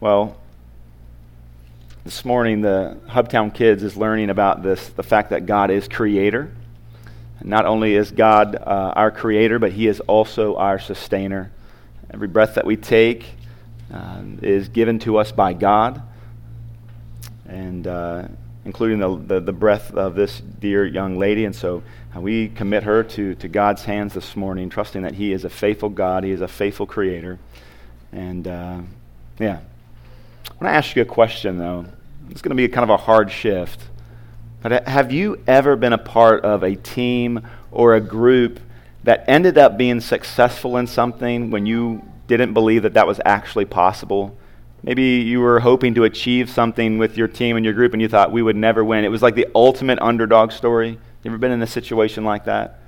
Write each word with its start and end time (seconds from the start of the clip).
Well, 0.00 0.38
this 2.04 2.24
morning 2.24 2.62
the 2.62 2.96
Hubtown 3.06 3.52
Kids 3.52 3.82
is 3.82 3.98
learning 3.98 4.30
about 4.30 4.62
this 4.62 4.88
the 4.88 5.02
fact 5.02 5.28
that 5.28 5.44
God 5.44 5.70
is 5.70 5.88
creator. 5.88 6.50
Not 7.44 7.66
only 7.66 7.94
is 7.96 8.10
God 8.10 8.56
uh, 8.56 8.94
our 8.96 9.10
creator, 9.10 9.58
but 9.58 9.72
He 9.72 9.86
is 9.86 10.00
also 10.00 10.56
our 10.56 10.78
sustainer. 10.78 11.52
Every 12.10 12.28
breath 12.28 12.54
that 12.54 12.64
we 12.64 12.78
take 12.78 13.26
uh, 13.92 14.22
is 14.40 14.70
given 14.70 15.00
to 15.00 15.18
us 15.18 15.32
by 15.32 15.52
God, 15.52 16.00
and 17.46 17.86
uh, 17.86 18.28
including 18.64 19.00
the, 19.00 19.34
the, 19.34 19.40
the, 19.40 19.52
breath 19.52 19.92
of 19.92 20.14
this 20.14 20.40
dear 20.40 20.86
young 20.86 21.18
lady. 21.18 21.44
And 21.44 21.54
so 21.54 21.82
uh, 22.16 22.22
we 22.22 22.48
commit 22.48 22.84
her 22.84 23.02
to, 23.02 23.34
to 23.34 23.48
God's 23.48 23.84
hands 23.84 24.14
this 24.14 24.34
morning, 24.34 24.70
trusting 24.70 25.02
that 25.02 25.12
He 25.12 25.34
is 25.34 25.44
a 25.44 25.50
faithful 25.50 25.90
God, 25.90 26.24
He 26.24 26.30
is 26.30 26.40
a 26.40 26.48
faithful 26.48 26.86
creator. 26.86 27.38
And 28.12 28.48
uh, 28.48 28.80
yeah. 29.38 29.60
I 30.60 30.64
want 30.64 30.74
to 30.74 30.76
ask 30.76 30.94
you 30.94 31.00
a 31.00 31.06
question, 31.06 31.56
though. 31.56 31.86
It's 32.28 32.42
going 32.42 32.50
to 32.50 32.54
be 32.54 32.68
kind 32.68 32.84
of 32.84 32.90
a 32.90 32.98
hard 32.98 33.32
shift. 33.32 33.80
But 34.60 34.86
have 34.86 35.10
you 35.10 35.42
ever 35.46 35.74
been 35.74 35.94
a 35.94 35.98
part 35.98 36.44
of 36.44 36.62
a 36.62 36.76
team 36.76 37.48
or 37.72 37.94
a 37.94 38.00
group 38.00 38.60
that 39.04 39.24
ended 39.26 39.56
up 39.56 39.78
being 39.78 40.00
successful 40.02 40.76
in 40.76 40.86
something 40.86 41.50
when 41.50 41.64
you 41.64 42.06
didn't 42.26 42.52
believe 42.52 42.82
that 42.82 42.92
that 42.92 43.06
was 43.06 43.22
actually 43.24 43.64
possible? 43.64 44.36
Maybe 44.82 45.02
you 45.02 45.40
were 45.40 45.60
hoping 45.60 45.94
to 45.94 46.04
achieve 46.04 46.50
something 46.50 46.98
with 46.98 47.16
your 47.16 47.26
team 47.26 47.56
and 47.56 47.64
your 47.64 47.72
group 47.72 47.94
and 47.94 48.02
you 48.02 48.08
thought 48.08 48.30
we 48.30 48.42
would 48.42 48.56
never 48.56 48.84
win. 48.84 49.06
It 49.06 49.10
was 49.10 49.22
like 49.22 49.36
the 49.36 49.48
ultimate 49.54 49.98
underdog 50.00 50.52
story. 50.52 50.90
You 50.90 51.30
ever 51.30 51.38
been 51.38 51.52
in 51.52 51.62
a 51.62 51.66
situation 51.66 52.22
like 52.22 52.44
that? 52.44 52.79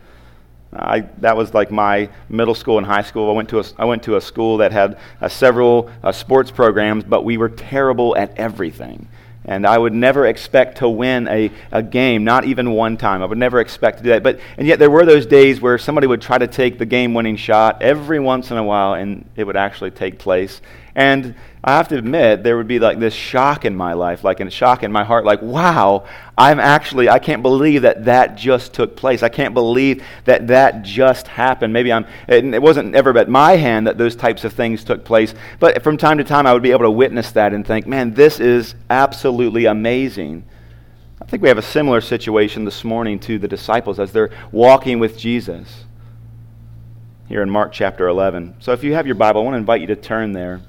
I, 0.75 1.01
that 1.19 1.37
was 1.37 1.53
like 1.53 1.71
my 1.71 2.09
middle 2.29 2.55
school 2.55 2.79
and 2.79 2.87
high 2.87 3.03
school. 3.03 3.29
I 3.29 3.35
went 3.35 3.51
to 3.51 3.61
a, 3.61 3.65
I 3.79 3.85
went 3.85 4.03
to 4.05 4.17
a 4.17 4.21
school 4.21 4.57
that 4.59 4.73
had 4.73 4.99
uh, 5.21 5.29
several 5.29 5.91
uh, 6.03 6.13
sports 6.13 6.51
programs, 6.51 7.05
but 7.05 7.25
we 7.25 7.37
were 7.37 7.51
terrible 7.51 8.17
at 8.17 8.37
everything. 8.39 9.09
And 9.45 9.67
I 9.67 9.77
would 9.77 9.93
never 9.93 10.27
expect 10.27 10.79
to 10.79 10.89
win 10.89 11.27
a, 11.27 11.51
a 11.73 11.83
game, 11.83 12.23
not 12.23 12.45
even 12.45 12.71
one 12.71 12.97
time. 12.97 13.23
I 13.23 13.27
would 13.27 13.39
never 13.39 13.59
expect 13.61 13.99
to 13.99 14.05
do 14.05 14.11
that. 14.11 14.23
But, 14.23 14.39
and 14.57 14.69
yet 14.69 14.79
there 14.79 14.91
were 14.91 15.05
those 15.05 15.27
days 15.27 15.61
where 15.61 15.79
somebody 15.79 16.07
would 16.07 16.23
try 16.23 16.39
to 16.39 16.47
take 16.47 16.79
the 16.79 16.87
game 16.87 17.13
winning 17.13 17.37
shot 17.37 17.83
every 17.83 18.21
once 18.21 18.53
in 18.53 18.57
a 18.57 18.63
while, 18.63 18.95
and 18.95 19.29
it 19.35 19.45
would 19.45 19.57
actually 19.57 19.91
take 19.91 20.19
place. 20.19 20.63
And 20.95 21.35
I 21.65 21.77
have 21.77 21.87
to 21.89 21.97
admit, 21.97 22.43
there 22.43 22.57
would 22.57 22.67
be 22.67 22.81
like 22.81 22.99
this 22.99 23.15
shock 23.15 23.65
in 23.65 23.77
my 23.77 23.93
life, 23.93 24.25
like 24.25 24.41
a 24.41 24.51
shock 24.51 24.83
in 24.83 24.91
my 24.91 25.05
heart, 25.05 25.25
like, 25.25 25.41
wow, 25.43 26.05
I'm 26.37 26.59
actually, 26.59 27.09
I 27.09 27.21
can't 27.21 27.41
believe 27.41 27.83
that 27.83 28.05
that 28.07 28.35
just 28.35 28.75
took 28.75 28.97
place. 28.97 29.23
I 29.23 29.29
can't 29.29 29.55
believe 29.55 30.03
that 30.25 30.49
that 30.49 30.83
just 30.83 31.29
happened. 31.29 31.73
Maybe 31.73 31.93
I'm, 31.93 32.05
it 32.27 32.61
wasn't 32.61 32.97
ever 32.97 33.17
at 33.17 33.29
my 33.29 33.53
hand 33.53 33.87
that 33.87 33.97
those 33.97 34.17
types 34.17 34.43
of 34.43 34.53
things 34.53 34.83
took 34.83 35.05
place, 35.05 35.37
but 35.61 35.85
from 35.85 35.97
time 35.97 36.19
to 36.19 36.25
time 36.25 36.49
I 36.49 36.53
would 36.53 36.65
be 36.65 36.73
able 36.73 36.83
to 36.83 36.91
witness 36.91 37.31
that 37.33 37.53
and 37.53 37.65
think, 37.65 37.87
man, 37.87 38.13
this 38.13 38.41
is 38.41 38.75
absolutely 38.91 39.67
amazing. 39.67 40.45
I 41.21 41.27
think 41.27 41.45
we 41.45 41.49
have 41.49 41.59
a 41.59 41.63
similar 41.63 42.01
situation 42.01 42.65
this 42.65 42.83
morning 42.83 43.21
to 43.21 43.39
the 43.39 43.47
disciples 43.47 44.01
as 44.01 44.11
they're 44.11 44.31
walking 44.51 44.99
with 44.99 45.17
Jesus 45.17 45.85
here 47.29 47.41
in 47.41 47.49
Mark 47.49 47.73
chapter 47.73 48.09
11. 48.09 48.57
So 48.59 48.73
if 48.73 48.83
you 48.83 48.95
have 48.95 49.07
your 49.07 49.15
Bible, 49.15 49.43
I 49.43 49.45
want 49.45 49.55
to 49.55 49.59
invite 49.59 49.81
you 49.81 49.87
to 49.87 49.97
turn 49.97 50.33
there. 50.33 50.61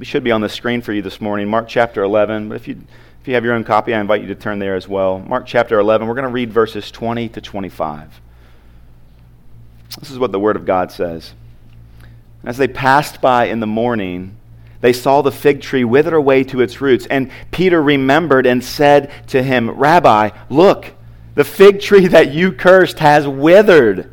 It 0.00 0.06
should 0.06 0.24
be 0.24 0.30
on 0.30 0.40
the 0.40 0.48
screen 0.48 0.80
for 0.80 0.94
you 0.94 1.02
this 1.02 1.20
morning, 1.20 1.46
Mark 1.46 1.68
chapter 1.68 2.02
11. 2.02 2.48
But 2.48 2.54
if 2.54 2.66
you, 2.66 2.80
if 3.20 3.28
you 3.28 3.34
have 3.34 3.44
your 3.44 3.52
own 3.52 3.64
copy, 3.64 3.92
I 3.92 4.00
invite 4.00 4.22
you 4.22 4.28
to 4.28 4.34
turn 4.34 4.58
there 4.58 4.74
as 4.74 4.88
well. 4.88 5.18
Mark 5.18 5.44
chapter 5.46 5.78
11, 5.78 6.08
we're 6.08 6.14
going 6.14 6.26
to 6.26 6.32
read 6.32 6.50
verses 6.50 6.90
20 6.90 7.28
to 7.28 7.40
25. 7.42 8.20
This 9.98 10.10
is 10.10 10.18
what 10.18 10.32
the 10.32 10.40
Word 10.40 10.56
of 10.56 10.64
God 10.64 10.90
says. 10.90 11.34
As 12.44 12.56
they 12.56 12.66
passed 12.66 13.20
by 13.20 13.46
in 13.46 13.60
the 13.60 13.66
morning, 13.66 14.36
they 14.80 14.94
saw 14.94 15.20
the 15.20 15.30
fig 15.30 15.60
tree 15.60 15.84
wither 15.84 16.16
away 16.16 16.44
to 16.44 16.62
its 16.62 16.80
roots. 16.80 17.04
And 17.06 17.30
Peter 17.50 17.82
remembered 17.82 18.46
and 18.46 18.64
said 18.64 19.12
to 19.28 19.42
him, 19.42 19.70
Rabbi, 19.70 20.30
look, 20.48 20.94
the 21.34 21.44
fig 21.44 21.82
tree 21.82 22.06
that 22.06 22.32
you 22.32 22.52
cursed 22.52 23.00
has 23.00 23.28
withered. 23.28 24.10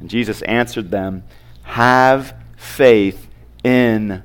And 0.00 0.10
Jesus 0.10 0.42
answered 0.42 0.90
them, 0.90 1.22
Have 1.62 2.34
faith 2.56 3.28
in 3.62 4.24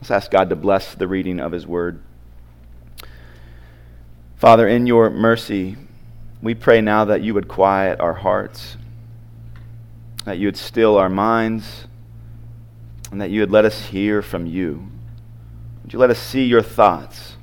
Let's 0.00 0.10
ask 0.10 0.30
God 0.30 0.48
to 0.48 0.56
bless 0.56 0.94
the 0.94 1.06
reading 1.06 1.40
of 1.40 1.52
His 1.52 1.66
Word. 1.66 2.02
Father, 4.36 4.66
in 4.66 4.86
your 4.86 5.10
mercy, 5.10 5.76
we 6.40 6.54
pray 6.54 6.80
now 6.80 7.04
that 7.04 7.20
you 7.20 7.34
would 7.34 7.48
quiet 7.48 8.00
our 8.00 8.14
hearts, 8.14 8.78
that 10.24 10.38
you 10.38 10.46
would 10.46 10.56
still 10.56 10.96
our 10.96 11.10
minds, 11.10 11.86
and 13.12 13.20
that 13.20 13.28
you 13.28 13.40
would 13.40 13.50
let 13.50 13.66
us 13.66 13.86
hear 13.86 14.22
from 14.22 14.46
you. 14.46 14.90
Would 15.82 15.92
you 15.92 15.98
let 15.98 16.08
us 16.08 16.18
see 16.18 16.44
your 16.46 16.62
thoughts? 16.62 17.36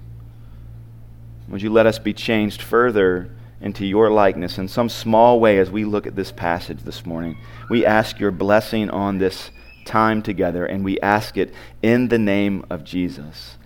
Would 1.49 1.61
you 1.61 1.69
let 1.69 1.85
us 1.85 1.99
be 1.99 2.13
changed 2.13 2.63
further 2.63 3.29
into 3.61 3.85
your 3.85 4.09
likeness 4.09 4.57
in 4.57 4.67
some 4.67 4.89
small 4.89 5.39
way 5.39 5.59
as 5.59 5.69
we 5.69 5.85
look 5.85 6.07
at 6.07 6.15
this 6.15 6.31
passage 6.31 6.81
this 6.81 7.05
morning? 7.05 7.37
We 7.69 7.85
ask 7.85 8.19
your 8.19 8.31
blessing 8.31 8.89
on 8.89 9.19
this 9.19 9.51
time 9.87 10.21
together, 10.21 10.65
and 10.65 10.83
we 10.83 10.99
ask 10.99 11.37
it 11.37 11.53
in 11.81 12.09
the 12.09 12.19
name 12.19 12.63
of 12.69 12.83
Jesus. 12.83 13.57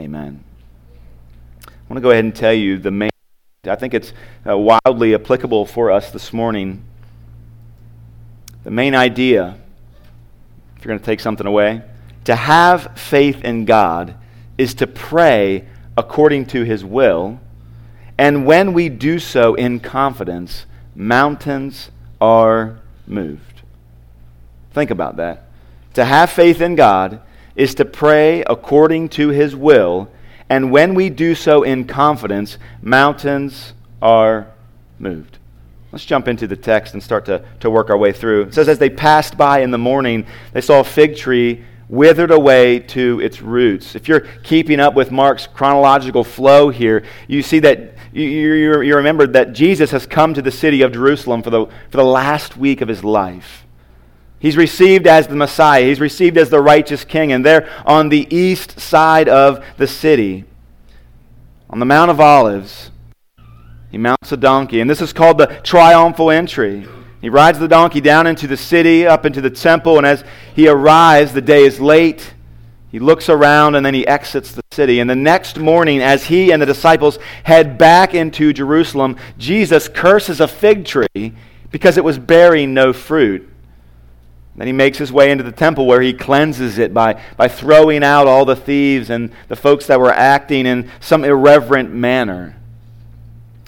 Amen. 0.00 0.42
I 1.66 1.70
want 1.88 1.98
to 1.98 2.00
go 2.00 2.10
ahead 2.10 2.24
and 2.24 2.34
tell 2.34 2.52
you 2.52 2.78
the 2.78 2.90
main, 2.90 3.10
I 3.64 3.76
think 3.76 3.94
it's 3.94 4.12
uh, 4.48 4.58
wildly 4.58 5.14
applicable 5.14 5.66
for 5.66 5.92
us 5.92 6.10
this 6.10 6.32
morning. 6.32 6.82
The 8.64 8.70
main 8.70 8.94
idea, 8.94 9.56
if 10.76 10.84
you're 10.84 10.88
going 10.90 10.98
to 10.98 11.04
take 11.04 11.20
something 11.20 11.46
away, 11.46 11.82
to 12.24 12.34
have 12.34 12.98
faith 12.98 13.44
in 13.44 13.64
God 13.64 14.14
is 14.58 14.74
to 14.74 14.86
pray 14.86 15.66
according 15.96 16.46
to 16.46 16.64
his 16.64 16.84
will. 16.84 17.40
And 18.18 18.44
when 18.44 18.72
we 18.72 18.88
do 18.88 19.18
so 19.18 19.54
in 19.54 19.80
confidence, 19.80 20.66
mountains 20.94 21.90
are 22.20 22.80
moved. 23.06 23.62
Think 24.72 24.90
about 24.90 25.16
that. 25.16 25.47
To 25.98 26.04
have 26.04 26.30
faith 26.30 26.60
in 26.60 26.76
God 26.76 27.20
is 27.56 27.74
to 27.74 27.84
pray 27.84 28.42
according 28.42 29.08
to 29.08 29.30
his 29.30 29.56
will, 29.56 30.08
and 30.48 30.70
when 30.70 30.94
we 30.94 31.10
do 31.10 31.34
so 31.34 31.64
in 31.64 31.88
confidence, 31.88 32.56
mountains 32.80 33.72
are 34.00 34.46
moved. 35.00 35.38
Let's 35.90 36.04
jump 36.04 36.28
into 36.28 36.46
the 36.46 36.54
text 36.54 36.94
and 36.94 37.02
start 37.02 37.24
to, 37.24 37.44
to 37.58 37.68
work 37.68 37.90
our 37.90 37.98
way 37.98 38.12
through. 38.12 38.42
It 38.42 38.54
says, 38.54 38.68
As 38.68 38.78
they 38.78 38.90
passed 38.90 39.36
by 39.36 39.62
in 39.62 39.72
the 39.72 39.78
morning, 39.78 40.24
they 40.52 40.60
saw 40.60 40.78
a 40.78 40.84
fig 40.84 41.16
tree 41.16 41.64
withered 41.88 42.30
away 42.30 42.78
to 42.78 43.20
its 43.20 43.42
roots. 43.42 43.96
If 43.96 44.06
you're 44.06 44.20
keeping 44.44 44.78
up 44.78 44.94
with 44.94 45.10
Mark's 45.10 45.48
chronological 45.48 46.22
flow 46.22 46.68
here, 46.68 47.02
you 47.26 47.42
see 47.42 47.58
that 47.58 47.94
you, 48.12 48.22
you, 48.22 48.80
you 48.82 48.94
remember 48.94 49.26
that 49.26 49.52
Jesus 49.52 49.90
has 49.90 50.06
come 50.06 50.32
to 50.34 50.42
the 50.42 50.52
city 50.52 50.82
of 50.82 50.92
Jerusalem 50.92 51.42
for 51.42 51.50
the, 51.50 51.66
for 51.66 51.96
the 51.96 52.04
last 52.04 52.56
week 52.56 52.82
of 52.82 52.86
his 52.86 53.02
life. 53.02 53.64
He's 54.40 54.56
received 54.56 55.06
as 55.06 55.26
the 55.26 55.34
Messiah. 55.34 55.84
He's 55.84 56.00
received 56.00 56.38
as 56.38 56.50
the 56.50 56.60
righteous 56.60 57.04
king. 57.04 57.32
And 57.32 57.44
there 57.44 57.68
on 57.84 58.08
the 58.08 58.32
east 58.34 58.78
side 58.78 59.28
of 59.28 59.64
the 59.76 59.86
city, 59.86 60.44
on 61.68 61.80
the 61.80 61.86
Mount 61.86 62.10
of 62.10 62.20
Olives, 62.20 62.90
he 63.90 63.98
mounts 63.98 64.30
a 64.30 64.36
donkey. 64.36 64.80
And 64.80 64.88
this 64.88 65.00
is 65.00 65.12
called 65.12 65.38
the 65.38 65.46
triumphal 65.64 66.30
entry. 66.30 66.86
He 67.20 67.28
rides 67.28 67.58
the 67.58 67.68
donkey 67.68 68.00
down 68.00 68.26
into 68.28 68.46
the 68.46 68.56
city, 68.56 69.06
up 69.06 69.26
into 69.26 69.40
the 69.40 69.50
temple. 69.50 69.98
And 69.98 70.06
as 70.06 70.22
he 70.54 70.68
arrives, 70.68 71.32
the 71.32 71.42
day 71.42 71.64
is 71.64 71.80
late. 71.80 72.34
He 72.90 73.00
looks 73.00 73.28
around 73.28 73.74
and 73.74 73.84
then 73.84 73.92
he 73.92 74.06
exits 74.06 74.52
the 74.52 74.62
city. 74.72 75.00
And 75.00 75.10
the 75.10 75.16
next 75.16 75.58
morning, 75.58 76.00
as 76.00 76.26
he 76.26 76.52
and 76.52 76.62
the 76.62 76.66
disciples 76.66 77.18
head 77.44 77.76
back 77.76 78.14
into 78.14 78.52
Jerusalem, 78.52 79.16
Jesus 79.36 79.88
curses 79.88 80.40
a 80.40 80.48
fig 80.48 80.84
tree 80.84 81.34
because 81.70 81.98
it 81.98 82.04
was 82.04 82.18
bearing 82.18 82.72
no 82.72 82.92
fruit. 82.92 83.48
Then 84.58 84.66
he 84.66 84.72
makes 84.72 84.98
his 84.98 85.12
way 85.12 85.30
into 85.30 85.44
the 85.44 85.52
temple 85.52 85.86
where 85.86 86.00
he 86.00 86.12
cleanses 86.12 86.78
it 86.78 86.92
by, 86.92 87.22
by 87.36 87.46
throwing 87.46 88.02
out 88.02 88.26
all 88.26 88.44
the 88.44 88.56
thieves 88.56 89.08
and 89.08 89.30
the 89.46 89.54
folks 89.54 89.86
that 89.86 90.00
were 90.00 90.12
acting 90.12 90.66
in 90.66 90.90
some 90.98 91.22
irreverent 91.22 91.92
manner. 91.94 92.56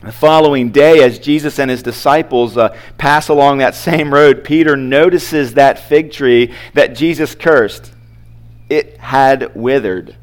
The 0.02 0.10
following 0.10 0.70
day, 0.70 1.04
as 1.04 1.20
Jesus 1.20 1.60
and 1.60 1.70
his 1.70 1.84
disciples 1.84 2.56
uh, 2.56 2.76
pass 2.98 3.28
along 3.28 3.58
that 3.58 3.76
same 3.76 4.12
road, 4.12 4.42
Peter 4.42 4.76
notices 4.76 5.54
that 5.54 5.78
fig 5.78 6.10
tree 6.10 6.54
that 6.74 6.96
Jesus 6.96 7.36
cursed. 7.36 7.92
it 8.68 8.96
had 8.98 9.54
withered. 9.54 10.16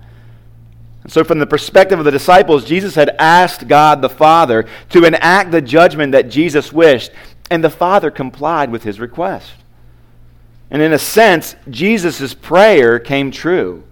And 1.04 1.12
so, 1.12 1.24
from 1.24 1.40
the 1.40 1.48
perspective 1.48 2.00
of 2.00 2.04
the 2.06 2.12
disciples, 2.12 2.66
Jesus 2.66 2.96
had 2.96 3.16
asked 3.20 3.70
God 3.70 4.02
the 4.02 4.10
Father 4.10 4.66
to 4.90 5.06
enact 5.06 5.52
the 5.52 5.62
judgment 5.62 6.12
that 6.12 6.30
Jesus 6.30 6.74
wished, 6.74 7.12
and 7.50 7.64
the 7.64 7.70
Father 7.70 8.12
complied 8.12 8.70
with 8.70 8.84
his 8.84 9.00
request. 9.00 9.54
And 10.70 10.82
in 10.82 10.94
a 10.94 11.00
sense, 11.00 11.56
Jesus' 11.70 12.34
prayer 12.34 13.00
came 13.00 13.32
true. 13.32 13.84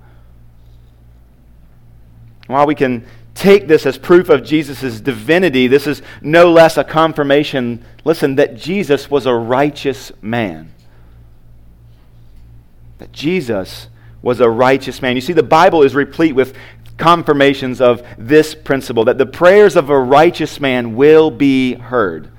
While 2.48 2.68
we 2.68 2.76
can 2.76 3.06
take 3.34 3.68
this 3.68 3.86
as 3.86 3.98
proof 3.98 4.30
of 4.30 4.44
Jesus' 4.44 5.02
divinity, 5.02 5.68
this 5.68 5.88
is 5.88 6.02
no 6.22 6.52
less 6.52 6.78
a 6.78 6.84
confirmation, 6.84 7.84
listen, 8.04 8.36
that 8.36 8.56
Jesus 8.56 9.10
was 9.10 9.26
a 9.26 9.34
righteous 9.34 10.12
man. 10.22 10.74
That 12.98 13.12
Jesus 13.12 13.88
was 14.22 14.40
a 14.40 14.50
righteous 14.50 15.02
man. 15.02 15.16
You 15.16 15.22
see, 15.22 15.34
the 15.34 15.44
Bible 15.44 15.84
is 15.84 15.96
replete 15.96 16.36
with 16.36 16.56
confirmations 16.98 17.82
of 17.82 18.04
this 18.18 18.56
principle 18.56 19.06
that 19.06 19.18
the 19.18 19.26
prayers 19.26 19.76
of 19.76 19.90
a 19.90 20.00
righteous 20.00 20.60
man 20.60 20.96
will 20.96 21.30
be 21.30 21.74
heard. 21.76 22.32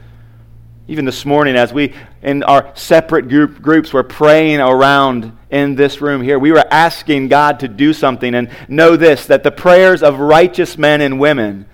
Even 0.89 1.05
this 1.05 1.25
morning, 1.25 1.57
as 1.57 1.73
we 1.73 1.93
in 2.23 2.45
our 2.45 2.71
separate 2.77 3.29
group, 3.29 3.61
groups 3.61 3.93
were 3.93 4.05
praying 4.05 4.61
around 4.61 5.37
in 5.51 5.75
this 5.75 6.01
room 6.01 6.23
here, 6.23 6.39
we 6.39 6.53
were 6.53 6.65
asking 6.71 7.27
God 7.29 7.61
to 7.61 7.69
do 7.69 7.93
something. 7.93 8.35
And 8.35 8.51
know 8.69 8.97
this 8.97 9.27
that 9.27 9.43
the 9.43 9.51
prayers 9.51 10.03
of 10.03 10.21
righteous 10.21 10.79
men 10.79 11.01
and 11.01 11.19
women, 11.19 11.67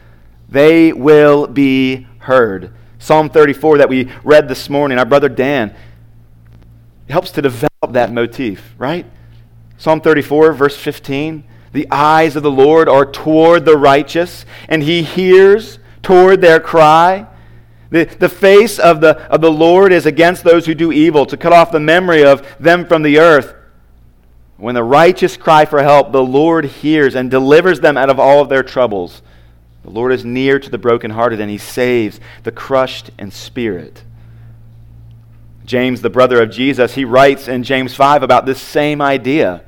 they 0.49 0.93
will 0.93 1.47
be 1.47 2.07
heard. 2.19 2.73
Psalm 2.99 3.29
34 3.29 3.79
that 3.79 3.89
we 3.89 4.11
read 4.25 4.49
this 4.49 4.71
morning, 4.71 4.99
our 4.99 5.05
brother 5.05 5.29
Dan, 5.29 5.75
helps 7.11 7.33
to 7.33 7.43
develop 7.43 7.71
that 7.91 8.13
motif, 8.13 8.75
right? 8.79 9.05
Psalm 9.77 10.01
34, 10.01 10.53
verse 10.53 10.77
15. 10.77 11.45
The 11.73 11.89
eyes 11.91 12.37
of 12.37 12.43
the 12.43 12.51
Lord 12.51 12.89
are 12.89 13.05
toward 13.05 13.65
the 13.65 13.77
righteous, 13.77 14.47
and 14.69 14.83
he 14.83 15.03
hears 15.03 15.79
toward 16.03 16.41
their 16.41 16.61
cry. 16.61 17.27
The, 17.93 18.05
the 18.05 18.29
face 18.31 18.79
of 18.79 19.03
the, 19.03 19.19
of 19.31 19.43
the 19.43 19.51
Lord 19.51 19.93
is 19.93 20.07
against 20.07 20.45
those 20.45 20.65
who 20.65 20.75
do 20.75 20.93
evil, 20.93 21.27
to 21.27 21.37
cut 21.37 21.53
off 21.53 21.71
the 21.71 21.79
memory 21.79 22.25
of 22.25 22.43
them 22.59 22.87
from 22.87 23.03
the 23.03 23.19
earth. 23.19 23.55
When 24.57 24.75
the 24.75 24.83
righteous 24.83 25.37
cry 25.37 25.67
for 25.67 25.83
help, 25.83 26.11
the 26.11 26.25
Lord 26.25 26.65
hears 26.65 27.15
and 27.15 27.31
delivers 27.31 27.81
them 27.81 27.99
out 27.99 28.09
of 28.09 28.19
all 28.19 28.41
of 28.41 28.49
their 28.49 28.63
troubles. 28.63 29.21
The 29.83 29.91
Lord 29.91 30.11
is 30.11 30.25
near 30.25 30.59
to 30.59 30.71
the 30.71 30.79
brokenhearted, 30.79 31.39
and 31.39 31.51
he 31.51 31.59
saves 31.59 32.19
the 32.45 32.51
crushed 32.51 33.11
in 33.19 33.31
spirit. 33.31 34.03
James, 35.67 36.01
the 36.01 36.09
brother 36.09 36.43
of 36.43 36.51
Jesus, 36.51 36.95
he 36.95 37.05
writes 37.05 37.47
in 37.47 37.63
James 37.63 37.95
5 37.95 38.23
about 38.23 38.47
this 38.47 38.61
same 38.61 39.03
idea. 39.03 39.65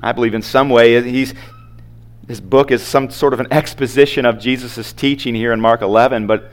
I 0.00 0.12
believe 0.12 0.34
in 0.34 0.42
some 0.42 0.70
way 0.70 1.02
he's, 1.02 1.34
his 2.28 2.40
book 2.40 2.70
is 2.70 2.80
some 2.80 3.10
sort 3.10 3.32
of 3.32 3.40
an 3.40 3.48
exposition 3.50 4.24
of 4.24 4.38
Jesus' 4.38 4.92
teaching 4.92 5.34
here 5.34 5.52
in 5.52 5.60
Mark 5.60 5.82
11, 5.82 6.28
but 6.28 6.52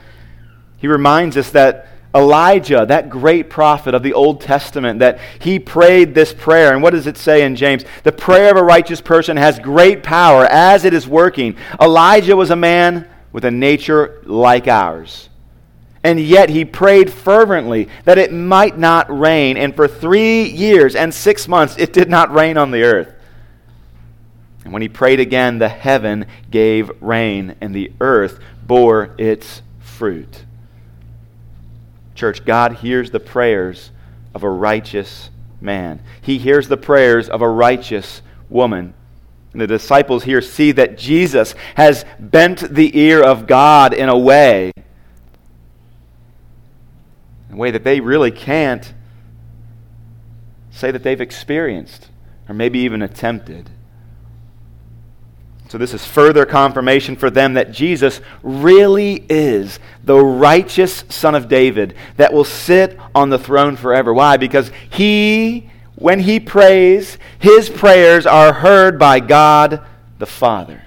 he 0.84 0.88
reminds 0.88 1.38
us 1.38 1.48
that 1.52 1.86
Elijah, 2.14 2.84
that 2.86 3.08
great 3.08 3.48
prophet 3.48 3.94
of 3.94 4.02
the 4.02 4.12
Old 4.12 4.42
Testament, 4.42 4.98
that 4.98 5.18
he 5.38 5.58
prayed 5.58 6.14
this 6.14 6.34
prayer. 6.34 6.74
And 6.74 6.82
what 6.82 6.90
does 6.90 7.06
it 7.06 7.16
say 7.16 7.42
in 7.42 7.56
James? 7.56 7.86
The 8.02 8.12
prayer 8.12 8.50
of 8.50 8.58
a 8.58 8.62
righteous 8.62 9.00
person 9.00 9.38
has 9.38 9.58
great 9.58 10.02
power 10.02 10.44
as 10.44 10.84
it 10.84 10.92
is 10.92 11.08
working. 11.08 11.56
Elijah 11.80 12.36
was 12.36 12.50
a 12.50 12.54
man 12.54 13.08
with 13.32 13.46
a 13.46 13.50
nature 13.50 14.20
like 14.24 14.68
ours. 14.68 15.30
And 16.02 16.20
yet 16.20 16.50
he 16.50 16.66
prayed 16.66 17.10
fervently 17.10 17.88
that 18.04 18.18
it 18.18 18.30
might 18.30 18.76
not 18.76 19.06
rain. 19.08 19.56
And 19.56 19.74
for 19.74 19.88
three 19.88 20.42
years 20.50 20.94
and 20.94 21.14
six 21.14 21.48
months, 21.48 21.78
it 21.78 21.94
did 21.94 22.10
not 22.10 22.30
rain 22.30 22.58
on 22.58 22.72
the 22.72 22.82
earth. 22.82 23.14
And 24.64 24.72
when 24.74 24.82
he 24.82 24.90
prayed 24.90 25.18
again, 25.18 25.60
the 25.60 25.70
heaven 25.70 26.26
gave 26.50 26.90
rain, 27.00 27.54
and 27.62 27.74
the 27.74 27.90
earth 28.02 28.38
bore 28.66 29.14
its 29.16 29.62
fruit. 29.78 30.43
Church, 32.14 32.44
God 32.44 32.76
hears 32.76 33.10
the 33.10 33.20
prayers 33.20 33.90
of 34.34 34.42
a 34.42 34.50
righteous 34.50 35.30
man. 35.60 36.00
He 36.22 36.38
hears 36.38 36.68
the 36.68 36.76
prayers 36.76 37.28
of 37.28 37.42
a 37.42 37.48
righteous 37.48 38.22
woman. 38.48 38.94
And 39.52 39.60
the 39.60 39.66
disciples 39.66 40.24
here 40.24 40.40
see 40.40 40.72
that 40.72 40.98
Jesus 40.98 41.54
has 41.76 42.04
bent 42.18 42.74
the 42.74 42.98
ear 42.98 43.22
of 43.22 43.46
God 43.46 43.94
in 43.94 44.08
a 44.08 44.18
way, 44.18 44.72
in 47.48 47.54
a 47.54 47.56
way 47.56 47.70
that 47.70 47.84
they 47.84 48.00
really 48.00 48.32
can't 48.32 48.92
say 50.70 50.90
that 50.90 51.04
they've 51.04 51.20
experienced 51.20 52.08
or 52.48 52.54
maybe 52.54 52.80
even 52.80 53.00
attempted. 53.00 53.70
So, 55.74 55.78
this 55.78 55.92
is 55.92 56.06
further 56.06 56.46
confirmation 56.46 57.16
for 57.16 57.30
them 57.30 57.54
that 57.54 57.72
Jesus 57.72 58.20
really 58.44 59.26
is 59.28 59.80
the 60.04 60.16
righteous 60.16 61.02
Son 61.08 61.34
of 61.34 61.48
David 61.48 61.96
that 62.16 62.32
will 62.32 62.44
sit 62.44 62.96
on 63.12 63.28
the 63.28 63.40
throne 63.40 63.74
forever. 63.74 64.14
Why? 64.14 64.36
Because 64.36 64.70
he, 64.88 65.68
when 65.96 66.20
he 66.20 66.38
prays, 66.38 67.18
his 67.40 67.68
prayers 67.68 68.24
are 68.24 68.52
heard 68.52 69.00
by 69.00 69.18
God 69.18 69.84
the 70.20 70.26
Father. 70.26 70.80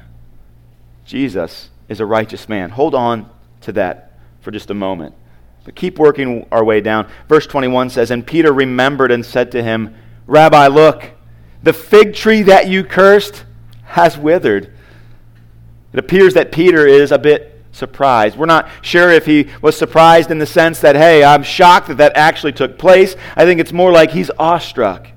Jesus 1.04 1.70
is 1.90 2.00
a 2.00 2.06
righteous 2.06 2.48
man. 2.48 2.70
Hold 2.70 2.96
on 2.96 3.30
to 3.64 3.74
that 3.74 4.14
for 4.40 4.52
just 4.52 4.70
a 4.70 4.74
moment. 4.74 5.14
But 5.66 5.76
keep 5.76 6.00
working 6.00 6.48
our 6.50 6.64
way 6.64 6.80
down. 6.80 7.10
Verse 7.28 7.46
21 7.46 7.90
says, 7.90 8.10
And 8.10 8.26
Peter 8.26 8.54
remembered 8.54 9.12
and 9.12 9.26
said 9.26 9.52
to 9.52 9.62
him, 9.62 9.94
Rabbi, 10.28 10.68
look, 10.68 11.12
the 11.62 11.74
fig 11.74 12.14
tree 12.14 12.44
that 12.44 12.70
you 12.70 12.86
cursed 12.86 13.44
has 13.84 14.18
withered. 14.18 14.76
It 15.94 16.00
appears 16.00 16.34
that 16.34 16.52
Peter 16.52 16.86
is 16.86 17.12
a 17.12 17.18
bit 17.18 17.64
surprised. 17.72 18.38
We're 18.38 18.46
not 18.46 18.70
sure 18.82 19.12
if 19.12 19.26
he 19.26 19.48
was 19.62 19.78
surprised 19.78 20.32
in 20.32 20.40
the 20.40 20.46
sense 20.46 20.80
that, 20.82 20.96
hey, 20.96 21.24
I'm 21.24 21.44
shocked 21.44 21.88
that 21.88 21.98
that 21.98 22.18
actually 22.18 22.54
took 22.54 22.78
place. 22.78 23.16
I 23.36 23.46
think 23.46 23.60
it's 23.60 23.72
more 23.72 23.92
like 23.92 24.12
he's 24.12 24.32
awestruck. 24.38 25.08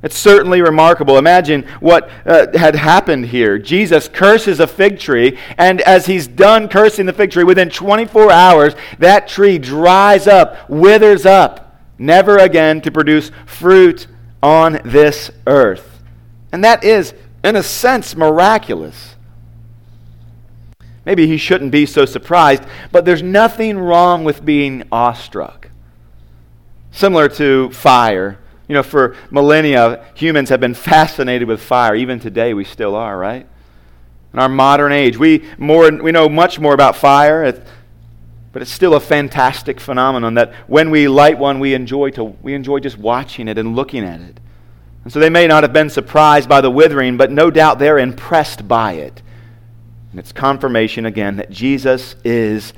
It's 0.00 0.16
certainly 0.16 0.62
remarkable. 0.62 1.18
Imagine 1.18 1.64
what 1.80 2.08
uh, 2.24 2.46
had 2.56 2.76
happened 2.76 3.26
here. 3.26 3.58
Jesus 3.58 4.06
curses 4.06 4.60
a 4.60 4.66
fig 4.68 5.00
tree, 5.00 5.36
and 5.56 5.80
as 5.80 6.06
he's 6.06 6.28
done 6.28 6.68
cursing 6.68 7.06
the 7.06 7.12
fig 7.12 7.32
tree, 7.32 7.42
within 7.42 7.68
24 7.68 8.30
hours, 8.30 8.74
that 9.00 9.26
tree 9.26 9.58
dries 9.58 10.28
up, 10.28 10.68
withers 10.70 11.26
up, 11.26 11.80
never 11.98 12.38
again 12.38 12.80
to 12.82 12.92
produce 12.92 13.32
fruit 13.44 14.06
on 14.40 14.80
this 14.84 15.32
earth. 15.48 16.00
And 16.52 16.62
that 16.62 16.84
is, 16.84 17.12
in 17.42 17.56
a 17.56 17.62
sense, 17.64 18.14
miraculous. 18.14 19.16
Maybe 21.08 21.26
he 21.26 21.38
shouldn't 21.38 21.70
be 21.70 21.86
so 21.86 22.04
surprised, 22.04 22.64
but 22.92 23.06
there's 23.06 23.22
nothing 23.22 23.78
wrong 23.78 24.24
with 24.24 24.44
being 24.44 24.82
awestruck. 24.92 25.70
Similar 26.90 27.30
to 27.30 27.70
fire. 27.70 28.38
You 28.68 28.74
know, 28.74 28.82
for 28.82 29.16
millennia, 29.30 30.04
humans 30.12 30.50
have 30.50 30.60
been 30.60 30.74
fascinated 30.74 31.48
with 31.48 31.62
fire. 31.62 31.94
Even 31.94 32.20
today, 32.20 32.52
we 32.52 32.62
still 32.62 32.94
are, 32.94 33.16
right? 33.16 33.46
In 34.34 34.38
our 34.38 34.50
modern 34.50 34.92
age, 34.92 35.16
we, 35.16 35.46
more, 35.56 35.90
we 35.90 36.12
know 36.12 36.28
much 36.28 36.58
more 36.58 36.74
about 36.74 36.94
fire, 36.94 37.50
but 38.52 38.60
it's 38.60 38.70
still 38.70 38.92
a 38.92 39.00
fantastic 39.00 39.80
phenomenon 39.80 40.34
that 40.34 40.52
when 40.66 40.90
we 40.90 41.08
light 41.08 41.38
one, 41.38 41.58
we 41.58 41.72
enjoy, 41.72 42.10
to, 42.10 42.24
we 42.24 42.52
enjoy 42.52 42.80
just 42.80 42.98
watching 42.98 43.48
it 43.48 43.56
and 43.56 43.74
looking 43.74 44.04
at 44.04 44.20
it. 44.20 44.40
And 45.04 45.12
so 45.14 45.20
they 45.20 45.30
may 45.30 45.46
not 45.46 45.64
have 45.64 45.72
been 45.72 45.88
surprised 45.88 46.50
by 46.50 46.60
the 46.60 46.70
withering, 46.70 47.16
but 47.16 47.30
no 47.30 47.50
doubt 47.50 47.78
they're 47.78 47.98
impressed 47.98 48.68
by 48.68 48.92
it. 48.92 49.22
And 50.10 50.18
it's 50.18 50.32
confirmation 50.32 51.04
again 51.06 51.36
that 51.36 51.50
Jesus 51.50 52.16
is 52.24 52.72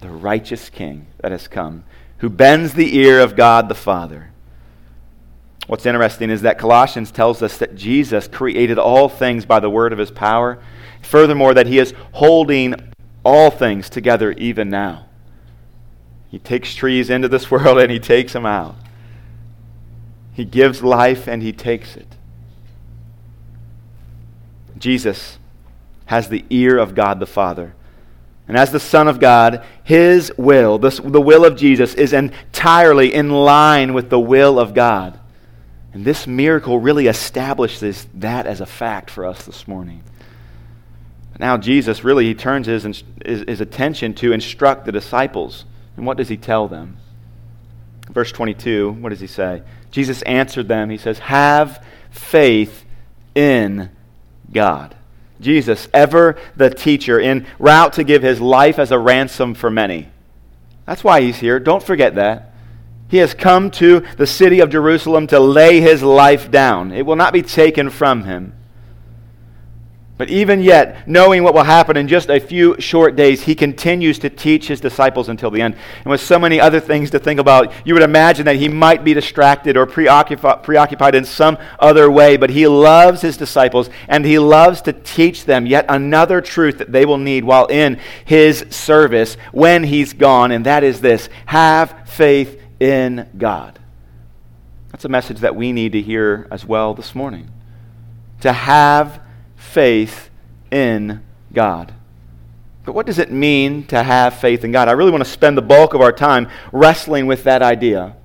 the 0.00 0.08
righteous 0.08 0.70
King 0.70 1.06
that 1.18 1.32
has 1.32 1.48
come, 1.48 1.84
who 2.18 2.30
bends 2.30 2.74
the 2.74 2.96
ear 2.96 3.20
of 3.20 3.36
God 3.36 3.68
the 3.68 3.74
Father. 3.74 4.30
What's 5.66 5.86
interesting 5.86 6.30
is 6.30 6.42
that 6.42 6.58
Colossians 6.58 7.12
tells 7.12 7.42
us 7.42 7.58
that 7.58 7.76
Jesus 7.76 8.26
created 8.26 8.78
all 8.78 9.08
things 9.08 9.44
by 9.44 9.60
the 9.60 9.70
word 9.70 9.92
of 9.92 9.98
his 9.98 10.10
power. 10.10 10.58
Furthermore, 11.02 11.54
that 11.54 11.66
he 11.66 11.78
is 11.78 11.94
holding 12.12 12.74
all 13.24 13.50
things 13.50 13.90
together 13.90 14.32
even 14.32 14.70
now. 14.70 15.06
He 16.28 16.38
takes 16.38 16.74
trees 16.74 17.10
into 17.10 17.28
this 17.28 17.50
world 17.52 17.78
and 17.78 17.90
he 17.90 17.98
takes 17.98 18.32
them 18.32 18.46
out. 18.46 18.76
He 20.32 20.44
gives 20.44 20.82
life 20.82 21.28
and 21.28 21.42
he 21.42 21.52
takes 21.52 21.96
it. 21.96 22.16
Jesus 24.78 25.38
has 26.10 26.28
the 26.28 26.44
ear 26.50 26.76
of 26.76 26.96
God 26.96 27.20
the 27.20 27.26
Father. 27.26 27.72
And 28.48 28.56
as 28.56 28.72
the 28.72 28.80
Son 28.80 29.06
of 29.06 29.20
God, 29.20 29.64
his 29.84 30.32
will, 30.36 30.76
this, 30.76 30.98
the 30.98 31.20
will 31.20 31.44
of 31.44 31.54
Jesus, 31.54 31.94
is 31.94 32.12
entirely 32.12 33.14
in 33.14 33.30
line 33.30 33.94
with 33.94 34.10
the 34.10 34.18
will 34.18 34.58
of 34.58 34.74
God. 34.74 35.20
And 35.92 36.04
this 36.04 36.26
miracle 36.26 36.80
really 36.80 37.06
establishes 37.06 38.08
that 38.14 38.46
as 38.46 38.60
a 38.60 38.66
fact 38.66 39.08
for 39.08 39.24
us 39.24 39.46
this 39.46 39.68
morning. 39.68 40.02
Now, 41.38 41.56
Jesus 41.56 42.02
really 42.02 42.26
he 42.26 42.34
turns 42.34 42.66
his, 42.66 42.82
his, 42.82 43.44
his 43.46 43.60
attention 43.60 44.14
to 44.14 44.32
instruct 44.32 44.86
the 44.86 44.92
disciples. 44.92 45.64
And 45.96 46.04
what 46.04 46.16
does 46.16 46.28
he 46.28 46.36
tell 46.36 46.66
them? 46.66 46.96
Verse 48.08 48.32
22, 48.32 48.90
what 48.94 49.10
does 49.10 49.20
he 49.20 49.28
say? 49.28 49.62
Jesus 49.92 50.22
answered 50.22 50.66
them. 50.66 50.90
He 50.90 50.98
says, 50.98 51.20
Have 51.20 51.84
faith 52.10 52.84
in 53.36 53.90
God. 54.52 54.96
Jesus, 55.40 55.88
ever 55.92 56.36
the 56.56 56.70
teacher, 56.70 57.18
en 57.18 57.46
route 57.58 57.94
to 57.94 58.04
give 58.04 58.22
his 58.22 58.40
life 58.40 58.78
as 58.78 58.92
a 58.92 58.98
ransom 58.98 59.54
for 59.54 59.70
many. 59.70 60.08
That's 60.86 61.02
why 61.02 61.22
he's 61.22 61.38
here. 61.38 61.58
Don't 61.58 61.82
forget 61.82 62.16
that. 62.16 62.54
He 63.08 63.16
has 63.18 63.34
come 63.34 63.70
to 63.72 64.00
the 64.16 64.26
city 64.26 64.60
of 64.60 64.70
Jerusalem 64.70 65.26
to 65.28 65.40
lay 65.40 65.80
his 65.80 66.02
life 66.02 66.50
down. 66.50 66.92
It 66.92 67.06
will 67.06 67.16
not 67.16 67.32
be 67.32 67.42
taken 67.42 67.90
from 67.90 68.24
him. 68.24 68.54
But 70.20 70.28
even 70.28 70.60
yet, 70.60 71.08
knowing 71.08 71.42
what 71.42 71.54
will 71.54 71.62
happen 71.62 71.96
in 71.96 72.06
just 72.06 72.28
a 72.28 72.38
few 72.38 72.78
short 72.78 73.16
days, 73.16 73.40
he 73.40 73.54
continues 73.54 74.18
to 74.18 74.28
teach 74.28 74.68
his 74.68 74.78
disciples 74.78 75.30
until 75.30 75.50
the 75.50 75.62
end. 75.62 75.76
And 76.04 76.10
with 76.10 76.20
so 76.20 76.38
many 76.38 76.60
other 76.60 76.78
things 76.78 77.10
to 77.12 77.18
think 77.18 77.40
about, 77.40 77.72
you 77.86 77.94
would 77.94 78.02
imagine 78.02 78.44
that 78.44 78.56
he 78.56 78.68
might 78.68 79.02
be 79.02 79.14
distracted 79.14 79.78
or 79.78 79.86
preoccupied 79.86 81.14
in 81.14 81.24
some 81.24 81.56
other 81.78 82.10
way. 82.10 82.36
But 82.36 82.50
he 82.50 82.66
loves 82.66 83.22
his 83.22 83.38
disciples 83.38 83.88
and 84.08 84.26
he 84.26 84.38
loves 84.38 84.82
to 84.82 84.92
teach 84.92 85.46
them 85.46 85.64
yet 85.64 85.86
another 85.88 86.42
truth 86.42 86.76
that 86.76 86.92
they 86.92 87.06
will 87.06 87.16
need 87.16 87.42
while 87.42 87.64
in 87.68 87.98
his 88.26 88.66
service 88.68 89.38
when 89.52 89.84
he's 89.84 90.12
gone. 90.12 90.50
And 90.50 90.66
that 90.66 90.84
is 90.84 91.00
this 91.00 91.30
have 91.46 92.06
faith 92.06 92.60
in 92.78 93.26
God. 93.38 93.78
That's 94.92 95.06
a 95.06 95.08
message 95.08 95.38
that 95.38 95.56
we 95.56 95.72
need 95.72 95.92
to 95.92 96.02
hear 96.02 96.46
as 96.50 96.66
well 96.66 96.92
this 96.92 97.14
morning. 97.14 97.50
To 98.42 98.52
have 98.52 99.22
faith 99.60 100.30
in 100.70 101.20
God. 101.52 101.94
But 102.84 102.94
what 102.94 103.06
does 103.06 103.18
it 103.18 103.30
mean 103.30 103.86
to 103.88 104.02
have 104.02 104.34
faith 104.34 104.64
in 104.64 104.72
God? 104.72 104.88
I 104.88 104.92
really 104.92 105.10
want 105.10 105.22
to 105.22 105.30
spend 105.30 105.56
the 105.56 105.62
bulk 105.62 105.94
of 105.94 106.00
our 106.00 106.12
time 106.12 106.48
wrestling 106.72 107.26
with 107.26 107.44
that 107.44 107.62
idea. 107.62 108.16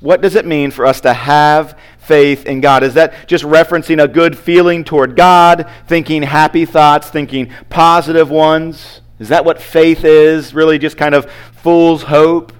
What 0.00 0.20
does 0.20 0.34
it 0.34 0.44
mean 0.44 0.70
for 0.70 0.84
us 0.84 1.00
to 1.02 1.14
have 1.14 1.78
faith 1.98 2.44
in 2.44 2.60
God? 2.60 2.82
Is 2.82 2.94
that 2.94 3.26
just 3.26 3.44
referencing 3.44 4.02
a 4.02 4.08
good 4.08 4.36
feeling 4.36 4.84
toward 4.84 5.16
God, 5.16 5.70
thinking 5.86 6.22
happy 6.22 6.66
thoughts, 6.66 7.08
thinking 7.08 7.50
positive 7.70 8.28
ones? 8.28 9.00
Is 9.18 9.30
that 9.30 9.44
what 9.44 9.62
faith 9.62 10.04
is? 10.04 10.52
Really 10.52 10.78
just 10.78 10.98
kind 10.98 11.14
of 11.14 11.30
fool's 11.52 12.02
hope? 12.02 12.52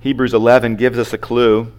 Hebrews 0.00 0.34
11 0.34 0.76
gives 0.76 0.98
us 0.98 1.12
a 1.12 1.18
clue 1.18 1.72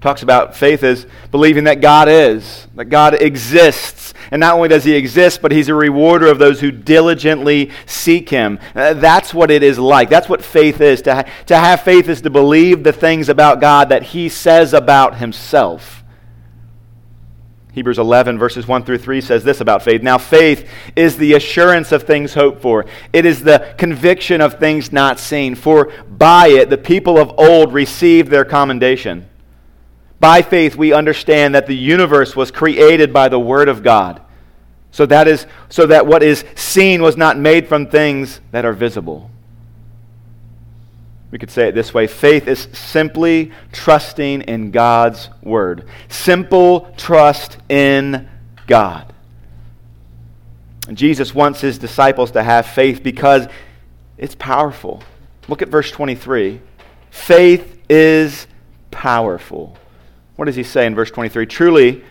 talks 0.00 0.22
about 0.22 0.56
faith 0.56 0.82
as 0.82 1.06
believing 1.30 1.64
that 1.64 1.80
God 1.80 2.08
is, 2.08 2.66
that 2.74 2.86
God 2.86 3.20
exists. 3.20 4.14
And 4.30 4.40
not 4.40 4.54
only 4.54 4.68
does 4.68 4.84
he 4.84 4.94
exist, 4.94 5.42
but 5.42 5.52
he's 5.52 5.68
a 5.68 5.74
rewarder 5.74 6.26
of 6.26 6.38
those 6.38 6.60
who 6.60 6.70
diligently 6.70 7.70
seek 7.84 8.28
him. 8.30 8.58
Uh, 8.74 8.94
that's 8.94 9.34
what 9.34 9.50
it 9.50 9.62
is 9.62 9.78
like. 9.78 10.08
That's 10.08 10.28
what 10.28 10.42
faith 10.42 10.80
is. 10.80 11.02
To, 11.02 11.16
ha- 11.16 11.24
to 11.46 11.56
have 11.56 11.82
faith 11.82 12.08
is 12.08 12.22
to 12.22 12.30
believe 12.30 12.82
the 12.82 12.92
things 12.92 13.28
about 13.28 13.60
God 13.60 13.90
that 13.90 14.02
he 14.02 14.28
says 14.28 14.72
about 14.72 15.18
himself. 15.18 16.02
Hebrews 17.72 17.98
11, 17.98 18.38
verses 18.38 18.66
1 18.66 18.84
through 18.84 18.98
3 18.98 19.20
says 19.20 19.44
this 19.44 19.60
about 19.60 19.82
faith. 19.82 20.02
Now, 20.02 20.18
faith 20.18 20.68
is 20.96 21.16
the 21.16 21.34
assurance 21.34 21.92
of 21.92 22.02
things 22.02 22.34
hoped 22.34 22.62
for, 22.62 22.86
it 23.12 23.24
is 23.24 23.42
the 23.42 23.74
conviction 23.78 24.40
of 24.40 24.54
things 24.54 24.92
not 24.92 25.20
seen. 25.20 25.54
For 25.54 25.92
by 26.08 26.48
it 26.48 26.70
the 26.70 26.78
people 26.78 27.18
of 27.18 27.32
old 27.38 27.72
received 27.72 28.30
their 28.30 28.44
commendation. 28.44 29.29
By 30.20 30.42
faith, 30.42 30.76
we 30.76 30.92
understand 30.92 31.54
that 31.54 31.66
the 31.66 31.76
universe 31.76 32.36
was 32.36 32.50
created 32.50 33.12
by 33.12 33.28
the 33.28 33.40
Word 33.40 33.68
of 33.68 33.82
God. 33.82 34.20
So 34.92 35.06
that, 35.06 35.26
is, 35.26 35.46
so 35.70 35.86
that 35.86 36.06
what 36.06 36.22
is 36.22 36.44
seen 36.54 37.00
was 37.00 37.16
not 37.16 37.38
made 37.38 37.66
from 37.66 37.86
things 37.86 38.40
that 38.50 38.64
are 38.64 38.72
visible. 38.74 39.30
We 41.30 41.38
could 41.38 41.50
say 41.50 41.68
it 41.68 41.74
this 41.74 41.94
way 41.94 42.06
faith 42.06 42.48
is 42.48 42.68
simply 42.72 43.52
trusting 43.72 44.42
in 44.42 44.72
God's 44.72 45.30
Word. 45.42 45.86
Simple 46.08 46.92
trust 46.96 47.56
in 47.68 48.28
God. 48.66 49.12
And 50.88 50.98
Jesus 50.98 51.34
wants 51.34 51.60
his 51.60 51.78
disciples 51.78 52.32
to 52.32 52.42
have 52.42 52.66
faith 52.66 53.02
because 53.02 53.46
it's 54.18 54.34
powerful. 54.34 55.02
Look 55.46 55.62
at 55.62 55.68
verse 55.68 55.90
23. 55.90 56.60
Faith 57.10 57.78
is 57.88 58.48
powerful. 58.90 59.78
What 60.40 60.46
does 60.46 60.56
he 60.56 60.62
say 60.62 60.86
in 60.86 60.94
verse 60.94 61.10
23? 61.10 61.44
Truly, 61.44 62.02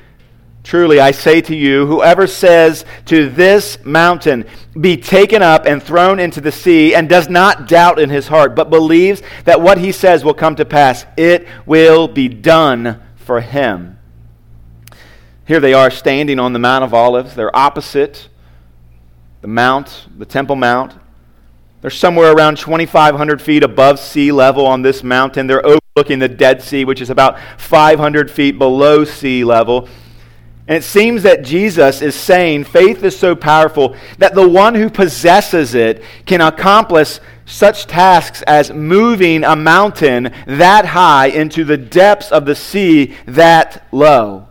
truly, 0.61 0.99
I 0.99 1.09
say 1.09 1.41
to 1.41 1.55
you, 1.55 1.87
whoever 1.87 2.27
says 2.27 2.85
to 3.05 3.27
this 3.27 3.83
mountain, 3.83 4.45
be 4.79 4.97
taken 4.97 5.41
up 5.41 5.65
and 5.65 5.81
thrown 5.81 6.19
into 6.19 6.39
the 6.39 6.51
sea, 6.51 6.93
and 6.93 7.09
does 7.09 7.27
not 7.27 7.67
doubt 7.67 7.97
in 7.97 8.11
his 8.11 8.27
heart, 8.27 8.53
but 8.53 8.69
believes 8.69 9.23
that 9.45 9.61
what 9.61 9.79
he 9.79 9.91
says 9.91 10.23
will 10.23 10.35
come 10.35 10.55
to 10.57 10.63
pass, 10.63 11.07
it 11.17 11.47
will 11.65 12.07
be 12.07 12.29
done 12.29 13.01
for 13.15 13.41
him. 13.41 13.97
Here 15.47 15.59
they 15.59 15.73
are 15.73 15.89
standing 15.89 16.39
on 16.39 16.53
the 16.53 16.59
Mount 16.59 16.83
of 16.83 16.93
Olives. 16.93 17.33
They're 17.33 17.57
opposite 17.57 18.29
the 19.41 19.47
Mount, 19.47 20.05
the 20.19 20.25
Temple 20.27 20.55
Mount. 20.55 20.93
They're 21.81 21.89
somewhere 21.89 22.31
around 22.31 22.59
2,500 22.59 23.41
feet 23.41 23.63
above 23.63 23.99
sea 23.99 24.31
level 24.31 24.67
on 24.67 24.83
this 24.83 25.01
mountain. 25.01 25.47
They're 25.47 25.65
overlooking 25.95 26.19
the 26.19 26.29
Dead 26.29 26.61
Sea, 26.61 26.85
which 26.85 27.01
is 27.01 27.09
about 27.09 27.39
500 27.57 28.29
feet 28.29 28.59
below 28.59 29.03
sea 29.05 29.43
level. 29.43 29.89
And 30.67 30.77
it 30.77 30.83
seems 30.83 31.23
that 31.23 31.43
Jesus 31.43 32.03
is 32.03 32.13
saying 32.13 32.65
faith 32.65 33.03
is 33.03 33.17
so 33.17 33.35
powerful 33.35 33.95
that 34.19 34.35
the 34.35 34.47
one 34.47 34.75
who 34.75 34.91
possesses 34.91 35.73
it 35.73 36.03
can 36.27 36.41
accomplish 36.41 37.19
such 37.45 37.87
tasks 37.87 38.43
as 38.43 38.71
moving 38.71 39.43
a 39.43 39.55
mountain 39.55 40.31
that 40.45 40.85
high 40.85 41.27
into 41.27 41.63
the 41.63 41.77
depths 41.77 42.31
of 42.31 42.45
the 42.45 42.55
sea 42.55 43.15
that 43.25 43.87
low. 43.91 44.47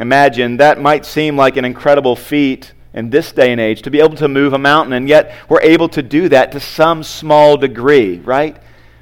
Imagine 0.00 0.56
that 0.56 0.80
might 0.80 1.04
seem 1.04 1.36
like 1.36 1.58
an 1.58 1.66
incredible 1.66 2.16
feat 2.16 2.72
in 2.94 3.10
this 3.10 3.32
day 3.32 3.52
and 3.52 3.60
age 3.60 3.82
to 3.82 3.90
be 3.90 4.00
able 4.00 4.16
to 4.16 4.28
move 4.28 4.54
a 4.54 4.58
mountain, 4.58 4.94
and 4.94 5.08
yet 5.08 5.34
we're 5.48 5.60
able 5.60 5.90
to 5.90 6.02
do 6.02 6.30
that 6.30 6.52
to 6.52 6.58
some 6.58 7.02
small 7.02 7.58
degree, 7.58 8.18
right? 8.20 8.56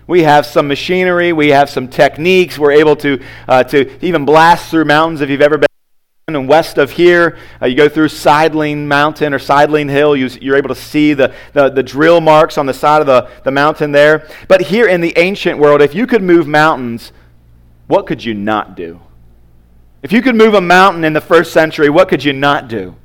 We 0.07 0.23
have 0.23 0.47
some 0.47 0.69
machinery, 0.69 1.33
we 1.33 1.49
have 1.51 1.71
some 1.71 1.89
techniques. 1.89 2.59
We're 2.59 2.73
able 2.73 2.97
to, 2.97 3.23
uh, 3.47 3.65
to 3.65 4.05
even 4.05 4.25
blast 4.25 4.71
through 4.71 4.85
mountains 4.85 5.21
if 5.21 5.31
you've 5.31 5.41
ever 5.41 5.59
been. 5.59 5.67
And 6.29 6.49
west 6.49 6.79
of 6.79 6.93
here, 6.93 7.37
uh, 7.61 7.67
you 7.67 7.77
go 7.77 7.89
through 7.89 8.09
Sideling 8.09 8.87
Mountain 8.87 9.35
or 9.35 9.39
Sideling 9.39 9.89
Hill. 9.89 10.17
You, 10.17 10.53
are 10.53 10.57
able 10.57 10.69
to 10.69 10.75
see 10.75 11.15
the, 11.15 11.35
the, 11.53 11.69
the, 11.69 11.83
drill 11.83 12.21
marks 12.21 12.57
on 12.57 12.67
the 12.67 12.73
side 12.73 13.01
of 13.01 13.07
the, 13.07 13.29
the 13.43 13.51
mountain 13.51 13.91
there. 13.91 14.29
But 14.47 14.63
here 14.63 14.87
in 14.87 15.01
the 15.01 15.13
ancient 15.19 15.59
world, 15.59 15.83
if 15.83 15.95
you 15.95 16.07
could 16.07 16.23
move 16.23 16.47
mountains, 16.47 17.13
what 17.89 18.07
could 18.07 18.25
you 18.25 18.35
not 18.35 18.77
do? 18.77 19.01
If 20.03 20.13
you 20.13 20.23
could 20.23 20.37
move 20.37 20.55
a 20.55 20.61
mountain 20.61 21.05
in 21.05 21.13
the 21.13 21.21
first 21.21 21.53
century, 21.53 21.91
what 21.91 22.09
could 22.09 22.25
you 22.25 22.33
not 22.33 22.69
do? 22.69 22.97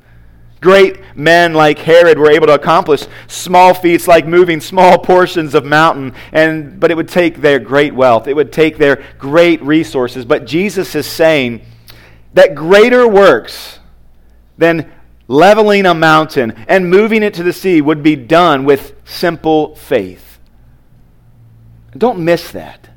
Great 0.60 1.00
men 1.16 1.54
like 1.54 1.78
Herod 1.78 2.18
were 2.18 2.32
able 2.32 2.48
to 2.48 2.56
accomplish 2.56 3.06
small 3.28 3.74
feats 3.74 4.08
like 4.08 4.26
moving 4.26 4.60
small 4.60 4.98
portions 5.04 5.54
of 5.54 5.66
mountain, 5.66 6.14
and, 6.32 6.80
but 6.80 6.90
it 6.90 6.98
would 6.98 7.08
take 7.08 7.42
their 7.42 7.60
great 7.60 7.94
wealth. 7.94 8.28
It 8.28 8.36
would 8.36 8.52
take 8.52 8.78
their 8.78 9.04
great 9.20 9.62
resources. 9.62 10.26
But 10.26 10.46
Jesus 10.46 10.96
is 10.96 11.06
saying 11.06 11.62
that 12.34 12.56
greater 12.56 13.08
works 13.08 13.80
than 14.58 14.92
leveling 15.28 15.86
a 15.86 15.94
mountain 15.94 16.52
and 16.68 16.90
moving 16.90 17.22
it 17.22 17.34
to 17.36 17.44
the 17.44 17.54
sea 17.54 17.82
would 17.82 18.02
be 18.02 18.16
done 18.16 18.66
with 18.66 18.96
simple 19.06 19.76
faith. 19.76 20.40
Don't 21.96 22.20
miss 22.20 22.52
that. 22.52 22.90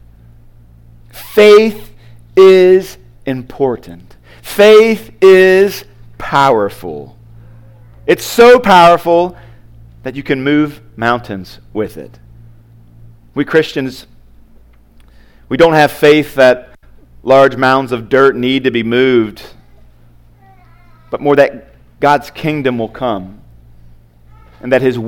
Faith 1.11 1.93
is 2.37 2.99
important. 3.27 4.17
Faith 4.43 5.13
is 5.21 5.85
powerful. 6.19 7.17
It's 8.11 8.25
so 8.25 8.59
powerful 8.59 9.37
that 10.03 10.17
you 10.17 10.25
can 10.25 10.43
move 10.43 10.81
mountains 10.97 11.61
with 11.73 11.97
it. 11.97 12.19
We 13.37 13.45
Christians, 13.45 14.09
we 15.49 15.57
don't 15.57 15.75
have 15.75 15.93
faith 15.93 16.35
that 16.35 16.71
large 17.23 17.55
mounds 17.55 17.93
of 17.93 18.09
dirt 18.09 18.35
need 18.35 18.65
to 18.65 18.73
be 18.73 18.83
moved, 18.83 19.45
but 21.13 21.21
more 21.21 21.37
that 21.37 21.69
God's 22.01 22.33
kingdom 22.33 22.79
will 22.79 22.89
come 22.89 23.43
and 24.61 24.73
that 24.73 24.83
his 24.83 24.99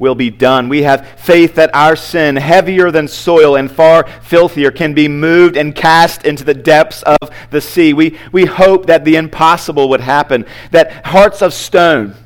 will 0.00 0.16
be 0.16 0.30
done. 0.30 0.68
We 0.68 0.82
have 0.82 1.06
faith 1.20 1.54
that 1.54 1.72
our 1.72 1.94
sin, 1.94 2.34
heavier 2.34 2.90
than 2.90 3.06
soil 3.06 3.54
and 3.54 3.70
far 3.70 4.08
filthier, 4.22 4.72
can 4.72 4.92
be 4.92 5.06
moved 5.06 5.56
and 5.56 5.72
cast 5.72 6.24
into 6.24 6.42
the 6.42 6.52
depths 6.52 7.04
of 7.04 7.30
the 7.50 7.60
sea. 7.60 7.92
We, 7.92 8.18
we 8.32 8.44
hope 8.44 8.86
that 8.86 9.04
the 9.04 9.14
impossible 9.14 9.88
would 9.90 10.00
happen, 10.00 10.46
that 10.72 11.06
hearts 11.06 11.40
of 11.40 11.54
stone 11.54 12.16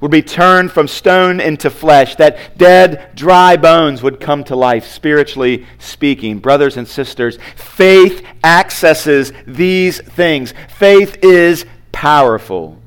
would 0.00 0.10
be 0.10 0.22
turned 0.22 0.72
from 0.72 0.88
stone 0.88 1.40
into 1.40 1.68
flesh, 1.68 2.16
that 2.16 2.56
dead, 2.56 3.10
dry 3.14 3.56
bones 3.56 4.02
would 4.02 4.18
come 4.18 4.42
to 4.44 4.56
life, 4.56 4.86
spiritually 4.86 5.66
speaking. 5.78 6.38
Brothers 6.38 6.76
and 6.76 6.88
sisters, 6.88 7.38
faith 7.54 8.24
accesses 8.42 9.32
these 9.46 10.00
things. 10.00 10.54
Faith 10.70 11.18
is 11.22 11.66
powerful. 11.92 12.78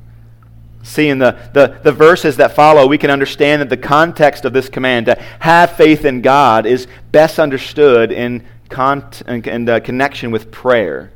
See, 0.81 1.07
in 1.07 1.19
the, 1.19 1.37
the, 1.53 1.79
the 1.83 1.91
verses 1.91 2.37
that 2.37 2.55
follow, 2.55 2.87
we 2.87 2.97
can 2.97 3.09
understand 3.09 3.61
that 3.61 3.69
the 3.69 3.77
context 3.77 4.43
of 4.43 4.51
this 4.51 4.67
command 4.67 5.05
to 5.05 5.21
have 5.39 5.77
faith 5.77 6.03
in 6.03 6.21
God 6.21 6.65
is 6.65 6.87
best 7.11 7.39
understood 7.39 8.11
in 8.11 8.45
con- 8.69 9.09
and 9.27 9.69
uh, 9.69 9.79
connection 9.79 10.31
with 10.31 10.51
prayer. 10.51 11.13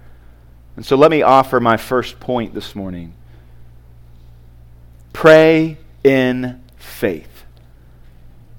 And 0.76 0.86
so 0.86 0.96
let 0.96 1.10
me 1.10 1.24
offer 1.24 1.60
my 1.60 1.76
first 1.76 2.20
point 2.20 2.54
this 2.54 2.76
morning. 2.76 3.14
Pray 5.12 5.78
in 6.04 6.62
faith. 6.78 7.46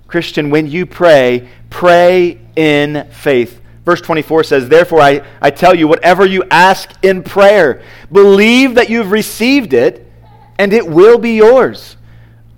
Christian, 0.07 0.51
when 0.51 0.67
you 0.67 0.87
pray, 0.87 1.49
pray 1.71 2.39
in 2.57 3.07
faith. 3.11 3.61
Verse 3.85 4.01
24 4.01 4.45
says, 4.45 4.69
Therefore, 4.69 5.01
I, 5.01 5.23
I 5.41 5.51
tell 5.51 5.75
you, 5.75 5.87
whatever 5.87 6.27
you 6.27 6.45
ask 6.51 6.93
in 7.03 7.23
prayer, 7.23 7.83
believe 8.11 8.75
that 8.75 8.91
you've 8.91 9.11
received 9.11 9.73
it, 9.73 10.11
and 10.59 10.73
it 10.73 10.87
will 10.87 11.19
be 11.19 11.37
yours. 11.37 11.97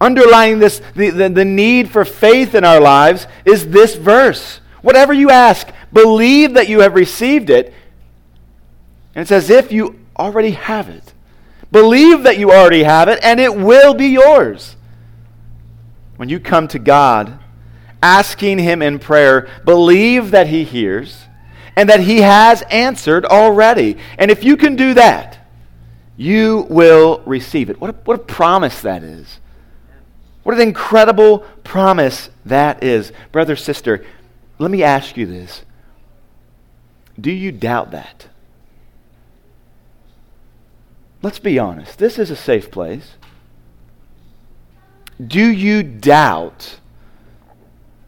Underlying 0.01 0.59
this, 0.59 0.81
the, 0.95 1.11
the, 1.11 1.29
the 1.29 1.45
need 1.45 1.91
for 1.91 2.05
faith 2.05 2.55
in 2.55 2.65
our 2.65 2.81
lives 2.81 3.27
is 3.45 3.69
this 3.69 3.95
verse. 3.97 4.61
Whatever 4.81 5.13
you 5.13 5.31
ask, 5.31 5.69
believe 5.93 6.55
that 6.55 6.69
you 6.69 6.81
have 6.81 6.95
received 6.95 7.51
it. 7.51 7.75
And 9.15 9.23
it's 9.23 9.33
as 9.33 9.51
if 9.51 9.71
you 9.71 9.99
already 10.17 10.53
have 10.53 10.89
it. 10.89 11.13
Believe 11.73 12.25
that 12.25 12.39
you 12.39 12.51
already 12.51 12.83
have 12.83 13.09
it, 13.09 13.21
and 13.23 13.39
it 13.39 13.55
will 13.55 13.95
be 13.95 14.09
yours. 14.09 14.77
When 16.17 16.29
you 16.29 16.41
come 16.41 16.69
to 16.69 16.79
God, 16.79 17.39
asking 18.03 18.59
Him 18.59 18.83
in 18.83 18.99
prayer, 18.99 19.49
believe 19.65 20.33
that 20.33 20.49
He 20.49 20.65
hears 20.65 21.27
and 21.77 21.89
that 21.89 22.01
He 22.01 22.19
has 22.19 22.63
answered 22.71 23.25
already. 23.25 23.97
And 24.19 24.31
if 24.31 24.45
you 24.45 24.57
can 24.57 24.77
do 24.77 24.95
that, 24.95 25.39
you 26.17 26.67
will 26.69 27.23
receive 27.25 27.71
it. 27.71 27.81
What 27.81 27.91
a, 27.91 27.93
what 28.05 28.21
a 28.21 28.23
promise 28.23 28.83
that 28.83 29.03
is. 29.03 29.41
What 30.43 30.55
an 30.55 30.61
incredible 30.61 31.41
promise 31.65 32.31
that 32.45 32.83
is. 32.83 33.13
Brother, 33.33 33.57
sister, 33.57 34.05
let 34.59 34.71
me 34.71 34.83
ask 34.83 35.17
you 35.17 35.27
this 35.27 35.63
Do 37.19 37.31
you 37.31 37.53
doubt 37.53 37.93
that? 37.93 38.27
Let's 41.23 41.39
be 41.39 41.59
honest. 41.59 41.99
This 41.99 42.19
is 42.19 42.31
a 42.31 42.37
safe 42.37 42.71
place. 42.71 43.17
Do 45.25 45.45
you 45.45 45.83
doubt 45.83 46.79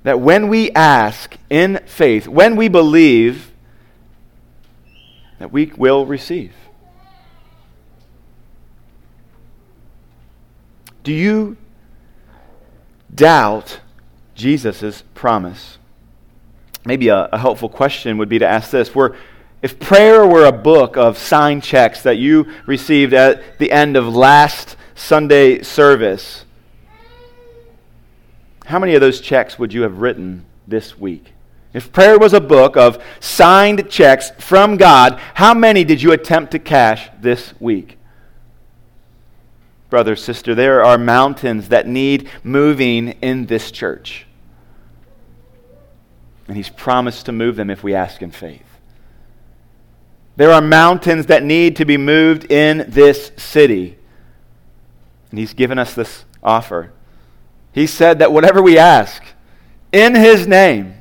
that 0.03 0.21
when 0.21 0.49
we 0.49 0.71
ask 0.73 1.37
in 1.51 1.81
faith, 1.87 2.27
when 2.27 2.57
we 2.57 2.69
believe, 2.69 3.53
that 5.39 5.53
we 5.53 5.73
will 5.77 6.07
receive? 6.07 6.55
Do 11.05 11.13
you 11.13 11.57
doubt 13.15 13.81
Jesus' 14.35 15.03
promise? 15.15 15.79
Maybe 16.85 17.09
a, 17.09 17.29
a, 17.33 17.39
helpful 17.39 17.69
question 17.69 18.19
would 18.19 18.29
be 18.29 18.39
to 18.39 18.47
ask 18.47 18.71
this. 18.71 18.95
Were, 18.95 19.17
if 19.63 19.79
prayer 19.79 20.27
were 20.27 20.45
a 20.45 20.53
book 20.53 20.97
of 20.97 21.17
signed 21.17 21.63
checks 21.63 22.03
that 22.03 22.19
you 22.19 22.53
received 22.67 23.15
at 23.15 23.59
the 23.59 23.71
end 23.71 23.97
of 23.97 24.13
last 24.13 24.77
Sunday 24.97 25.63
service, 25.63 26.45
how 28.67 28.81
many 28.81 28.95
of 28.95 29.01
those 29.01 29.21
checks 29.21 29.61
would 29.61 29.73
you 29.73 29.83
have 29.83 29.99
written 29.99 30.45
this 30.67 30.99
week? 30.99 31.33
If 31.73 31.93
prayer 31.93 32.19
was 32.19 32.35
a 32.35 32.41
book 32.41 32.77
of 32.77 33.03
signed 33.21 33.89
checks 33.89 34.31
from 34.39 34.77
God, 34.77 35.21
how 35.35 35.55
many 35.55 35.85
did 35.85 36.03
you 36.03 36.11
attempt 36.13 36.53
to 36.53 36.59
cash 36.59 37.09
this 37.21 37.55
week? 37.61 37.99
Brother, 39.91 40.17
sister, 40.17 40.55
there 40.55 40.85
are 40.85 40.99
mountains 40.99 41.69
that 41.69 41.87
need 41.87 42.29
moving 42.43 43.11
in 43.23 43.47
this 43.47 43.71
church. 43.71 44.27
And 46.49 46.57
He's 46.57 46.69
promised 46.69 47.27
to 47.27 47.33
move 47.33 47.57
them 47.57 47.71
if 47.71 47.85
we 47.85 47.95
ask 47.95 48.23
in 48.23 48.33
faith. 48.33 48.72
There 50.37 50.51
are 50.51 50.61
mountains 50.61 51.27
that 51.27 51.43
need 51.43 51.77
to 51.77 51.85
be 51.85 51.97
moved 51.97 52.51
in 52.51 52.87
this 52.89 53.33
city. 53.37 53.99
And 55.31 55.39
He's 55.39 55.55
given 55.55 55.79
us 55.79 55.95
this 55.95 56.25
offer. 56.43 56.93
He 57.73 57.87
said 57.87 58.19
that 58.19 58.33
whatever 58.33 58.63
we 58.63 58.79
ask 58.79 59.23
in 59.93 60.15
His 60.15 60.47
name, 60.47 60.95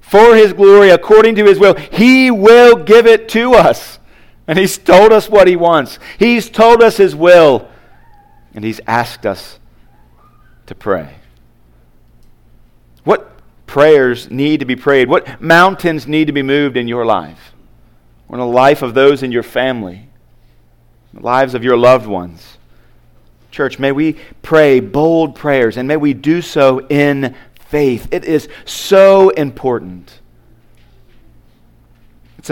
for 0.00 0.36
His 0.36 0.52
glory, 0.52 0.90
according 0.90 1.34
to 1.36 1.44
His 1.44 1.58
will, 1.58 1.74
He 1.74 2.30
will 2.30 2.76
give 2.76 3.06
it 3.06 3.28
to 3.30 3.54
us. 3.54 3.98
And 4.46 4.58
He's 4.58 4.76
told 4.76 5.12
us 5.12 5.28
what 5.28 5.48
He 5.48 5.56
wants, 5.56 5.98
He's 6.18 6.50
told 6.50 6.82
us 6.82 6.98
His 6.98 7.16
will, 7.16 7.68
and 8.54 8.64
He's 8.64 8.80
asked 8.86 9.24
us 9.24 9.58
to 10.66 10.74
pray. 10.74 11.14
What 13.04 13.38
prayers 13.66 14.30
need 14.30 14.60
to 14.60 14.66
be 14.66 14.76
prayed? 14.76 15.08
What 15.08 15.40
mountains 15.40 16.06
need 16.06 16.26
to 16.26 16.32
be 16.32 16.42
moved 16.42 16.76
in 16.76 16.86
your 16.86 17.06
life? 17.06 17.53
Or 18.34 18.40
in 18.40 18.40
the 18.40 18.52
life 18.52 18.82
of 18.82 18.94
those 18.94 19.22
in 19.22 19.30
your 19.30 19.44
family? 19.44 20.08
The 21.12 21.20
lives 21.20 21.54
of 21.54 21.62
your 21.62 21.76
loved 21.76 22.08
ones? 22.08 22.58
Church, 23.52 23.78
may 23.78 23.92
we 23.92 24.16
pray 24.42 24.80
bold 24.80 25.36
prayers 25.36 25.76
and 25.76 25.86
may 25.86 25.96
we 25.96 26.14
do 26.14 26.42
so 26.42 26.84
in 26.88 27.36
faith. 27.68 28.08
It 28.10 28.24
is 28.24 28.48
so 28.64 29.28
important. 29.30 30.18
It's, 32.38 32.50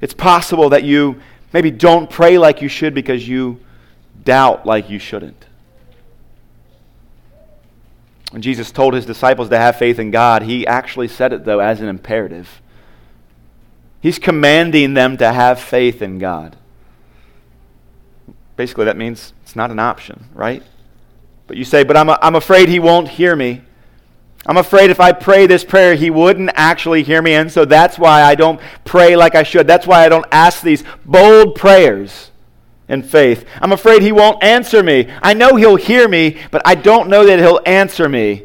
it's 0.00 0.14
possible 0.14 0.70
that 0.70 0.84
you 0.84 1.20
maybe 1.52 1.70
don't 1.70 2.08
pray 2.08 2.38
like 2.38 2.62
you 2.62 2.68
should 2.70 2.94
because 2.94 3.28
you 3.28 3.60
doubt 4.24 4.64
like 4.64 4.88
you 4.88 4.98
shouldn't. 4.98 5.44
When 8.30 8.40
Jesus 8.40 8.72
told 8.72 8.94
his 8.94 9.04
disciples 9.04 9.50
to 9.50 9.58
have 9.58 9.76
faith 9.76 9.98
in 9.98 10.10
God, 10.10 10.44
he 10.44 10.66
actually 10.66 11.08
said 11.08 11.34
it, 11.34 11.44
though, 11.44 11.60
as 11.60 11.82
an 11.82 11.88
imperative. 11.88 12.62
He's 14.04 14.18
commanding 14.18 14.92
them 14.92 15.16
to 15.16 15.32
have 15.32 15.58
faith 15.58 16.02
in 16.02 16.18
God. 16.18 16.58
Basically, 18.54 18.84
that 18.84 18.98
means 18.98 19.32
it's 19.42 19.56
not 19.56 19.70
an 19.70 19.78
option, 19.78 20.26
right? 20.34 20.62
But 21.46 21.56
you 21.56 21.64
say, 21.64 21.84
but 21.84 21.96
I'm, 21.96 22.10
a, 22.10 22.18
I'm 22.20 22.34
afraid 22.34 22.68
he 22.68 22.78
won't 22.78 23.08
hear 23.08 23.34
me. 23.34 23.62
I'm 24.44 24.58
afraid 24.58 24.90
if 24.90 25.00
I 25.00 25.12
pray 25.12 25.46
this 25.46 25.64
prayer, 25.64 25.94
he 25.94 26.10
wouldn't 26.10 26.50
actually 26.52 27.02
hear 27.02 27.22
me. 27.22 27.32
And 27.32 27.50
so 27.50 27.64
that's 27.64 27.98
why 27.98 28.22
I 28.22 28.34
don't 28.34 28.60
pray 28.84 29.16
like 29.16 29.34
I 29.34 29.42
should. 29.42 29.66
That's 29.66 29.86
why 29.86 30.04
I 30.04 30.10
don't 30.10 30.26
ask 30.30 30.60
these 30.60 30.84
bold 31.06 31.54
prayers 31.54 32.30
in 32.90 33.02
faith. 33.02 33.46
I'm 33.62 33.72
afraid 33.72 34.02
he 34.02 34.12
won't 34.12 34.44
answer 34.44 34.82
me. 34.82 35.10
I 35.22 35.32
know 35.32 35.56
he'll 35.56 35.76
hear 35.76 36.08
me, 36.08 36.42
but 36.50 36.60
I 36.66 36.74
don't 36.74 37.08
know 37.08 37.24
that 37.24 37.38
he'll 37.38 37.62
answer 37.64 38.06
me. 38.06 38.42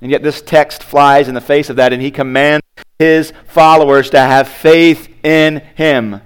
And 0.00 0.10
yet 0.10 0.22
this 0.22 0.40
text 0.40 0.82
flies 0.82 1.28
in 1.28 1.34
the 1.34 1.40
face 1.40 1.68
of 1.70 1.76
that, 1.76 1.92
and 1.92 2.00
he 2.00 2.10
commands 2.10 2.64
his 2.98 3.32
followers 3.46 4.10
to 4.10 4.18
have 4.18 4.48
faith 4.48 5.08
in 5.24 5.58
him. 5.74 6.20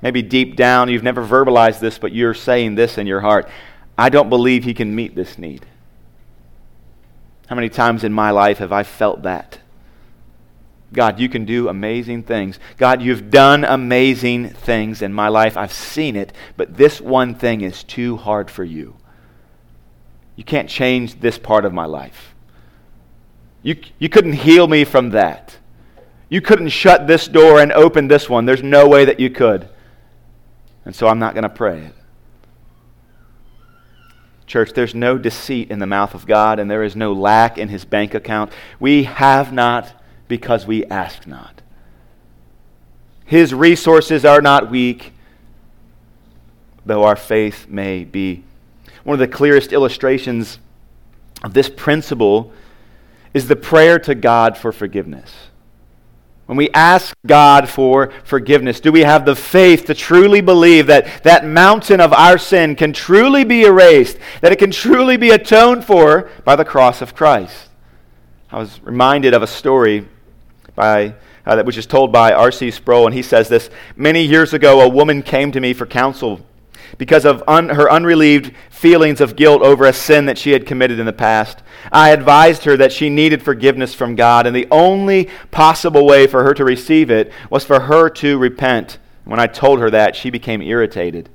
Maybe 0.00 0.22
deep 0.22 0.56
down, 0.56 0.88
you've 0.88 1.02
never 1.02 1.24
verbalized 1.24 1.80
this, 1.80 1.98
but 1.98 2.12
you're 2.12 2.34
saying 2.34 2.74
this 2.74 2.98
in 2.98 3.06
your 3.06 3.20
heart 3.20 3.48
I 3.96 4.10
don't 4.10 4.30
believe 4.30 4.62
he 4.62 4.74
can 4.74 4.94
meet 4.94 5.16
this 5.16 5.38
need. 5.38 5.66
How 7.48 7.56
many 7.56 7.68
times 7.68 8.04
in 8.04 8.12
my 8.12 8.30
life 8.30 8.58
have 8.58 8.72
I 8.72 8.84
felt 8.84 9.22
that? 9.22 9.58
God, 10.92 11.18
you 11.18 11.28
can 11.28 11.44
do 11.44 11.68
amazing 11.68 12.22
things. 12.22 12.58
God, 12.76 13.02
you've 13.02 13.30
done 13.30 13.64
amazing 13.64 14.50
things 14.50 15.02
in 15.02 15.12
my 15.12 15.28
life. 15.28 15.56
I've 15.56 15.72
seen 15.72 16.14
it, 16.14 16.32
but 16.56 16.76
this 16.76 17.00
one 17.00 17.34
thing 17.34 17.60
is 17.60 17.82
too 17.82 18.16
hard 18.16 18.50
for 18.50 18.64
you. 18.64 18.96
You 20.36 20.44
can't 20.44 20.68
change 20.68 21.20
this 21.20 21.38
part 21.38 21.64
of 21.64 21.74
my 21.74 21.86
life. 21.86 22.27
You, 23.62 23.76
you 23.98 24.08
couldn't 24.08 24.34
heal 24.34 24.66
me 24.68 24.84
from 24.84 25.10
that. 25.10 25.56
You 26.28 26.40
couldn't 26.40 26.68
shut 26.68 27.06
this 27.06 27.26
door 27.26 27.60
and 27.60 27.72
open 27.72 28.08
this 28.08 28.28
one. 28.28 28.44
There's 28.44 28.62
no 28.62 28.86
way 28.88 29.04
that 29.04 29.18
you 29.18 29.30
could. 29.30 29.68
And 30.84 30.94
so 30.94 31.08
I'm 31.08 31.18
not 31.18 31.34
going 31.34 31.42
to 31.42 31.48
pray 31.48 31.80
it. 31.80 31.94
Church, 34.46 34.72
there's 34.72 34.94
no 34.94 35.18
deceit 35.18 35.70
in 35.70 35.78
the 35.78 35.86
mouth 35.86 36.14
of 36.14 36.26
God, 36.26 36.58
and 36.58 36.70
there 36.70 36.82
is 36.82 36.96
no 36.96 37.12
lack 37.12 37.58
in 37.58 37.68
his 37.68 37.84
bank 37.84 38.14
account. 38.14 38.50
We 38.80 39.04
have 39.04 39.52
not 39.52 39.92
because 40.26 40.66
we 40.66 40.86
ask 40.86 41.26
not. 41.26 41.60
His 43.26 43.52
resources 43.52 44.24
are 44.24 44.40
not 44.40 44.70
weak, 44.70 45.12
though 46.86 47.04
our 47.04 47.16
faith 47.16 47.68
may 47.68 48.04
be. 48.04 48.44
One 49.04 49.14
of 49.14 49.18
the 49.20 49.28
clearest 49.28 49.72
illustrations 49.72 50.58
of 51.44 51.52
this 51.52 51.68
principle 51.68 52.52
is 53.34 53.48
the 53.48 53.56
prayer 53.56 53.98
to 54.00 54.14
God 54.14 54.56
for 54.56 54.72
forgiveness. 54.72 55.32
When 56.46 56.56
we 56.56 56.70
ask 56.70 57.14
God 57.26 57.68
for 57.68 58.10
forgiveness, 58.24 58.80
do 58.80 58.90
we 58.90 59.00
have 59.00 59.26
the 59.26 59.36
faith 59.36 59.84
to 59.84 59.94
truly 59.94 60.40
believe 60.40 60.86
that 60.86 61.22
that 61.24 61.44
mountain 61.44 62.00
of 62.00 62.10
our 62.14 62.38
sin 62.38 62.74
can 62.74 62.94
truly 62.94 63.44
be 63.44 63.64
erased, 63.64 64.16
that 64.40 64.50
it 64.50 64.58
can 64.58 64.70
truly 64.70 65.18
be 65.18 65.28
atoned 65.28 65.84
for 65.84 66.30
by 66.46 66.56
the 66.56 66.64
cross 66.64 67.02
of 67.02 67.14
Christ? 67.14 67.68
I 68.50 68.58
was 68.58 68.80
reminded 68.82 69.34
of 69.34 69.42
a 69.42 69.46
story 69.46 70.08
by, 70.74 71.16
uh, 71.44 71.56
that 71.56 71.66
which 71.66 71.76
is 71.76 71.84
told 71.84 72.12
by 72.12 72.32
R.C. 72.32 72.70
Sproul, 72.70 73.04
and 73.04 73.14
he 73.14 73.22
says 73.22 73.50
this 73.50 73.68
Many 73.94 74.22
years 74.22 74.54
ago, 74.54 74.80
a 74.80 74.88
woman 74.88 75.22
came 75.22 75.52
to 75.52 75.60
me 75.60 75.74
for 75.74 75.84
counsel. 75.84 76.40
Because 76.96 77.24
of 77.24 77.42
un- 77.46 77.68
her 77.70 77.90
unrelieved 77.90 78.54
feelings 78.70 79.20
of 79.20 79.36
guilt 79.36 79.62
over 79.62 79.84
a 79.84 79.92
sin 79.92 80.26
that 80.26 80.38
she 80.38 80.52
had 80.52 80.66
committed 80.66 80.98
in 80.98 81.06
the 81.06 81.12
past. 81.12 81.62
I 81.92 82.10
advised 82.10 82.64
her 82.64 82.76
that 82.76 82.92
she 82.92 83.10
needed 83.10 83.42
forgiveness 83.42 83.94
from 83.94 84.14
God, 84.14 84.46
and 84.46 84.54
the 84.54 84.68
only 84.70 85.28
possible 85.50 86.06
way 86.06 86.26
for 86.26 86.44
her 86.44 86.54
to 86.54 86.64
receive 86.64 87.10
it 87.10 87.32
was 87.50 87.64
for 87.64 87.80
her 87.80 88.08
to 88.10 88.38
repent. 88.38 88.98
When 89.24 89.40
I 89.40 89.46
told 89.46 89.80
her 89.80 89.90
that, 89.90 90.16
she 90.16 90.30
became 90.30 90.62
irritated. 90.62 91.28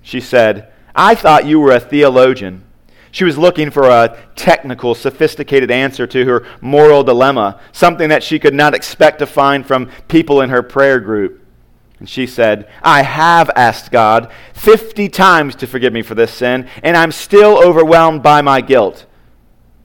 She 0.00 0.20
said, 0.20 0.72
I 0.94 1.14
thought 1.14 1.46
you 1.46 1.60
were 1.60 1.72
a 1.72 1.80
theologian. 1.80 2.64
She 3.12 3.24
was 3.24 3.36
looking 3.36 3.70
for 3.70 3.88
a 3.88 4.16
technical, 4.36 4.94
sophisticated 4.94 5.70
answer 5.70 6.06
to 6.06 6.24
her 6.24 6.46
moral 6.60 7.02
dilemma, 7.02 7.60
something 7.72 8.08
that 8.08 8.22
she 8.22 8.38
could 8.38 8.54
not 8.54 8.74
expect 8.74 9.18
to 9.18 9.26
find 9.26 9.66
from 9.66 9.90
people 10.08 10.40
in 10.40 10.50
her 10.50 10.62
prayer 10.62 11.00
group. 11.00 11.39
And 12.00 12.08
she 12.08 12.26
said, 12.26 12.68
I 12.82 13.02
have 13.02 13.50
asked 13.54 13.92
God 13.92 14.32
50 14.54 15.08
times 15.10 15.54
to 15.56 15.66
forgive 15.66 15.92
me 15.92 16.02
for 16.02 16.14
this 16.14 16.32
sin, 16.32 16.68
and 16.82 16.96
I'm 16.96 17.12
still 17.12 17.62
overwhelmed 17.62 18.22
by 18.22 18.40
my 18.40 18.62
guilt. 18.62 19.06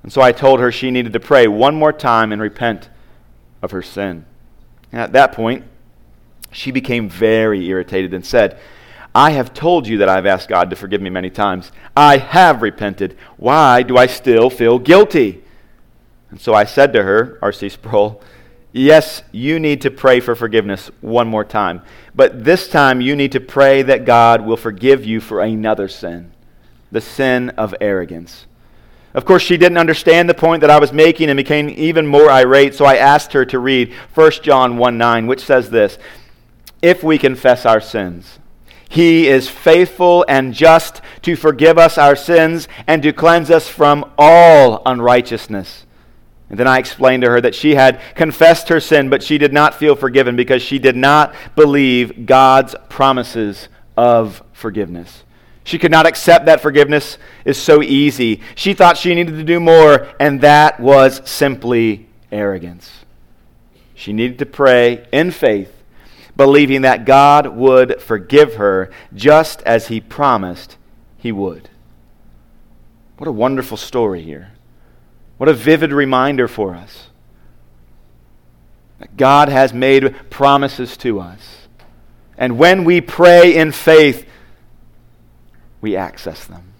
And 0.01 0.12
so 0.12 0.21
I 0.21 0.32
told 0.32 0.62
her 0.62 0.71
she 0.71 0.91
needed 0.91 1.13
to 1.13 1.19
pray 1.19 1.47
one 1.47 1.75
more 1.75 1.93
time 1.93 2.32
and 2.32 2.41
repent 2.41 2.89
of 3.62 3.71
her 3.71 3.82
sin. 3.82 4.25
And 4.91 5.01
at 5.01 5.12
that 5.12 5.34
point, 5.34 5.65
she 6.51 6.71
became 6.71 7.10
very 7.10 7.65
irritated 7.67 8.13
and 8.13 8.25
said, 8.25 8.60
I 9.13 9.32
have 9.32 9.54
told 9.54 9.88
you 9.88 9.97
that 9.97 10.10
I've 10.10 10.25
asked 10.25 10.47
God 10.47 10.69
to 10.69 10.75
forgive 10.75 11.01
me 11.01 11.10
many 11.10 11.30
times. 11.30 11.71
I 11.97 12.17
have 12.17 12.62
repented. 12.62 13.17
Why 13.38 13.82
do 13.82 13.97
I 13.97 14.08
still 14.08 14.49
feel 14.49 14.80
guilty? 14.80 15.43
And 16.30 16.39
so 16.39 16.54
I 16.54 16.65
said 16.65 16.93
to 16.93 17.04
her, 17.04 17.39
R.C. 17.41 17.69
Sproul, 17.69 18.21
yes, 18.76 19.24
you 19.32 19.60
need 19.60 19.82
to 19.82 19.92
pray 19.92 20.20
for 20.20 20.36
forgiveness 20.36 20.92
one 21.02 21.28
more 21.28 21.46
time. 21.46 21.82
But 22.14 22.44
this 22.44 22.68
time 22.68 23.02
you 23.02 23.16
need 23.16 23.32
to 23.32 23.40
pray 23.40 23.82
that 23.82 24.06
God 24.06 24.46
will 24.46 24.58
forgive 24.58 25.06
you 25.06 25.20
for 25.20 25.42
another 25.42 25.88
sin 25.88 26.32
the 26.92 27.02
sin 27.02 27.50
of 27.52 27.76
arrogance. 27.82 28.46
Of 29.14 29.26
course, 29.26 29.42
she 29.42 29.58
didn't 29.58 29.78
understand 29.78 30.30
the 30.30 30.34
point 30.34 30.62
that 30.62 30.70
I 30.70 30.80
was 30.80 30.94
making 30.94 31.30
and 31.30 31.36
became 31.36 31.70
even 31.70 32.06
more 32.06 32.30
irate, 32.30 32.76
so 32.76 32.86
I 32.86 32.98
asked 32.98 33.34
her 33.34 33.44
to 33.46 33.60
read 33.60 33.94
1 34.14 34.32
John 34.44 34.78
1 34.78 34.98
9, 34.98 35.28
which 35.28 35.44
says 35.44 35.70
this 35.70 35.98
If 36.82 37.04
we 37.04 37.18
confess 37.18 37.66
our 37.66 37.82
sins, 37.82 38.40
he 38.90 39.28
is 39.28 39.50
faithful 39.50 40.26
and 40.28 40.54
just 40.54 41.02
to 41.24 41.36
forgive 41.36 41.78
us 41.78 41.98
our 41.98 42.16
sins 42.16 42.68
and 42.88 43.02
to 43.04 43.14
cleanse 43.14 43.50
us 43.50 43.68
from 43.68 44.10
all 44.18 44.82
unrighteousness. 44.86 45.85
And 46.56 46.60
then 46.62 46.70
I 46.70 46.80
explained 46.80 47.24
to 47.24 47.30
her 47.32 47.41
that 47.41 47.54
she 47.54 47.76
had 47.76 48.00
confessed 48.15 48.70
her 48.70 48.80
sin, 48.80 49.10
but 49.10 49.22
she 49.22 49.38
did 49.38 49.52
not 49.52 49.76
feel 49.76 49.94
forgiven 49.94 50.38
because 50.38 50.62
she 50.62 50.80
did 50.80 50.96
not 50.96 51.36
believe 51.54 52.26
God's 52.26 52.78
promises 52.88 53.68
of 53.98 54.41
forgiveness. 54.54 55.26
She 55.65 55.78
could 55.78 55.91
not 55.91 56.06
accept 56.06 56.46
that 56.46 56.62
forgiveness 56.62 57.18
is 57.44 57.58
so 57.58 57.84
easy. 57.84 58.39
She 58.56 58.74
thought 58.74 58.98
she 58.98 59.13
needed 59.13 59.36
to 59.36 59.44
do 59.44 59.60
more, 59.60 60.08
and 60.18 60.39
that 60.39 60.80
was 60.80 61.22
simply 61.30 62.08
arrogance. 62.32 62.89
She 63.94 64.13
needed 64.13 64.39
to 64.39 64.46
pray 64.46 65.06
in 65.12 65.32
faith 65.32 65.74
believing 66.38 66.84
that 66.84 67.04
God 67.04 67.48
would 67.48 68.02
forgive 68.02 68.56
her 68.56 68.89
just 69.13 69.62
as 69.63 69.89
he 69.89 70.00
promised 70.00 70.78
he 71.18 71.34
would. 71.34 71.70
What 73.18 73.28
a 73.28 73.34
wonderful 73.34 73.76
story 73.76 74.22
here. 74.22 74.55
What 75.38 75.50
a 75.50 75.54
vivid 75.54 75.91
reminder 75.91 76.48
for 76.48 76.76
us 76.76 77.08
that 79.00 79.17
God 79.17 79.50
has 79.50 79.74
made 79.74 80.30
promises 80.30 80.95
to 80.98 81.19
us. 81.19 81.67
And 82.38 82.58
when 82.58 82.84
we 82.84 83.02
pray 83.02 83.56
in 83.56 83.71
faith, 83.71 84.28
we 85.82 85.95
access 85.95 86.45
them. 86.45 86.74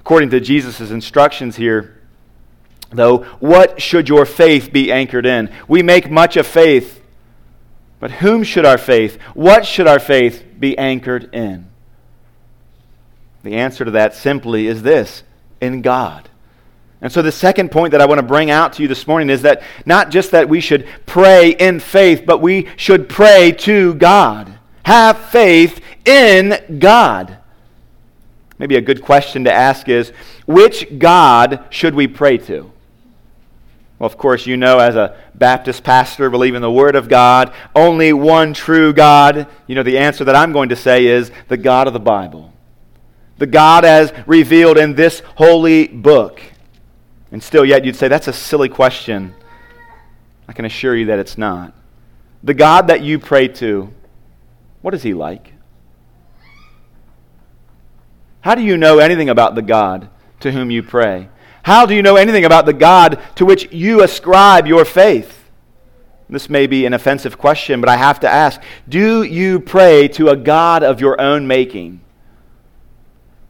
According 0.00 0.30
to 0.30 0.40
Jesus' 0.40 0.90
instructions 0.90 1.56
here, 1.56 2.00
though, 2.90 3.24
what 3.40 3.82
should 3.82 4.08
your 4.08 4.24
faith 4.24 4.72
be 4.72 4.90
anchored 4.92 5.26
in? 5.26 5.52
We 5.66 5.82
make 5.82 6.10
much 6.10 6.36
of 6.36 6.46
faith 6.46 6.98
but 8.00 8.12
whom 8.12 8.44
should 8.44 8.64
our 8.64 8.78
faith, 8.78 9.20
what 9.34 9.66
should 9.66 9.86
our 9.86 9.98
faith 9.98 10.44
be 10.58 10.76
anchored 10.78 11.34
in? 11.34 11.68
The 13.42 13.56
answer 13.56 13.84
to 13.84 13.90
that 13.92 14.14
simply 14.14 14.66
is 14.66 14.82
this 14.82 15.22
in 15.60 15.82
God. 15.82 16.28
And 17.00 17.12
so, 17.12 17.22
the 17.22 17.30
second 17.30 17.70
point 17.70 17.92
that 17.92 18.00
I 18.00 18.06
want 18.06 18.18
to 18.18 18.26
bring 18.26 18.50
out 18.50 18.72
to 18.74 18.82
you 18.82 18.88
this 18.88 19.06
morning 19.06 19.30
is 19.30 19.42
that 19.42 19.62
not 19.86 20.10
just 20.10 20.32
that 20.32 20.48
we 20.48 20.60
should 20.60 20.86
pray 21.06 21.50
in 21.50 21.78
faith, 21.78 22.24
but 22.26 22.40
we 22.40 22.68
should 22.76 23.08
pray 23.08 23.52
to 23.52 23.94
God. 23.94 24.58
Have 24.84 25.18
faith 25.18 25.80
in 26.04 26.78
God. 26.80 27.38
Maybe 28.58 28.74
a 28.74 28.80
good 28.80 29.02
question 29.02 29.44
to 29.44 29.52
ask 29.52 29.88
is 29.88 30.12
which 30.46 30.98
God 30.98 31.64
should 31.70 31.94
we 31.94 32.08
pray 32.08 32.38
to? 32.38 32.72
Well, 33.98 34.06
of 34.06 34.16
course, 34.16 34.46
you 34.46 34.56
know, 34.56 34.78
as 34.78 34.96
a 34.96 35.16
Baptist 35.34 35.84
pastor, 35.84 36.30
believe 36.30 36.54
in 36.54 36.62
the 36.62 36.70
Word 36.70 36.96
of 36.96 37.08
God, 37.08 37.52
only 37.74 38.12
one 38.12 38.54
true 38.54 38.92
God. 38.92 39.46
You 39.66 39.74
know, 39.74 39.82
the 39.82 39.98
answer 39.98 40.24
that 40.24 40.36
I'm 40.36 40.52
going 40.52 40.68
to 40.68 40.76
say 40.76 41.06
is 41.06 41.30
the 41.48 41.56
God 41.56 41.86
of 41.86 41.92
the 41.92 42.00
Bible. 42.00 42.52
The 43.38 43.46
God 43.46 43.84
as 43.84 44.12
revealed 44.26 44.78
in 44.78 44.94
this 44.94 45.22
holy 45.36 45.86
book. 45.86 46.40
And 47.30 47.42
still, 47.42 47.64
yet, 47.64 47.84
you'd 47.84 47.96
say, 47.96 48.08
that's 48.08 48.28
a 48.28 48.32
silly 48.32 48.68
question. 48.68 49.34
I 50.48 50.52
can 50.52 50.64
assure 50.64 50.96
you 50.96 51.06
that 51.06 51.18
it's 51.18 51.36
not. 51.36 51.74
The 52.42 52.54
God 52.54 52.86
that 52.88 53.02
you 53.02 53.18
pray 53.18 53.48
to, 53.48 53.92
what 54.80 54.94
is 54.94 55.02
he 55.02 55.12
like? 55.12 55.52
How 58.40 58.54
do 58.54 58.62
you 58.62 58.76
know 58.76 58.98
anything 58.98 59.28
about 59.28 59.54
the 59.54 59.62
God 59.62 60.08
to 60.40 60.52
whom 60.52 60.70
you 60.70 60.82
pray? 60.82 61.28
How 61.62 61.84
do 61.84 61.94
you 61.94 62.02
know 62.02 62.16
anything 62.16 62.44
about 62.44 62.64
the 62.64 62.72
God 62.72 63.20
to 63.34 63.44
which 63.44 63.70
you 63.72 64.02
ascribe 64.02 64.66
your 64.66 64.84
faith? 64.84 65.34
This 66.30 66.48
may 66.48 66.66
be 66.66 66.86
an 66.86 66.94
offensive 66.94 67.38
question, 67.38 67.80
but 67.80 67.90
I 67.90 67.96
have 67.96 68.20
to 68.20 68.28
ask 68.28 68.60
Do 68.88 69.22
you 69.22 69.60
pray 69.60 70.08
to 70.08 70.28
a 70.28 70.36
God 70.36 70.82
of 70.82 71.00
your 71.00 71.20
own 71.20 71.46
making? 71.46 72.00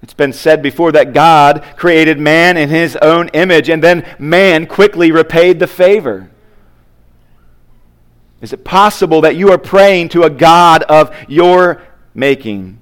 It's 0.03 0.15
been 0.15 0.33
said 0.33 0.63
before 0.63 0.93
that 0.93 1.13
God 1.13 1.65
created 1.77 2.21
man 2.21 2.57
in 2.57 2.69
his 2.69 2.97
own 2.97 3.29
image, 3.29 3.69
and 3.69 3.83
then 3.83 4.07
man 4.19 4.67
quickly 4.67 5.11
repaid 5.11 5.59
the 5.59 5.67
favor. 5.67 6.31
Is 8.41 8.53
it 8.53 8.65
possible 8.65 9.21
that 9.23 9.37
you 9.37 9.51
are 9.51 9.59
praying 9.59 10.11
to 10.11 10.23
a 10.23 10.31
God 10.31 10.85
of 10.85 11.15
your 11.29 11.83
making? 12.15 12.79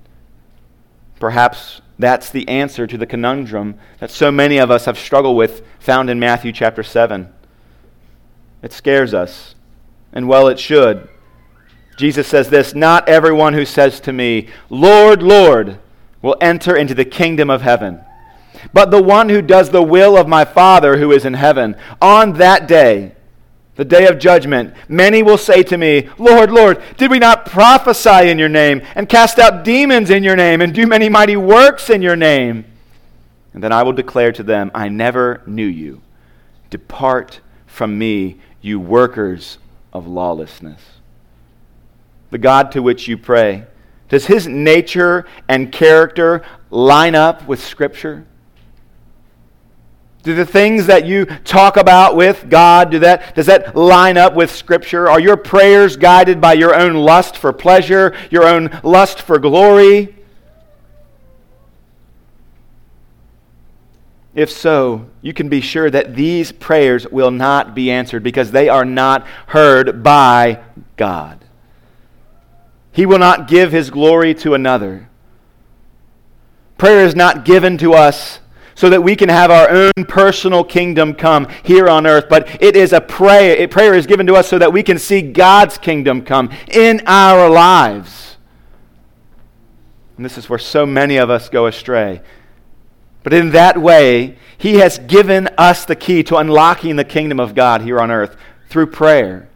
Perhaps 1.18 1.80
that's 1.98 2.28
the 2.28 2.46
answer 2.48 2.86
to 2.86 2.98
the 2.98 3.06
conundrum 3.06 3.78
that 4.00 4.10
so 4.10 4.30
many 4.30 4.58
of 4.58 4.70
us 4.70 4.84
have 4.84 4.98
struggled 4.98 5.36
with, 5.36 5.64
found 5.78 6.10
in 6.10 6.20
Matthew 6.20 6.52
chapter 6.52 6.82
7. 6.82 7.32
It 8.62 8.72
scares 8.72 9.14
us, 9.14 9.54
and 10.12 10.28
well, 10.28 10.48
it 10.48 10.58
should. 10.58 11.08
Jesus 11.96 12.26
says 12.26 12.50
this 12.50 12.74
Not 12.74 13.08
everyone 13.08 13.54
who 13.54 13.64
says 13.64 14.00
to 14.00 14.12
me, 14.12 14.48
Lord, 14.68 15.22
Lord, 15.22 15.78
will 16.26 16.36
enter 16.40 16.76
into 16.76 16.92
the 16.92 17.04
kingdom 17.04 17.48
of 17.48 17.62
heaven, 17.62 18.00
but 18.72 18.90
the 18.90 19.02
one 19.02 19.28
who 19.28 19.40
does 19.40 19.70
the 19.70 19.82
will 19.82 20.16
of 20.16 20.26
my 20.26 20.44
Father 20.44 20.96
who 20.96 21.12
is 21.12 21.24
in 21.24 21.34
heaven. 21.34 21.76
On 22.02 22.32
that 22.34 22.66
day, 22.66 23.12
the 23.76 23.84
day 23.84 24.08
of 24.08 24.18
judgment, 24.18 24.74
many 24.88 25.22
will 25.22 25.38
say 25.38 25.62
to 25.62 25.78
me, 25.78 26.08
Lord, 26.18 26.50
Lord, 26.50 26.82
did 26.96 27.12
we 27.12 27.20
not 27.20 27.46
prophesy 27.46 28.28
in 28.28 28.40
your 28.40 28.48
name, 28.48 28.82
and 28.96 29.08
cast 29.08 29.38
out 29.38 29.62
demons 29.62 30.10
in 30.10 30.24
your 30.24 30.34
name, 30.34 30.60
and 30.60 30.74
do 30.74 30.84
many 30.84 31.08
mighty 31.08 31.36
works 31.36 31.90
in 31.90 32.02
your 32.02 32.16
name? 32.16 32.64
And 33.54 33.62
then 33.62 33.70
I 33.70 33.84
will 33.84 33.92
declare 33.92 34.32
to 34.32 34.42
them, 34.42 34.72
I 34.74 34.88
never 34.88 35.42
knew 35.46 35.66
you. 35.66 36.02
Depart 36.70 37.40
from 37.66 37.96
me, 37.98 38.40
you 38.60 38.80
workers 38.80 39.58
of 39.92 40.08
lawlessness. 40.08 40.80
The 42.30 42.38
God 42.38 42.72
to 42.72 42.82
which 42.82 43.06
you 43.06 43.16
pray, 43.16 43.66
does 44.08 44.26
his 44.26 44.46
nature 44.46 45.26
and 45.48 45.72
character 45.72 46.42
line 46.70 47.14
up 47.14 47.46
with 47.48 47.62
Scripture? 47.62 48.26
Do 50.22 50.34
the 50.34 50.44
things 50.44 50.86
that 50.86 51.06
you 51.06 51.24
talk 51.24 51.76
about 51.76 52.16
with 52.16 52.50
God, 52.50 52.90
do 52.90 52.98
that, 52.98 53.36
does 53.36 53.46
that 53.46 53.76
line 53.76 54.16
up 54.16 54.34
with 54.34 54.50
Scripture? 54.50 55.08
Are 55.08 55.20
your 55.20 55.36
prayers 55.36 55.96
guided 55.96 56.40
by 56.40 56.54
your 56.54 56.74
own 56.74 56.94
lust 56.94 57.36
for 57.36 57.52
pleasure, 57.52 58.12
your 58.28 58.44
own 58.44 58.80
lust 58.82 59.22
for 59.22 59.38
glory? 59.38 60.16
If 64.34 64.50
so, 64.50 65.06
you 65.22 65.32
can 65.32 65.48
be 65.48 65.60
sure 65.62 65.88
that 65.90 66.14
these 66.14 66.52
prayers 66.52 67.06
will 67.06 67.30
not 67.30 67.74
be 67.74 67.90
answered 67.90 68.22
because 68.22 68.50
they 68.50 68.68
are 68.68 68.84
not 68.84 69.26
heard 69.46 70.02
by 70.02 70.60
God. 70.96 71.45
He 72.96 73.04
will 73.04 73.18
not 73.18 73.46
give 73.46 73.72
his 73.72 73.90
glory 73.90 74.32
to 74.36 74.54
another. 74.54 75.10
Prayer 76.78 77.04
is 77.04 77.14
not 77.14 77.44
given 77.44 77.76
to 77.76 77.92
us 77.92 78.40
so 78.74 78.88
that 78.88 79.02
we 79.02 79.14
can 79.14 79.28
have 79.28 79.50
our 79.50 79.68
own 79.68 80.06
personal 80.08 80.64
kingdom 80.64 81.12
come 81.12 81.46
here 81.62 81.90
on 81.90 82.06
earth. 82.06 82.24
But 82.30 82.62
it 82.62 82.74
is 82.74 82.94
a 82.94 83.02
prayer. 83.02 83.68
Prayer 83.68 83.92
is 83.92 84.06
given 84.06 84.26
to 84.28 84.34
us 84.34 84.48
so 84.48 84.58
that 84.58 84.72
we 84.72 84.82
can 84.82 84.98
see 84.98 85.20
God's 85.20 85.76
kingdom 85.76 86.22
come 86.22 86.48
in 86.68 87.02
our 87.06 87.50
lives. 87.50 88.38
And 90.16 90.24
this 90.24 90.38
is 90.38 90.48
where 90.48 90.58
so 90.58 90.86
many 90.86 91.18
of 91.18 91.28
us 91.28 91.50
go 91.50 91.66
astray. 91.66 92.22
But 93.22 93.34
in 93.34 93.50
that 93.50 93.76
way, 93.76 94.38
He 94.56 94.76
has 94.76 95.00
given 95.00 95.50
us 95.58 95.84
the 95.84 95.96
key 95.96 96.22
to 96.22 96.38
unlocking 96.38 96.96
the 96.96 97.04
kingdom 97.04 97.40
of 97.40 97.54
God 97.54 97.82
here 97.82 98.00
on 98.00 98.10
earth 98.10 98.38
through 98.70 98.86
prayer. 98.86 99.50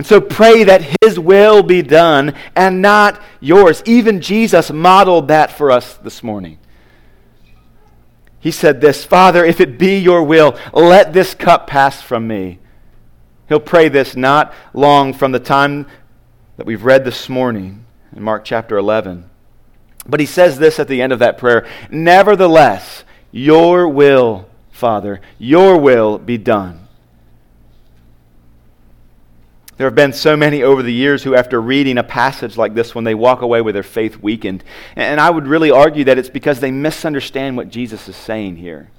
And 0.00 0.06
so 0.06 0.18
pray 0.18 0.64
that 0.64 0.96
His 1.02 1.20
will 1.20 1.62
be 1.62 1.82
done 1.82 2.32
and 2.56 2.80
not 2.80 3.20
yours. 3.38 3.82
Even 3.84 4.22
Jesus 4.22 4.70
modeled 4.70 5.28
that 5.28 5.52
for 5.52 5.70
us 5.70 5.92
this 5.98 6.22
morning. 6.22 6.58
He 8.38 8.50
said 8.50 8.80
this 8.80 9.04
Father, 9.04 9.44
if 9.44 9.60
it 9.60 9.76
be 9.76 9.98
your 9.98 10.22
will, 10.22 10.58
let 10.72 11.12
this 11.12 11.34
cup 11.34 11.66
pass 11.66 12.00
from 12.00 12.26
me. 12.26 12.60
He'll 13.46 13.60
pray 13.60 13.90
this 13.90 14.16
not 14.16 14.54
long 14.72 15.12
from 15.12 15.32
the 15.32 15.38
time 15.38 15.86
that 16.56 16.64
we've 16.64 16.86
read 16.86 17.04
this 17.04 17.28
morning 17.28 17.84
in 18.16 18.22
Mark 18.22 18.46
chapter 18.46 18.78
11. 18.78 19.28
But 20.06 20.18
he 20.18 20.24
says 20.24 20.58
this 20.58 20.78
at 20.78 20.88
the 20.88 21.02
end 21.02 21.12
of 21.12 21.18
that 21.18 21.36
prayer 21.36 21.68
Nevertheless, 21.90 23.04
your 23.32 23.86
will, 23.86 24.48
Father, 24.70 25.20
your 25.36 25.76
will 25.76 26.16
be 26.16 26.38
done. 26.38 26.88
There 29.80 29.86
have 29.86 29.94
been 29.94 30.12
so 30.12 30.36
many 30.36 30.62
over 30.62 30.82
the 30.82 30.92
years 30.92 31.22
who, 31.22 31.34
after 31.34 31.58
reading 31.58 31.96
a 31.96 32.02
passage 32.02 32.58
like 32.58 32.74
this 32.74 32.94
when 32.94 33.04
they 33.04 33.14
walk 33.14 33.40
away 33.40 33.62
with 33.62 33.74
their 33.74 33.82
faith 33.82 34.18
weakened. 34.18 34.62
And 34.94 35.18
I 35.18 35.30
would 35.30 35.46
really 35.46 35.70
argue 35.70 36.04
that 36.04 36.18
it's 36.18 36.28
because 36.28 36.60
they 36.60 36.70
misunderstand 36.70 37.56
what 37.56 37.70
Jesus 37.70 38.06
is 38.06 38.14
saying 38.14 38.56
here. 38.56 38.90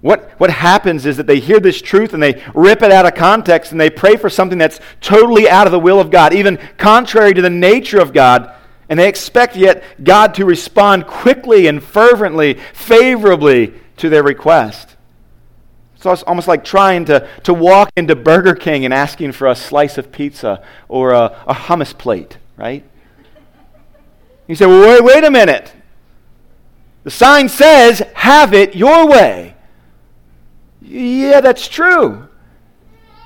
What, 0.00 0.30
what 0.38 0.50
happens 0.50 1.06
is 1.06 1.16
that 1.16 1.26
they 1.26 1.40
hear 1.40 1.58
this 1.58 1.82
truth 1.82 2.14
and 2.14 2.22
they 2.22 2.40
rip 2.54 2.82
it 2.82 2.92
out 2.92 3.04
of 3.04 3.16
context 3.16 3.72
and 3.72 3.80
they 3.80 3.90
pray 3.90 4.14
for 4.14 4.30
something 4.30 4.58
that's 4.58 4.78
totally 5.00 5.50
out 5.50 5.66
of 5.66 5.72
the 5.72 5.80
will 5.80 5.98
of 5.98 6.12
God, 6.12 6.32
even 6.32 6.60
contrary 6.78 7.34
to 7.34 7.42
the 7.42 7.50
nature 7.50 8.00
of 8.00 8.12
God. 8.12 8.54
And 8.88 8.96
they 8.96 9.08
expect 9.08 9.56
yet 9.56 9.82
God 10.04 10.34
to 10.34 10.44
respond 10.44 11.08
quickly 11.08 11.66
and 11.66 11.82
fervently, 11.82 12.60
favorably 12.74 13.74
to 13.96 14.08
their 14.08 14.22
request. 14.22 14.89
It's 16.02 16.22
almost 16.22 16.48
like 16.48 16.64
trying 16.64 17.04
to, 17.06 17.28
to 17.42 17.52
walk 17.52 17.90
into 17.94 18.16
Burger 18.16 18.54
King 18.54 18.86
and 18.86 18.94
asking 18.94 19.32
for 19.32 19.48
a 19.48 19.54
slice 19.54 19.98
of 19.98 20.10
pizza 20.10 20.64
or 20.88 21.10
a, 21.10 21.36
a 21.46 21.54
hummus 21.54 21.96
plate, 21.96 22.38
right? 22.56 22.84
You 24.48 24.54
say, 24.54 24.66
well, 24.66 24.80
wait, 24.80 25.04
wait 25.04 25.24
a 25.24 25.30
minute. 25.30 25.74
The 27.04 27.10
sign 27.10 27.48
says, 27.48 28.02
have 28.14 28.54
it 28.54 28.74
your 28.74 29.06
way. 29.06 29.54
Yeah, 30.80 31.40
that's 31.40 31.68
true. 31.68 32.28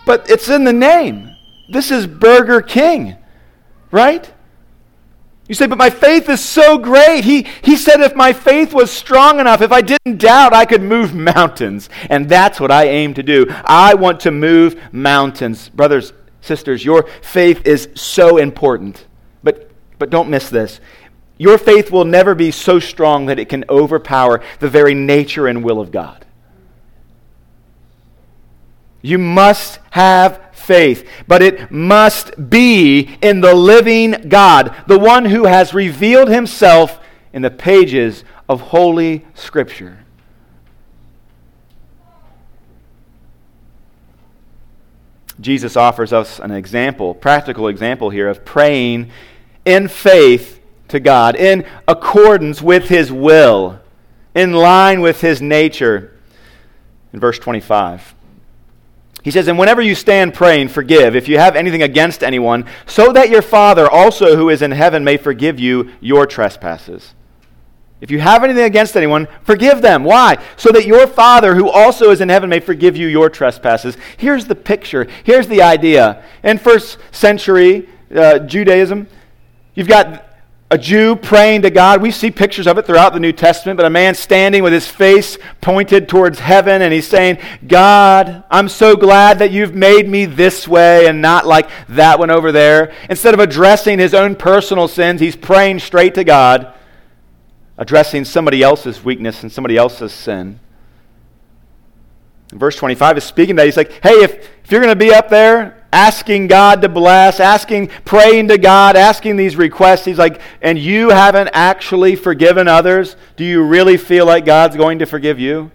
But 0.04 0.28
it's 0.28 0.48
in 0.48 0.64
the 0.64 0.72
name. 0.72 1.30
This 1.70 1.90
is 1.90 2.06
Burger 2.06 2.60
King, 2.60 3.16
right? 3.90 4.30
You 5.46 5.54
say, 5.54 5.66
but 5.66 5.76
my 5.76 5.90
faith 5.90 6.28
is 6.30 6.42
so 6.42 6.78
great. 6.78 7.24
He, 7.24 7.46
he 7.62 7.76
said 7.76 8.00
if 8.00 8.16
my 8.16 8.32
faith 8.32 8.72
was 8.72 8.90
strong 8.90 9.40
enough, 9.40 9.60
if 9.60 9.72
I 9.72 9.82
didn't 9.82 10.16
doubt, 10.16 10.54
I 10.54 10.64
could 10.64 10.82
move 10.82 11.14
mountains. 11.34 11.90
And 12.08 12.28
that's 12.28 12.58
what 12.58 12.70
I 12.70 12.86
aim 12.86 13.14
to 13.14 13.22
do. 13.22 13.46
I 13.64 13.94
want 13.94 14.20
to 14.20 14.30
move 14.30 14.80
mountains. 14.92 15.68
Brothers, 15.68 16.14
sisters, 16.40 16.84
your 16.84 17.06
faith 17.20 17.66
is 17.66 17.88
so 17.94 18.38
important. 18.38 19.06
But, 19.42 19.70
but 19.98 20.08
don't 20.08 20.30
miss 20.30 20.48
this. 20.48 20.80
Your 21.36 21.58
faith 21.58 21.90
will 21.90 22.04
never 22.04 22.34
be 22.34 22.50
so 22.50 22.78
strong 22.78 23.26
that 23.26 23.38
it 23.38 23.48
can 23.48 23.64
overpower 23.68 24.40
the 24.60 24.68
very 24.68 24.94
nature 24.94 25.46
and 25.46 25.62
will 25.62 25.80
of 25.80 25.90
God. 25.90 26.24
You 29.02 29.18
must 29.18 29.80
have 29.90 30.40
faith, 30.64 31.08
but 31.28 31.42
it 31.42 31.70
must 31.70 32.50
be 32.50 33.16
in 33.22 33.40
the 33.40 33.54
living 33.54 34.12
God, 34.28 34.74
the 34.86 34.98
one 34.98 35.26
who 35.26 35.44
has 35.44 35.74
revealed 35.74 36.28
himself 36.28 36.98
in 37.32 37.42
the 37.42 37.50
pages 37.50 38.24
of 38.48 38.60
Holy 38.60 39.24
Scripture. 39.34 40.04
Jesus 45.40 45.76
offers 45.76 46.12
us 46.12 46.38
an 46.38 46.52
example, 46.52 47.14
practical 47.14 47.68
example 47.68 48.10
here 48.10 48.28
of 48.28 48.44
praying 48.44 49.10
in 49.64 49.88
faith 49.88 50.60
to 50.88 51.00
God, 51.00 51.34
in 51.36 51.66
accordance 51.88 52.62
with 52.62 52.88
his 52.88 53.10
will, 53.10 53.80
in 54.34 54.52
line 54.52 55.00
with 55.00 55.20
his 55.20 55.42
nature. 55.42 56.16
In 57.12 57.20
verse 57.20 57.38
25. 57.38 58.13
He 59.24 59.30
says, 59.30 59.48
And 59.48 59.58
whenever 59.58 59.80
you 59.80 59.94
stand 59.94 60.34
praying, 60.34 60.68
forgive 60.68 61.16
if 61.16 61.28
you 61.28 61.38
have 61.38 61.56
anything 61.56 61.82
against 61.82 62.22
anyone, 62.22 62.66
so 62.86 63.10
that 63.12 63.30
your 63.30 63.42
Father 63.42 63.90
also 63.90 64.36
who 64.36 64.50
is 64.50 64.60
in 64.60 64.70
heaven 64.70 65.02
may 65.02 65.16
forgive 65.16 65.58
you 65.58 65.90
your 66.00 66.26
trespasses. 66.26 67.14
If 68.02 68.10
you 68.10 68.20
have 68.20 68.44
anything 68.44 68.64
against 68.64 68.98
anyone, 68.98 69.26
forgive 69.42 69.80
them. 69.80 70.04
Why? 70.04 70.36
So 70.58 70.70
that 70.72 70.84
your 70.84 71.06
Father 71.06 71.54
who 71.54 71.70
also 71.70 72.10
is 72.10 72.20
in 72.20 72.28
heaven 72.28 72.50
may 72.50 72.60
forgive 72.60 72.98
you 72.98 73.06
your 73.06 73.30
trespasses. 73.30 73.96
Here's 74.18 74.44
the 74.44 74.54
picture. 74.54 75.08
Here's 75.24 75.48
the 75.48 75.62
idea. 75.62 76.22
In 76.42 76.58
first 76.58 76.98
century 77.10 77.88
uh, 78.14 78.40
Judaism, 78.40 79.06
you've 79.74 79.88
got 79.88 80.33
a 80.70 80.78
Jew 80.78 81.14
praying 81.14 81.62
to 81.62 81.70
God. 81.70 82.00
We 82.00 82.10
see 82.10 82.30
pictures 82.30 82.66
of 82.66 82.78
it 82.78 82.86
throughout 82.86 83.12
the 83.12 83.20
New 83.20 83.32
Testament, 83.32 83.76
but 83.76 83.86
a 83.86 83.90
man 83.90 84.14
standing 84.14 84.62
with 84.62 84.72
his 84.72 84.88
face 84.88 85.36
pointed 85.60 86.08
towards 86.08 86.38
heaven 86.38 86.80
and 86.80 86.92
he's 86.92 87.06
saying, 87.06 87.38
God, 87.66 88.44
I'm 88.50 88.68
so 88.68 88.96
glad 88.96 89.38
that 89.40 89.52
you've 89.52 89.74
made 89.74 90.08
me 90.08 90.24
this 90.24 90.66
way 90.66 91.06
and 91.06 91.20
not 91.20 91.46
like 91.46 91.68
that 91.90 92.18
one 92.18 92.30
over 92.30 92.50
there. 92.50 92.94
Instead 93.10 93.34
of 93.34 93.40
addressing 93.40 93.98
his 93.98 94.14
own 94.14 94.36
personal 94.36 94.88
sins, 94.88 95.20
he's 95.20 95.36
praying 95.36 95.80
straight 95.80 96.14
to 96.14 96.24
God, 96.24 96.72
addressing 97.76 98.24
somebody 98.24 98.62
else's 98.62 99.04
weakness 99.04 99.42
and 99.42 99.52
somebody 99.52 99.76
else's 99.76 100.12
sin. 100.12 100.58
verse 102.50 102.76
25 102.76 103.18
is 103.18 103.24
speaking 103.24 103.56
that. 103.56 103.66
He's 103.66 103.76
like, 103.76 103.92
hey, 104.02 104.24
if, 104.24 104.48
if 104.64 104.72
you're 104.72 104.80
going 104.80 104.92
to 104.92 104.96
be 104.96 105.12
up 105.12 105.28
there, 105.28 105.83
asking 105.94 106.48
God 106.48 106.82
to 106.82 106.88
bless, 106.88 107.38
asking, 107.38 107.88
praying 108.04 108.48
to 108.48 108.58
God, 108.58 108.96
asking 108.96 109.36
these 109.36 109.54
requests. 109.54 110.04
He's 110.04 110.18
like, 110.18 110.40
and 110.60 110.76
you 110.76 111.10
haven't 111.10 111.50
actually 111.52 112.16
forgiven 112.16 112.66
others? 112.66 113.16
Do 113.36 113.44
you 113.44 113.62
really 113.62 113.96
feel 113.96 114.26
like 114.26 114.44
God's 114.44 114.76
going 114.76 114.98
to 114.98 115.06
forgive 115.06 115.38
you? 115.38 115.70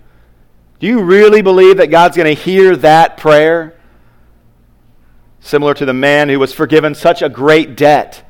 Do 0.80 0.88
you 0.88 1.02
really 1.02 1.42
believe 1.42 1.78
that 1.78 1.88
God's 1.88 2.18
going 2.18 2.36
to 2.36 2.42
hear 2.42 2.76
that 2.76 3.18
prayer? 3.18 3.80
Similar 5.40 5.74
to 5.76 5.86
the 5.86 5.94
man 5.94 6.28
who 6.28 6.38
was 6.38 6.54
forgiven 6.54 6.96
such 6.96 7.22
a 7.22 7.30
great 7.30 7.78
debt. 7.78 8.30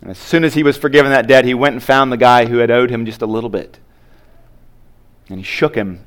And 0.00 0.10
as 0.10 0.18
soon 0.18 0.44
as 0.44 0.54
he 0.54 0.62
was 0.62 0.76
forgiven 0.76 1.10
that 1.10 1.26
debt, 1.26 1.44
he 1.44 1.54
went 1.54 1.74
and 1.74 1.82
found 1.82 2.12
the 2.12 2.16
guy 2.16 2.46
who 2.46 2.58
had 2.58 2.70
owed 2.70 2.90
him 2.90 3.04
just 3.04 3.22
a 3.22 3.26
little 3.26 3.50
bit. 3.50 3.80
And 5.28 5.38
he 5.38 5.44
shook 5.44 5.74
him. 5.74 6.04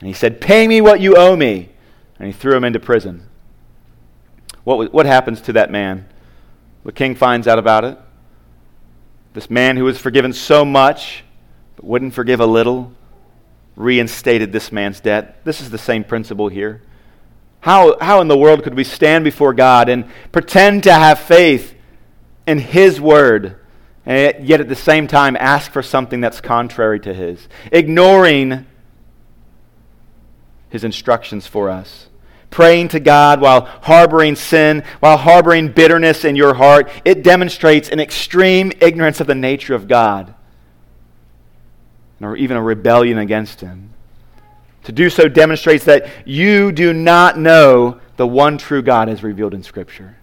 And 0.00 0.08
he 0.08 0.12
said, 0.12 0.42
Pay 0.42 0.68
me 0.68 0.82
what 0.82 1.00
you 1.00 1.16
owe 1.16 1.36
me. 1.36 1.70
And 2.18 2.26
he 2.26 2.32
threw 2.32 2.54
him 2.54 2.64
into 2.64 2.78
prison. 2.78 3.29
What, 4.64 4.92
what 4.92 5.06
happens 5.06 5.40
to 5.42 5.54
that 5.54 5.70
man? 5.70 6.06
The 6.84 6.92
king 6.92 7.14
finds 7.14 7.46
out 7.46 7.58
about 7.58 7.84
it. 7.84 7.98
This 9.32 9.48
man 9.48 9.76
who 9.76 9.84
was 9.84 9.98
forgiven 9.98 10.32
so 10.32 10.64
much, 10.64 11.24
but 11.76 11.84
wouldn't 11.84 12.14
forgive 12.14 12.40
a 12.40 12.46
little, 12.46 12.92
reinstated 13.76 14.52
this 14.52 14.72
man's 14.72 15.00
debt. 15.00 15.44
This 15.44 15.60
is 15.60 15.70
the 15.70 15.78
same 15.78 16.04
principle 16.04 16.48
here. 16.48 16.82
How, 17.60 17.96
how 18.00 18.20
in 18.20 18.28
the 18.28 18.36
world 18.36 18.62
could 18.62 18.74
we 18.74 18.84
stand 18.84 19.24
before 19.24 19.52
God 19.54 19.88
and 19.88 20.06
pretend 20.32 20.84
to 20.84 20.92
have 20.92 21.18
faith 21.18 21.74
in 22.46 22.58
His 22.58 23.00
word, 23.00 23.56
and 24.06 24.46
yet 24.46 24.60
at 24.60 24.68
the 24.68 24.76
same 24.76 25.06
time 25.06 25.36
ask 25.38 25.70
for 25.70 25.82
something 25.82 26.20
that's 26.20 26.40
contrary 26.40 27.00
to 27.00 27.14
His, 27.14 27.48
ignoring 27.70 28.66
His 30.70 30.84
instructions 30.84 31.46
for 31.46 31.70
us? 31.70 32.09
Praying 32.50 32.88
to 32.88 33.00
God 33.00 33.40
while 33.40 33.62
harboring 33.62 34.36
sin, 34.36 34.82
while 34.98 35.16
harboring 35.16 35.72
bitterness 35.72 36.24
in 36.24 36.36
your 36.36 36.54
heart, 36.54 36.90
it 37.04 37.22
demonstrates 37.22 37.88
an 37.88 38.00
extreme 38.00 38.72
ignorance 38.80 39.20
of 39.20 39.26
the 39.26 39.34
nature 39.34 39.74
of 39.74 39.88
God, 39.88 40.34
or 42.20 42.36
even 42.36 42.56
a 42.56 42.62
rebellion 42.62 43.18
against 43.18 43.60
Him. 43.60 43.90
To 44.84 44.92
do 44.92 45.10
so 45.10 45.28
demonstrates 45.28 45.84
that 45.84 46.08
you 46.26 46.72
do 46.72 46.92
not 46.92 47.38
know 47.38 48.00
the 48.16 48.26
one 48.26 48.58
true 48.58 48.82
God 48.82 49.08
as 49.08 49.22
revealed 49.22 49.54
in 49.54 49.62
Scripture, 49.62 50.16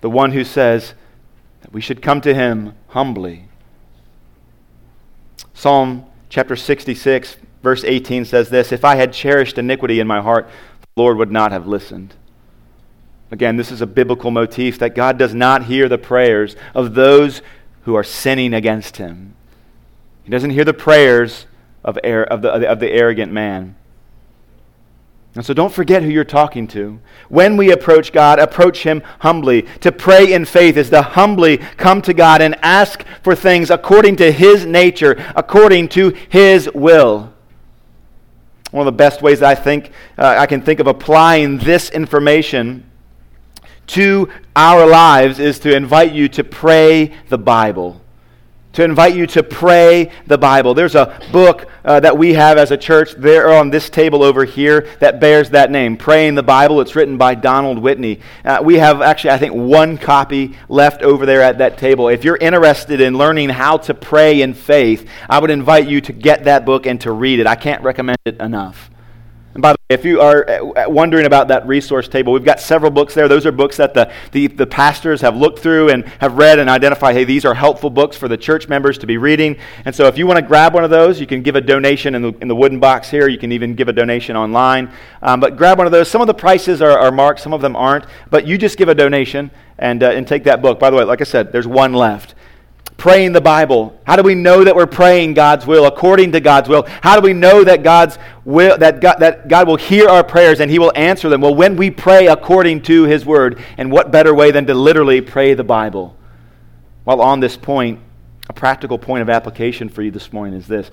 the 0.00 0.10
one 0.10 0.32
who 0.32 0.44
says 0.44 0.94
that 1.62 1.72
we 1.72 1.80
should 1.80 2.02
come 2.02 2.20
to 2.20 2.34
Him 2.34 2.74
humbly. 2.88 3.48
Psalm 5.54 6.06
chapter 6.28 6.56
66, 6.56 7.36
verse 7.62 7.84
18 7.84 8.24
says 8.24 8.50
this 8.50 8.70
If 8.70 8.84
I 8.84 8.96
had 8.96 9.12
cherished 9.12 9.56
iniquity 9.56 9.98
in 10.00 10.06
my 10.06 10.20
heart, 10.20 10.48
Lord 10.96 11.18
would 11.18 11.32
not 11.32 11.52
have 11.52 11.66
listened. 11.66 12.14
Again, 13.30 13.56
this 13.56 13.72
is 13.72 13.80
a 13.80 13.86
biblical 13.86 14.30
motif 14.30 14.78
that 14.78 14.94
God 14.94 15.18
does 15.18 15.34
not 15.34 15.64
hear 15.64 15.88
the 15.88 15.98
prayers 15.98 16.54
of 16.74 16.94
those 16.94 17.42
who 17.82 17.94
are 17.94 18.04
sinning 18.04 18.54
against 18.54 18.96
him. 18.96 19.34
He 20.22 20.30
doesn't 20.30 20.50
hear 20.50 20.64
the 20.64 20.72
prayers 20.72 21.46
of, 21.84 21.98
of, 21.98 22.42
the, 22.42 22.70
of 22.70 22.80
the 22.80 22.90
arrogant 22.90 23.32
man. 23.32 23.74
And 25.34 25.44
so 25.44 25.52
don't 25.52 25.72
forget 25.72 26.02
who 26.02 26.10
you're 26.10 26.24
talking 26.24 26.68
to. 26.68 27.00
When 27.28 27.56
we 27.56 27.72
approach 27.72 28.12
God, 28.12 28.38
approach 28.38 28.84
Him 28.84 29.02
humbly. 29.18 29.62
To 29.80 29.90
pray 29.90 30.32
in 30.32 30.44
faith 30.44 30.76
is 30.76 30.90
to 30.90 31.02
humbly 31.02 31.58
come 31.58 32.00
to 32.02 32.14
God 32.14 32.40
and 32.40 32.54
ask 32.62 33.04
for 33.22 33.34
things 33.34 33.70
according 33.70 34.16
to 34.16 34.30
His 34.30 34.64
nature, 34.64 35.16
according 35.34 35.88
to 35.90 36.10
His 36.28 36.70
will. 36.72 37.33
One 38.74 38.88
of 38.88 38.92
the 38.92 38.96
best 38.96 39.22
ways 39.22 39.40
I 39.40 39.54
think 39.54 39.92
uh, 40.18 40.34
I 40.36 40.46
can 40.46 40.60
think 40.60 40.80
of 40.80 40.88
applying 40.88 41.58
this 41.58 41.90
information 41.90 42.90
to 43.86 44.28
our 44.56 44.84
lives 44.84 45.38
is 45.38 45.60
to 45.60 45.76
invite 45.76 46.10
you 46.10 46.28
to 46.30 46.42
pray 46.42 47.14
the 47.28 47.38
Bible 47.38 48.00
to 48.74 48.84
invite 48.84 49.14
you 49.14 49.26
to 49.28 49.42
pray 49.42 50.10
the 50.26 50.38
Bible. 50.38 50.74
There's 50.74 50.94
a 50.94 51.18
book 51.32 51.68
uh, 51.84 52.00
that 52.00 52.18
we 52.18 52.34
have 52.34 52.58
as 52.58 52.70
a 52.70 52.76
church 52.76 53.12
there 53.12 53.52
on 53.52 53.70
this 53.70 53.90
table 53.90 54.22
over 54.22 54.44
here 54.44 54.88
that 55.00 55.20
bears 55.20 55.50
that 55.50 55.70
name, 55.70 55.96
Praying 55.96 56.34
the 56.34 56.42
Bible. 56.42 56.80
It's 56.80 56.94
written 56.94 57.16
by 57.16 57.34
Donald 57.34 57.78
Whitney. 57.78 58.20
Uh, 58.44 58.60
we 58.62 58.76
have 58.76 59.02
actually, 59.02 59.30
I 59.30 59.38
think, 59.38 59.54
one 59.54 59.98
copy 59.98 60.56
left 60.68 61.02
over 61.02 61.26
there 61.26 61.42
at 61.42 61.58
that 61.58 61.78
table. 61.78 62.08
If 62.08 62.24
you're 62.24 62.36
interested 62.36 63.00
in 63.00 63.16
learning 63.16 63.50
how 63.50 63.78
to 63.78 63.94
pray 63.94 64.42
in 64.42 64.54
faith, 64.54 65.08
I 65.28 65.38
would 65.38 65.50
invite 65.50 65.88
you 65.88 66.00
to 66.02 66.12
get 66.12 66.44
that 66.44 66.64
book 66.64 66.86
and 66.86 67.00
to 67.02 67.12
read 67.12 67.40
it. 67.40 67.46
I 67.46 67.56
can't 67.56 67.82
recommend 67.82 68.18
it 68.24 68.40
enough. 68.40 68.90
And 69.54 69.62
by 69.62 69.72
the 69.72 69.78
way, 69.88 69.94
if 69.94 70.04
you 70.04 70.20
are 70.20 70.48
uh, 70.50 70.88
wondering 70.88 71.26
about 71.26 71.46
that 71.48 71.64
resource 71.66 72.08
table, 72.08 72.32
we've 72.32 72.44
got 72.44 72.58
several 72.58 72.90
books 72.90 73.14
there. 73.14 73.28
Those 73.28 73.46
are 73.46 73.52
books 73.52 73.76
that 73.76 73.94
the, 73.94 74.12
the, 74.32 74.48
the, 74.48 74.66
pastors 74.66 75.20
have 75.20 75.36
looked 75.36 75.60
through 75.60 75.90
and 75.90 76.04
have 76.18 76.36
read 76.36 76.58
and 76.58 76.68
identified, 76.68 77.14
hey, 77.14 77.22
these 77.22 77.44
are 77.44 77.54
helpful 77.54 77.88
books 77.88 78.16
for 78.16 78.26
the 78.26 78.36
church 78.36 78.68
members 78.68 78.98
to 78.98 79.06
be 79.06 79.16
reading. 79.16 79.56
And 79.84 79.94
so 79.94 80.06
if 80.06 80.18
you 80.18 80.26
want 80.26 80.38
to 80.38 80.44
grab 80.44 80.74
one 80.74 80.82
of 80.82 80.90
those, 80.90 81.20
you 81.20 81.26
can 81.28 81.42
give 81.42 81.54
a 81.54 81.60
donation 81.60 82.16
in 82.16 82.22
the, 82.22 82.32
in 82.40 82.48
the 82.48 82.56
wooden 82.56 82.80
box 82.80 83.08
here. 83.08 83.28
You 83.28 83.38
can 83.38 83.52
even 83.52 83.76
give 83.76 83.88
a 83.88 83.92
donation 83.92 84.36
online. 84.36 84.92
Um, 85.22 85.38
but 85.38 85.56
grab 85.56 85.78
one 85.78 85.86
of 85.86 85.92
those. 85.92 86.10
Some 86.10 86.20
of 86.20 86.26
the 86.26 86.34
prices 86.34 86.82
are, 86.82 86.98
are, 86.98 87.12
marked, 87.12 87.38
some 87.38 87.52
of 87.52 87.60
them 87.60 87.76
aren't. 87.76 88.06
But 88.30 88.48
you 88.48 88.58
just 88.58 88.76
give 88.76 88.88
a 88.88 88.94
donation 88.94 89.52
and, 89.78 90.02
uh, 90.02 90.10
and 90.10 90.26
take 90.26 90.42
that 90.44 90.62
book. 90.62 90.80
By 90.80 90.90
the 90.90 90.96
way, 90.96 91.04
like 91.04 91.20
I 91.20 91.24
said, 91.24 91.52
there's 91.52 91.68
one 91.68 91.92
left 91.92 92.34
praying 93.04 93.32
the 93.32 93.40
Bible? 93.40 93.94
How 94.04 94.16
do 94.16 94.22
we 94.22 94.34
know 94.34 94.64
that 94.64 94.74
we're 94.74 94.86
praying 94.86 95.34
God's 95.34 95.66
will 95.66 95.84
according 95.84 96.32
to 96.32 96.40
God's 96.40 96.70
will? 96.70 96.86
How 97.02 97.16
do 97.16 97.20
we 97.20 97.34
know 97.34 97.62
that 97.62 97.82
God's 97.82 98.18
will 98.46 98.78
that 98.78 99.02
God, 99.02 99.16
that 99.18 99.46
God 99.46 99.68
will 99.68 99.76
hear 99.76 100.08
our 100.08 100.24
prayers 100.24 100.58
and 100.58 100.70
he 100.70 100.78
will 100.78 100.92
answer 100.96 101.28
them? 101.28 101.42
Well, 101.42 101.54
when 101.54 101.76
we 101.76 101.90
pray 101.90 102.28
according 102.28 102.80
to 102.84 103.02
his 103.02 103.26
word, 103.26 103.62
and 103.76 103.92
what 103.92 104.10
better 104.10 104.34
way 104.34 104.52
than 104.52 104.64
to 104.68 104.74
literally 104.74 105.20
pray 105.20 105.52
the 105.52 105.62
Bible? 105.62 106.16
Well, 107.04 107.20
on 107.20 107.40
this 107.40 107.58
point, 107.58 108.00
a 108.48 108.54
practical 108.54 108.96
point 108.96 109.20
of 109.20 109.28
application 109.28 109.90
for 109.90 110.00
you 110.00 110.10
this 110.10 110.32
morning 110.32 110.58
is 110.58 110.66
this. 110.66 110.90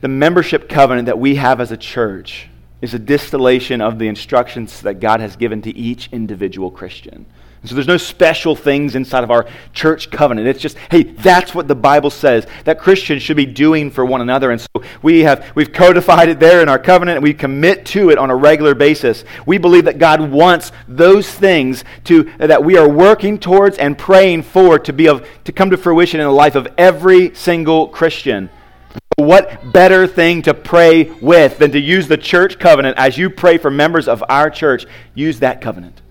The 0.00 0.08
membership 0.08 0.68
covenant 0.68 1.06
that 1.06 1.20
we 1.20 1.36
have 1.36 1.60
as 1.60 1.70
a 1.70 1.76
church 1.76 2.48
is 2.82 2.94
a 2.94 2.98
distillation 2.98 3.80
of 3.80 4.00
the 4.00 4.08
instructions 4.08 4.80
that 4.80 4.94
God 4.94 5.20
has 5.20 5.36
given 5.36 5.62
to 5.62 5.76
each 5.76 6.08
individual 6.10 6.72
Christian. 6.72 7.26
And 7.66 7.70
so 7.70 7.74
there's 7.74 7.88
no 7.88 7.96
special 7.96 8.54
things 8.54 8.94
inside 8.94 9.24
of 9.24 9.32
our 9.32 9.44
church 9.72 10.12
covenant. 10.12 10.46
It's 10.46 10.60
just, 10.60 10.78
hey, 10.88 11.02
that's 11.02 11.52
what 11.52 11.66
the 11.66 11.74
Bible 11.74 12.10
says 12.10 12.46
that 12.62 12.78
Christians 12.78 13.22
should 13.22 13.36
be 13.36 13.44
doing 13.44 13.90
for 13.90 14.06
one 14.06 14.20
another. 14.20 14.52
And 14.52 14.60
so 14.60 14.68
we 15.02 15.24
have 15.24 15.50
we've 15.56 15.72
codified 15.72 16.28
it 16.28 16.38
there 16.38 16.62
in 16.62 16.68
our 16.68 16.78
covenant 16.78 17.16
and 17.16 17.24
we 17.24 17.34
commit 17.34 17.84
to 17.86 18.10
it 18.10 18.18
on 18.18 18.30
a 18.30 18.36
regular 18.36 18.76
basis. 18.76 19.24
We 19.46 19.58
believe 19.58 19.86
that 19.86 19.98
God 19.98 20.30
wants 20.30 20.70
those 20.86 21.28
things 21.28 21.82
to 22.04 22.30
that 22.38 22.62
we 22.62 22.76
are 22.76 22.88
working 22.88 23.36
towards 23.36 23.78
and 23.78 23.98
praying 23.98 24.44
for 24.44 24.78
to 24.78 24.92
be 24.92 25.08
of 25.08 25.28
to 25.42 25.50
come 25.50 25.70
to 25.70 25.76
fruition 25.76 26.20
in 26.20 26.26
the 26.26 26.32
life 26.32 26.54
of 26.54 26.68
every 26.78 27.34
single 27.34 27.88
Christian. 27.88 28.48
What 29.16 29.72
better 29.72 30.06
thing 30.06 30.42
to 30.42 30.54
pray 30.54 31.10
with 31.20 31.58
than 31.58 31.72
to 31.72 31.80
use 31.80 32.06
the 32.06 32.16
church 32.16 32.60
covenant 32.60 32.96
as 32.96 33.18
you 33.18 33.28
pray 33.28 33.58
for 33.58 33.72
members 33.72 34.06
of 34.06 34.22
our 34.28 34.50
church? 34.50 34.86
Use 35.16 35.40
that 35.40 35.60
covenant. 35.60 36.02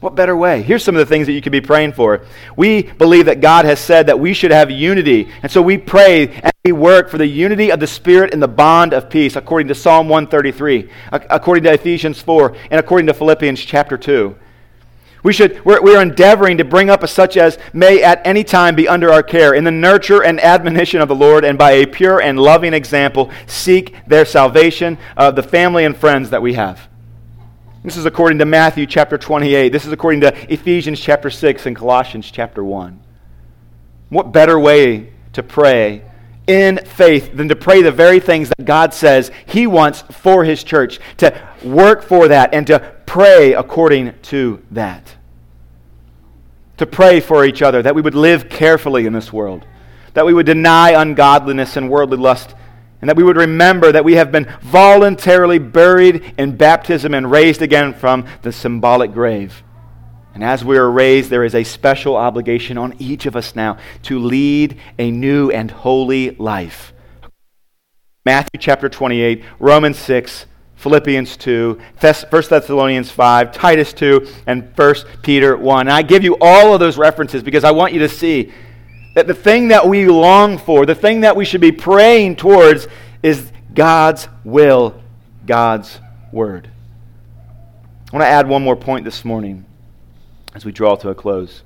What 0.00 0.14
better 0.14 0.36
way? 0.36 0.62
Here's 0.62 0.84
some 0.84 0.94
of 0.94 1.00
the 1.00 1.06
things 1.06 1.26
that 1.26 1.32
you 1.32 1.42
could 1.42 1.50
be 1.50 1.60
praying 1.60 1.92
for. 1.94 2.24
We 2.56 2.82
believe 2.82 3.26
that 3.26 3.40
God 3.40 3.64
has 3.64 3.80
said 3.80 4.06
that 4.06 4.20
we 4.20 4.32
should 4.32 4.52
have 4.52 4.70
unity. 4.70 5.28
And 5.42 5.50
so 5.50 5.60
we 5.60 5.76
pray 5.76 6.28
and 6.28 6.52
we 6.64 6.70
work 6.70 7.10
for 7.10 7.18
the 7.18 7.26
unity 7.26 7.72
of 7.72 7.80
the 7.80 7.88
Spirit 7.88 8.32
and 8.32 8.40
the 8.40 8.46
bond 8.46 8.92
of 8.92 9.10
peace, 9.10 9.34
according 9.34 9.66
to 9.68 9.74
Psalm 9.74 10.08
133, 10.08 10.88
according 11.10 11.64
to 11.64 11.72
Ephesians 11.72 12.20
4, 12.20 12.56
and 12.70 12.78
according 12.78 13.08
to 13.08 13.14
Philippians 13.14 13.60
chapter 13.60 13.98
2. 13.98 14.36
We 15.24 15.32
should, 15.32 15.64
we're, 15.64 15.82
we're 15.82 16.00
endeavoring 16.00 16.58
to 16.58 16.64
bring 16.64 16.90
up 16.90 17.06
such 17.08 17.36
as 17.36 17.58
may 17.72 18.00
at 18.00 18.24
any 18.24 18.44
time 18.44 18.76
be 18.76 18.86
under 18.86 19.10
our 19.10 19.24
care, 19.24 19.52
in 19.52 19.64
the 19.64 19.72
nurture 19.72 20.22
and 20.22 20.38
admonition 20.38 21.00
of 21.00 21.08
the 21.08 21.16
Lord, 21.16 21.44
and 21.44 21.58
by 21.58 21.72
a 21.72 21.86
pure 21.86 22.20
and 22.20 22.38
loving 22.38 22.72
example, 22.72 23.32
seek 23.48 23.96
their 24.06 24.24
salvation, 24.24 24.96
of 25.16 25.34
the 25.34 25.42
family 25.42 25.84
and 25.84 25.96
friends 25.96 26.30
that 26.30 26.40
we 26.40 26.54
have. 26.54 26.88
This 27.88 27.96
is 27.96 28.04
according 28.04 28.36
to 28.40 28.44
Matthew 28.44 28.84
chapter 28.84 29.16
28. 29.16 29.70
This 29.70 29.86
is 29.86 29.92
according 29.92 30.20
to 30.20 30.52
Ephesians 30.52 31.00
chapter 31.00 31.30
6 31.30 31.64
and 31.64 31.74
Colossians 31.74 32.30
chapter 32.30 32.62
1. 32.62 33.02
What 34.10 34.30
better 34.30 34.60
way 34.60 35.14
to 35.32 35.42
pray 35.42 36.02
in 36.46 36.84
faith 36.84 37.34
than 37.34 37.48
to 37.48 37.56
pray 37.56 37.80
the 37.80 37.90
very 37.90 38.20
things 38.20 38.50
that 38.50 38.66
God 38.66 38.92
says 38.92 39.30
He 39.46 39.66
wants 39.66 40.02
for 40.02 40.44
His 40.44 40.62
church, 40.64 41.00
to 41.16 41.34
work 41.64 42.02
for 42.02 42.28
that 42.28 42.52
and 42.52 42.66
to 42.66 42.78
pray 43.06 43.54
according 43.54 44.12
to 44.24 44.62
that? 44.72 45.16
To 46.76 46.84
pray 46.84 47.20
for 47.20 47.46
each 47.46 47.62
other, 47.62 47.80
that 47.80 47.94
we 47.94 48.02
would 48.02 48.14
live 48.14 48.50
carefully 48.50 49.06
in 49.06 49.14
this 49.14 49.32
world, 49.32 49.64
that 50.12 50.26
we 50.26 50.34
would 50.34 50.44
deny 50.44 50.90
ungodliness 50.90 51.78
and 51.78 51.88
worldly 51.88 52.18
lust 52.18 52.54
and 53.00 53.08
that 53.08 53.16
we 53.16 53.22
would 53.22 53.36
remember 53.36 53.92
that 53.92 54.04
we 54.04 54.14
have 54.14 54.32
been 54.32 54.52
voluntarily 54.60 55.58
buried 55.58 56.34
in 56.36 56.56
baptism 56.56 57.14
and 57.14 57.30
raised 57.30 57.62
again 57.62 57.94
from 57.94 58.26
the 58.42 58.52
symbolic 58.52 59.12
grave. 59.12 59.62
And 60.34 60.44
as 60.44 60.64
we 60.64 60.76
are 60.76 60.90
raised, 60.90 61.30
there 61.30 61.44
is 61.44 61.54
a 61.54 61.64
special 61.64 62.16
obligation 62.16 62.78
on 62.78 62.94
each 62.98 63.26
of 63.26 63.34
us 63.34 63.56
now 63.56 63.78
to 64.04 64.18
lead 64.18 64.78
a 64.98 65.10
new 65.10 65.50
and 65.50 65.70
holy 65.70 66.30
life. 66.32 66.92
Matthew 68.24 68.60
chapter 68.60 68.88
28, 68.88 69.42
Romans 69.58 69.98
6, 69.98 70.46
Philippians 70.76 71.36
2, 71.38 71.80
1 71.98 72.14
Thessalonians 72.30 73.10
5, 73.10 73.52
Titus 73.52 73.92
2, 73.92 74.28
and 74.46 74.72
1 74.76 74.94
Peter 75.22 75.56
1. 75.56 75.88
And 75.88 75.92
I 75.92 76.02
give 76.02 76.22
you 76.22 76.36
all 76.40 76.72
of 76.72 76.78
those 76.78 76.96
references 76.96 77.42
because 77.42 77.64
I 77.64 77.72
want 77.72 77.92
you 77.92 77.98
to 78.00 78.08
see 78.08 78.52
that 79.18 79.26
the 79.26 79.34
thing 79.34 79.66
that 79.66 79.88
we 79.88 80.06
long 80.06 80.58
for, 80.58 80.86
the 80.86 80.94
thing 80.94 81.22
that 81.22 81.34
we 81.34 81.44
should 81.44 81.60
be 81.60 81.72
praying 81.72 82.36
towards, 82.36 82.86
is 83.20 83.50
God's 83.74 84.28
will, 84.44 85.02
God's 85.44 85.98
word. 86.30 86.70
I 88.12 88.16
want 88.16 88.22
to 88.22 88.28
add 88.28 88.48
one 88.48 88.62
more 88.62 88.76
point 88.76 89.04
this 89.04 89.24
morning 89.24 89.64
as 90.54 90.64
we 90.64 90.70
draw 90.70 90.94
to 90.94 91.08
a 91.08 91.16
close. 91.16 91.64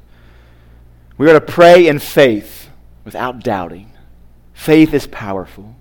We 1.19 1.29
are 1.29 1.35
to 1.35 1.43
pray 1.43 1.89
in 1.89 1.99
faith 1.99 2.71
without 3.05 3.45
doubting. 3.45 3.93
Faith 4.55 4.95
is 4.95 5.07
powerful. 5.07 5.77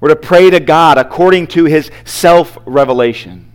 We're 0.00 0.08
to 0.08 0.16
pray 0.16 0.50
to 0.50 0.58
God 0.58 0.98
according 0.98 1.46
to 1.48 1.66
his 1.66 1.92
self 2.04 2.58
revelation. 2.64 3.52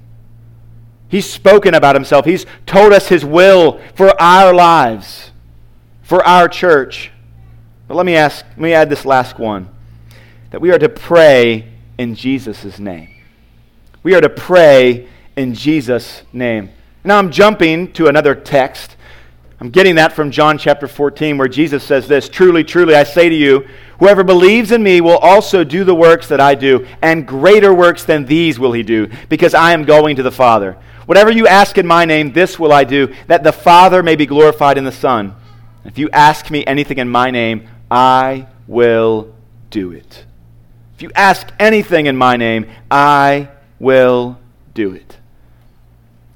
He's 1.10 1.30
spoken 1.30 1.74
about 1.74 1.98
himself, 1.98 2.24
he's 2.24 2.46
told 2.66 2.94
us 2.94 3.10
his 3.10 3.26
will 3.26 3.82
for 3.96 4.14
our 4.18 4.54
lives, 4.54 5.32
for 6.04 6.26
our 6.26 6.48
church. 6.48 7.12
But 7.88 7.96
let 7.96 8.06
me 8.06 8.16
ask, 8.16 8.46
let 8.46 8.60
me 8.60 8.74
add 8.74 8.90
this 8.90 9.06
last 9.06 9.40
one 9.40 9.70
that 10.52 10.62
we 10.62 10.72
are 10.72 10.80
to 10.80 10.90
pray 10.90 11.72
in 11.98 12.16
Jesus' 12.16 12.80
name. 12.80 13.10
We 14.04 14.16
are 14.16 14.22
to 14.22 14.30
pray 14.30 15.08
in 15.36 15.54
Jesus' 15.54 16.24
name. 16.34 16.70
Now 17.04 17.18
I'm 17.18 17.32
jumping 17.32 17.92
to 17.94 18.08
another 18.08 18.36
text. 18.36 18.96
I'm 19.60 19.70
getting 19.70 19.96
that 19.96 20.14
from 20.14 20.30
John 20.30 20.58
chapter 20.58 20.88
14, 20.88 21.38
where 21.38 21.48
Jesus 21.48 21.84
says 21.84 22.08
this 22.08 22.30
Truly, 22.30 22.64
truly, 22.64 22.96
I 22.96 23.04
say 23.04 23.30
to 23.30 23.36
you, 23.36 23.66
whoever 24.00 24.24
believes 24.24 24.72
in 24.72 24.84
me 24.84 25.02
will 25.02 25.18
also 25.18 25.64
do 25.64 25.84
the 25.84 25.96
works 25.96 26.28
that 26.28 26.40
I 26.40 26.54
do, 26.56 26.86
and 27.02 27.28
greater 27.28 27.74
works 27.74 28.04
than 28.04 28.26
these 28.26 28.60
will 28.60 28.74
he 28.74 28.84
do, 28.84 29.10
because 29.30 29.54
I 29.54 29.72
am 29.72 29.84
going 29.84 30.18
to 30.18 30.24
the 30.24 30.32
Father. 30.32 30.78
Whatever 31.08 31.32
you 31.32 31.48
ask 31.48 31.78
in 31.78 31.88
my 31.88 32.06
name, 32.06 32.34
this 32.34 32.60
will 32.60 32.74
I 32.74 32.84
do, 32.84 33.14
that 33.28 33.44
the 33.44 33.54
Father 33.54 34.04
may 34.04 34.16
be 34.16 34.26
glorified 34.26 34.78
in 34.78 34.84
the 34.84 34.92
Son. 34.92 35.34
If 35.86 35.98
you 35.98 36.10
ask 36.12 36.52
me 36.52 36.66
anything 36.66 36.98
in 36.98 37.10
my 37.10 37.32
name, 37.32 37.68
I 37.90 38.48
will 38.68 39.34
do 39.70 39.92
it. 39.92 40.26
If 40.96 41.02
you 41.02 41.12
ask 41.16 41.48
anything 41.60 42.08
in 42.08 42.18
my 42.18 42.38
name, 42.38 42.70
I 42.90 43.50
will 43.80 44.40
do 44.74 44.94
it. 44.94 45.18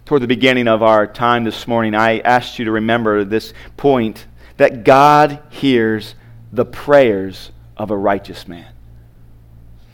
Toward 0.06 0.22
the 0.22 0.28
beginning 0.28 0.68
of 0.68 0.84
our 0.84 1.08
time 1.08 1.44
this 1.44 1.68
morning, 1.68 1.96
I 1.96 2.20
asked 2.20 2.60
you 2.60 2.66
to 2.66 2.72
remember 2.72 3.24
this 3.24 3.54
point 3.78 4.26
that 4.58 4.84
God 4.84 5.42
hears 5.50 6.16
the 6.52 6.66
prayers 6.66 7.52
of 7.78 7.92
a 7.92 7.98
righteous 7.98 8.48
man. 8.48 8.68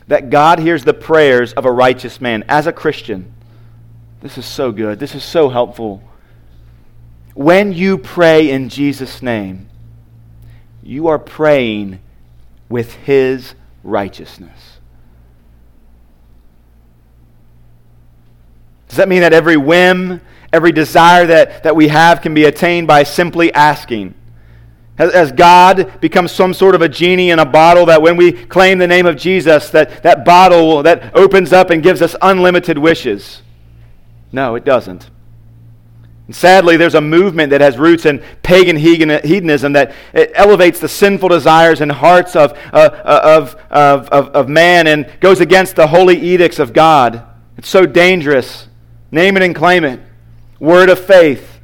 That 0.08 0.30
God 0.30 0.60
hears 0.60 0.84
the 0.84 0.94
prayers 0.94 1.54
of 1.54 1.66
a 1.66 1.72
righteous 1.72 2.20
man. 2.20 2.44
As 2.50 2.68
a 2.68 2.74
Christian, 2.74 3.32
this 4.22 4.38
is 4.38 4.46
so 4.46 4.72
good. 4.72 5.00
This 5.00 5.16
is 5.16 5.24
so 5.24 5.50
helpful. 5.50 6.04
When 7.34 7.72
you 7.72 7.98
pray 7.98 8.50
in 8.50 8.70
Jesus' 8.70 9.22
name, 9.22 9.70
you 10.88 11.08
are 11.08 11.20
praying 11.20 12.00
with 12.70 12.94
His 12.94 13.56
righteousness. 13.84 14.80
Does 18.88 18.98
that 18.98 19.10
mean 19.10 19.22
that 19.22 19.34
every 19.34 19.58
whim, 19.58 20.22
every 20.54 20.72
desire 20.72 21.26
that, 21.28 21.64
that 21.64 21.76
we 21.76 21.90
have 21.90 22.22
can 22.22 22.34
be 22.34 22.46
attained 22.46 22.88
by 22.88 23.04
simply 23.04 23.54
asking? 23.54 24.14
Has, 24.98 25.14
has 25.14 25.32
God 25.34 26.00
become 26.00 26.28
some 26.30 26.54
sort 26.54 26.74
of 26.74 26.82
a 26.82 26.88
genie 26.88 27.32
in 27.32 27.40
a 27.40 27.46
bottle 27.46 27.86
that 27.88 28.02
when 28.02 28.16
we 28.16 28.32
claim 28.32 28.78
the 28.78 28.88
name 28.88 29.06
of 29.06 29.18
Jesus, 29.18 29.70
that, 29.72 30.04
that 30.04 30.24
bottle 30.24 30.84
that 30.84 31.14
opens 31.16 31.52
up 31.52 31.70
and 31.70 31.84
gives 31.84 32.02
us 32.02 32.16
unlimited 32.22 32.78
wishes? 32.78 33.42
No, 34.32 34.56
it 34.56 34.64
doesn't. 34.64 35.10
Sadly, 36.30 36.76
there's 36.76 36.96
a 36.96 37.02
movement 37.02 37.52
that 37.52 37.62
has 37.62 37.78
roots 37.78 38.06
in 38.06 38.22
pagan 38.44 38.76
hedonism 38.76 39.74
that 39.74 39.94
elevates 40.14 40.80
the 40.80 40.90
sinful 40.90 41.30
desires 41.30 41.80
and 41.80 41.90
hearts 41.90 42.36
of, 42.36 42.52
uh, 42.74 42.90
of, 43.04 43.56
of, 43.70 44.10
of, 44.10 44.30
of 44.30 44.50
man 44.50 44.88
and 44.88 45.10
goes 45.22 45.40
against 45.40 45.78
the 45.78 45.88
holy 45.88 46.20
edicts 46.20 46.60
of 46.60 46.74
God. 46.74 47.24
It's 47.58 47.70
so 47.70 47.86
dangerous. 47.86 48.68
Name 49.10 49.38
it 49.38 49.44
and 49.44 49.56
claim 49.56 49.86
it. 49.86 50.02
Word 50.60 50.90
of 50.90 51.00
faith. 51.00 51.60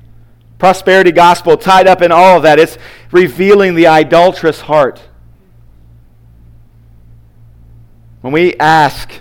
Prosperity 0.60 1.12
gospel 1.12 1.58
tied 1.58 1.88
up 1.88 2.02
in 2.02 2.14
all 2.14 2.38
of 2.38 2.44
that. 2.44 2.58
It's 2.58 2.78
revealing 3.12 3.76
the 3.76 3.88
idolatrous 3.88 4.62
heart. 4.62 5.02
When 8.22 8.32
we 8.32 8.56
ask, 8.56 9.12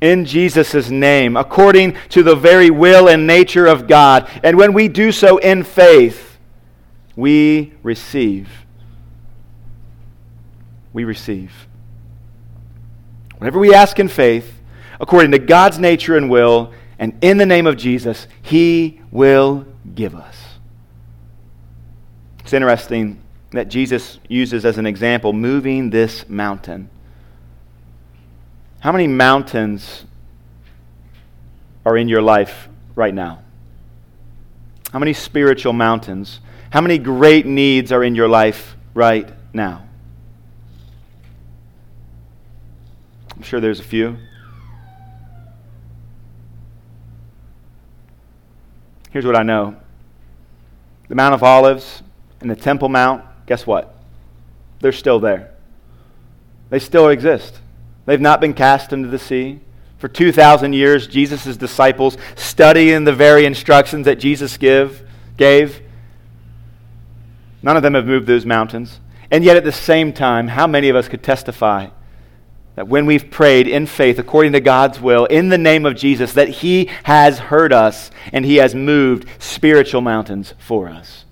in 0.00 0.24
Jesus' 0.24 0.90
name, 0.90 1.36
according 1.36 1.96
to 2.10 2.22
the 2.22 2.34
very 2.34 2.70
will 2.70 3.08
and 3.08 3.26
nature 3.26 3.66
of 3.66 3.86
God. 3.86 4.28
And 4.42 4.56
when 4.56 4.72
we 4.72 4.88
do 4.88 5.12
so 5.12 5.38
in 5.38 5.62
faith, 5.62 6.38
we 7.16 7.74
receive. 7.82 8.48
We 10.92 11.04
receive. 11.04 11.52
Whenever 13.38 13.58
we 13.58 13.74
ask 13.74 13.98
in 13.98 14.08
faith, 14.08 14.60
according 15.00 15.32
to 15.32 15.38
God's 15.38 15.78
nature 15.78 16.16
and 16.16 16.30
will, 16.30 16.72
and 16.98 17.16
in 17.22 17.38
the 17.38 17.46
name 17.46 17.66
of 17.66 17.76
Jesus, 17.76 18.26
He 18.42 19.00
will 19.10 19.66
give 19.94 20.14
us. 20.14 20.36
It's 22.40 22.52
interesting 22.52 23.22
that 23.52 23.68
Jesus 23.68 24.18
uses 24.28 24.64
as 24.64 24.78
an 24.78 24.86
example 24.86 25.32
moving 25.32 25.90
this 25.90 26.28
mountain. 26.28 26.90
How 28.80 28.92
many 28.92 29.06
mountains 29.06 30.06
are 31.84 31.96
in 31.96 32.08
your 32.08 32.22
life 32.22 32.68
right 32.94 33.12
now? 33.12 33.42
How 34.90 34.98
many 34.98 35.12
spiritual 35.12 35.74
mountains? 35.74 36.40
How 36.70 36.80
many 36.80 36.98
great 36.98 37.46
needs 37.46 37.92
are 37.92 38.02
in 38.02 38.14
your 38.14 38.28
life 38.28 38.76
right 38.94 39.28
now? 39.52 39.86
I'm 43.36 43.42
sure 43.42 43.60
there's 43.60 43.80
a 43.80 43.84
few. 43.84 44.16
Here's 49.10 49.26
what 49.26 49.36
I 49.36 49.42
know 49.42 49.76
the 51.08 51.14
Mount 51.16 51.34
of 51.34 51.42
Olives 51.42 52.02
and 52.40 52.50
the 52.50 52.56
Temple 52.56 52.88
Mount, 52.88 53.24
guess 53.46 53.66
what? 53.66 53.94
They're 54.80 54.92
still 54.92 55.18
there. 55.18 55.52
They 56.70 56.78
still 56.78 57.08
exist. 57.08 57.60
They've 58.06 58.20
not 58.20 58.40
been 58.40 58.54
cast 58.54 58.92
into 58.92 59.08
the 59.08 59.18
sea. 59.18 59.60
For 59.98 60.08
2,000 60.08 60.72
years, 60.72 61.06
Jesus' 61.06 61.56
disciples 61.56 62.16
studying 62.34 63.04
the 63.04 63.12
very 63.12 63.44
instructions 63.44 64.06
that 64.06 64.18
Jesus 64.18 64.56
give, 64.56 65.06
gave. 65.36 65.82
None 67.62 67.76
of 67.76 67.82
them 67.82 67.94
have 67.94 68.06
moved 68.06 68.26
those 68.26 68.46
mountains. 68.46 69.00
And 69.30 69.44
yet, 69.44 69.56
at 69.56 69.64
the 69.64 69.72
same 69.72 70.12
time, 70.12 70.48
how 70.48 70.66
many 70.66 70.88
of 70.88 70.96
us 70.96 71.08
could 71.08 71.22
testify 71.22 71.88
that 72.76 72.88
when 72.88 73.04
we've 73.04 73.30
prayed 73.30 73.68
in 73.68 73.86
faith 73.86 74.18
according 74.18 74.52
to 74.52 74.60
God's 74.60 75.00
will, 75.00 75.26
in 75.26 75.50
the 75.50 75.58
name 75.58 75.84
of 75.84 75.96
Jesus, 75.96 76.32
that 76.32 76.48
He 76.48 76.88
has 77.04 77.38
heard 77.38 77.72
us 77.72 78.10
and 78.32 78.44
He 78.44 78.56
has 78.56 78.74
moved 78.74 79.26
spiritual 79.38 80.00
mountains 80.00 80.54
for 80.58 80.88
us? 80.88 81.26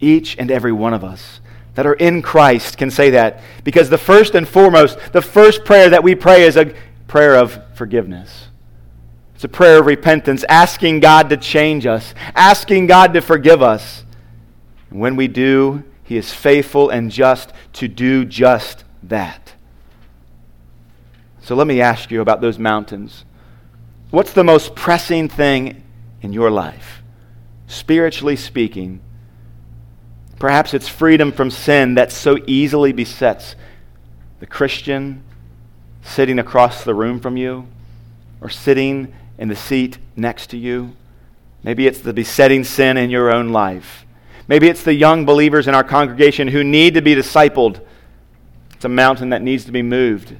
Each 0.00 0.36
and 0.36 0.50
every 0.50 0.72
one 0.72 0.92
of 0.92 1.04
us 1.04 1.40
that 1.74 1.86
are 1.86 1.94
in 1.94 2.22
Christ 2.22 2.78
can 2.78 2.90
say 2.90 3.10
that. 3.10 3.42
Because 3.64 3.90
the 3.90 3.98
first 3.98 4.34
and 4.34 4.46
foremost, 4.46 4.98
the 5.12 5.22
first 5.22 5.64
prayer 5.64 5.90
that 5.90 6.02
we 6.02 6.14
pray 6.14 6.44
is 6.44 6.56
a 6.56 6.74
prayer 7.06 7.36
of 7.36 7.60
forgiveness. 7.74 8.48
It's 9.34 9.44
a 9.44 9.48
prayer 9.48 9.78
of 9.78 9.86
repentance, 9.86 10.44
asking 10.48 11.00
God 11.00 11.28
to 11.30 11.36
change 11.36 11.86
us, 11.86 12.14
asking 12.34 12.86
God 12.86 13.12
to 13.14 13.20
forgive 13.20 13.62
us. 13.62 14.04
And 14.90 15.00
when 15.00 15.16
we 15.16 15.28
do, 15.28 15.82
He 16.04 16.16
is 16.16 16.32
faithful 16.32 16.90
and 16.90 17.10
just 17.10 17.52
to 17.74 17.88
do 17.88 18.24
just 18.24 18.84
that. 19.02 19.54
So 21.40 21.54
let 21.54 21.66
me 21.66 21.80
ask 21.80 22.10
you 22.10 22.20
about 22.20 22.40
those 22.40 22.58
mountains. 22.58 23.24
What's 24.10 24.32
the 24.32 24.44
most 24.44 24.74
pressing 24.74 25.28
thing 25.28 25.82
in 26.22 26.32
your 26.32 26.50
life? 26.50 27.02
Spiritually 27.66 28.36
speaking, 28.36 29.00
Perhaps 30.44 30.74
it's 30.74 30.90
freedom 30.90 31.32
from 31.32 31.50
sin 31.50 31.94
that 31.94 32.12
so 32.12 32.36
easily 32.46 32.92
besets 32.92 33.56
the 34.40 34.46
Christian 34.46 35.22
sitting 36.02 36.38
across 36.38 36.84
the 36.84 36.94
room 36.94 37.18
from 37.18 37.38
you 37.38 37.66
or 38.42 38.50
sitting 38.50 39.14
in 39.38 39.48
the 39.48 39.56
seat 39.56 39.96
next 40.16 40.48
to 40.48 40.58
you. 40.58 40.94
Maybe 41.62 41.86
it's 41.86 42.00
the 42.00 42.12
besetting 42.12 42.62
sin 42.62 42.98
in 42.98 43.08
your 43.08 43.32
own 43.32 43.52
life. 43.52 44.04
Maybe 44.46 44.68
it's 44.68 44.82
the 44.82 44.92
young 44.92 45.24
believers 45.24 45.66
in 45.66 45.74
our 45.74 45.82
congregation 45.82 46.48
who 46.48 46.62
need 46.62 46.92
to 46.92 47.00
be 47.00 47.14
discipled. 47.14 47.80
It's 48.74 48.84
a 48.84 48.90
mountain 48.90 49.30
that 49.30 49.40
needs 49.40 49.64
to 49.64 49.72
be 49.72 49.80
moved. 49.80 50.36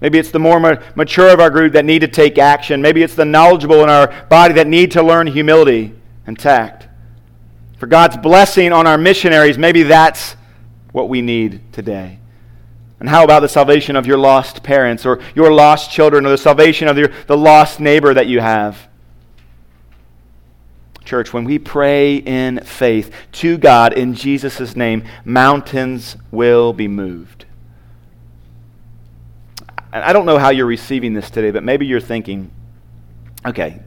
Maybe 0.00 0.18
it's 0.18 0.32
the 0.32 0.40
more 0.40 0.82
mature 0.96 1.32
of 1.32 1.38
our 1.38 1.50
group 1.50 1.74
that 1.74 1.84
need 1.84 2.00
to 2.00 2.08
take 2.08 2.38
action. 2.38 2.82
Maybe 2.82 3.04
it's 3.04 3.14
the 3.14 3.24
knowledgeable 3.24 3.84
in 3.84 3.88
our 3.88 4.08
body 4.24 4.54
that 4.54 4.66
need 4.66 4.90
to 4.90 5.02
learn 5.04 5.28
humility 5.28 5.94
and 6.26 6.36
tact 6.36 6.87
for 7.78 7.86
God's 7.86 8.16
blessing 8.16 8.72
on 8.72 8.86
our 8.86 8.98
missionaries, 8.98 9.56
maybe 9.56 9.84
that's 9.84 10.36
what 10.92 11.08
we 11.08 11.22
need 11.22 11.72
today. 11.72 12.18
And 13.00 13.08
how 13.08 13.22
about 13.22 13.40
the 13.40 13.48
salvation 13.48 13.94
of 13.94 14.06
your 14.06 14.18
lost 14.18 14.64
parents 14.64 15.06
or 15.06 15.20
your 15.34 15.52
lost 15.52 15.90
children 15.90 16.26
or 16.26 16.30
the 16.30 16.38
salvation 16.38 16.88
of 16.88 16.98
your, 16.98 17.08
the 17.28 17.36
lost 17.36 17.78
neighbor 17.78 18.12
that 18.12 18.26
you 18.26 18.40
have? 18.40 18.88
Church, 21.04 21.32
when 21.32 21.44
we 21.44 21.58
pray 21.58 22.16
in 22.16 22.60
faith 22.64 23.14
to 23.32 23.56
God 23.56 23.92
in 23.92 24.14
Jesus' 24.14 24.74
name, 24.74 25.04
mountains 25.24 26.16
will 26.30 26.72
be 26.72 26.88
moved. 26.88 27.46
I 29.90 30.12
don't 30.12 30.26
know 30.26 30.36
how 30.36 30.50
you're 30.50 30.66
receiving 30.66 31.14
this 31.14 31.30
today, 31.30 31.50
but 31.50 31.62
maybe 31.64 31.86
you're 31.86 32.00
thinking, 32.00 32.50
okay, 33.46 33.80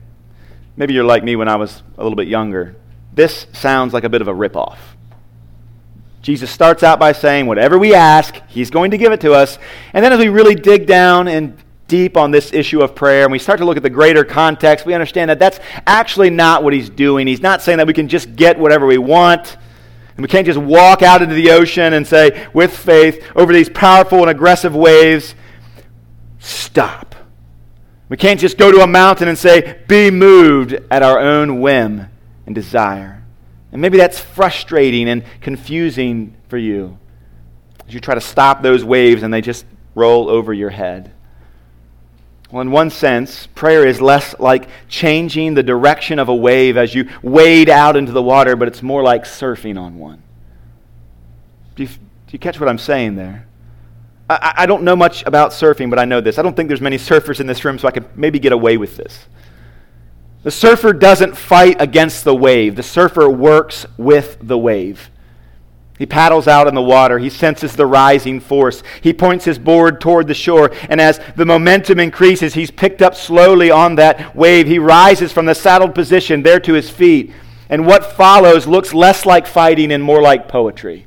maybe 0.75 0.93
you're 0.95 1.03
like 1.03 1.23
me 1.23 1.35
when 1.35 1.47
I 1.47 1.57
was 1.57 1.83
a 1.97 2.01
little 2.01 2.15
bit 2.15 2.27
younger. 2.27 2.75
This 3.13 3.47
sounds 3.53 3.93
like 3.93 4.03
a 4.03 4.09
bit 4.09 4.21
of 4.21 4.27
a 4.27 4.33
ripoff. 4.33 4.77
Jesus 6.21 6.51
starts 6.51 6.83
out 6.83 6.99
by 6.99 7.13
saying, 7.13 7.47
whatever 7.47 7.79
we 7.79 7.95
ask, 7.95 8.35
he's 8.47 8.69
going 8.69 8.91
to 8.91 8.97
give 8.97 9.11
it 9.11 9.21
to 9.21 9.33
us. 9.33 9.57
And 9.93 10.05
then 10.05 10.13
as 10.13 10.19
we 10.19 10.29
really 10.29 10.55
dig 10.55 10.85
down 10.85 11.27
and 11.27 11.57
deep 11.87 12.15
on 12.15 12.31
this 12.31 12.53
issue 12.53 12.81
of 12.81 12.95
prayer 12.95 13.23
and 13.23 13.31
we 13.31 13.39
start 13.39 13.59
to 13.59 13.65
look 13.65 13.75
at 13.75 13.83
the 13.83 13.89
greater 13.89 14.23
context, 14.23 14.85
we 14.85 14.93
understand 14.93 15.29
that 15.29 15.39
that's 15.39 15.59
actually 15.87 16.29
not 16.29 16.63
what 16.63 16.73
he's 16.73 16.89
doing. 16.89 17.25
He's 17.25 17.41
not 17.41 17.61
saying 17.61 17.79
that 17.79 17.87
we 17.87 17.93
can 17.93 18.07
just 18.07 18.35
get 18.35 18.59
whatever 18.59 18.85
we 18.85 18.99
want. 18.99 19.57
And 20.15 20.23
we 20.23 20.27
can't 20.27 20.45
just 20.45 20.59
walk 20.59 21.01
out 21.01 21.21
into 21.23 21.33
the 21.33 21.51
ocean 21.51 21.93
and 21.93 22.05
say, 22.05 22.47
with 22.53 22.75
faith, 22.77 23.25
over 23.35 23.51
these 23.51 23.69
powerful 23.69 24.19
and 24.19 24.29
aggressive 24.29 24.75
waves, 24.75 25.33
stop. 26.37 27.15
We 28.09 28.17
can't 28.17 28.39
just 28.39 28.57
go 28.57 28.71
to 28.71 28.81
a 28.81 28.87
mountain 28.87 29.27
and 29.27 29.37
say, 29.37 29.81
be 29.87 30.11
moved 30.11 30.73
at 30.91 31.01
our 31.01 31.17
own 31.17 31.61
whim 31.61 32.10
and 32.45 32.55
desire. 32.55 33.23
And 33.71 33.81
maybe 33.81 33.97
that's 33.97 34.19
frustrating 34.19 35.07
and 35.07 35.23
confusing 35.39 36.35
for 36.49 36.57
you 36.57 36.97
as 37.87 37.93
you 37.93 37.99
try 37.99 38.15
to 38.15 38.21
stop 38.21 38.61
those 38.61 38.83
waves 38.83 39.23
and 39.23 39.33
they 39.33 39.41
just 39.41 39.65
roll 39.95 40.29
over 40.29 40.53
your 40.53 40.69
head. 40.69 41.11
Well, 42.51 42.61
in 42.61 42.71
one 42.71 42.89
sense, 42.89 43.47
prayer 43.47 43.87
is 43.87 44.01
less 44.01 44.37
like 44.37 44.67
changing 44.89 45.53
the 45.53 45.63
direction 45.63 46.19
of 46.19 46.27
a 46.27 46.35
wave 46.35 46.75
as 46.75 46.93
you 46.93 47.07
wade 47.21 47.69
out 47.69 47.95
into 47.95 48.11
the 48.11 48.21
water, 48.21 48.57
but 48.57 48.67
it's 48.67 48.83
more 48.83 49.01
like 49.01 49.23
surfing 49.23 49.79
on 49.79 49.97
one. 49.97 50.21
Do 51.75 51.83
you, 51.83 51.89
do 51.89 52.31
you 52.31 52.39
catch 52.39 52.59
what 52.59 52.67
I'm 52.67 52.77
saying 52.77 53.15
there? 53.15 53.47
I, 54.29 54.53
I 54.57 54.65
don't 54.65 54.83
know 54.83 54.97
much 54.97 55.23
about 55.25 55.51
surfing, 55.51 55.89
but 55.89 55.97
I 55.97 56.05
know 56.05 56.19
this. 56.19 56.37
I 56.37 56.41
don't 56.41 56.55
think 56.55 56.67
there's 56.67 56.81
many 56.81 56.97
surfers 56.97 57.39
in 57.39 57.47
this 57.47 57.63
room, 57.63 57.79
so 57.79 57.87
I 57.87 57.91
could 57.91 58.17
maybe 58.17 58.39
get 58.39 58.51
away 58.51 58.75
with 58.75 58.97
this. 58.97 59.27
The 60.43 60.51
surfer 60.51 60.93
doesn't 60.93 61.37
fight 61.37 61.77
against 61.79 62.23
the 62.23 62.35
wave, 62.35 62.75
the 62.75 62.83
surfer 62.83 63.29
works 63.29 63.85
with 63.97 64.37
the 64.41 64.57
wave. 64.57 65.11
He 66.01 66.07
paddles 66.07 66.47
out 66.47 66.67
in 66.67 66.73
the 66.73 66.81
water. 66.81 67.19
He 67.19 67.29
senses 67.29 67.75
the 67.75 67.85
rising 67.85 68.39
force. 68.39 68.81
He 69.01 69.13
points 69.13 69.45
his 69.45 69.59
board 69.59 70.01
toward 70.01 70.25
the 70.25 70.33
shore. 70.33 70.71
And 70.89 70.99
as 70.99 71.19
the 71.35 71.45
momentum 71.45 71.99
increases, 71.99 72.55
he's 72.55 72.71
picked 72.71 73.03
up 73.03 73.13
slowly 73.13 73.69
on 73.69 73.93
that 73.97 74.35
wave. 74.35 74.65
He 74.65 74.79
rises 74.79 75.31
from 75.31 75.45
the 75.45 75.53
saddled 75.53 75.93
position 75.93 76.41
there 76.41 76.59
to 76.61 76.73
his 76.73 76.89
feet. 76.89 77.31
And 77.69 77.85
what 77.85 78.13
follows 78.13 78.65
looks 78.65 78.95
less 78.95 79.27
like 79.27 79.45
fighting 79.45 79.91
and 79.91 80.03
more 80.03 80.23
like 80.23 80.47
poetry. 80.47 81.05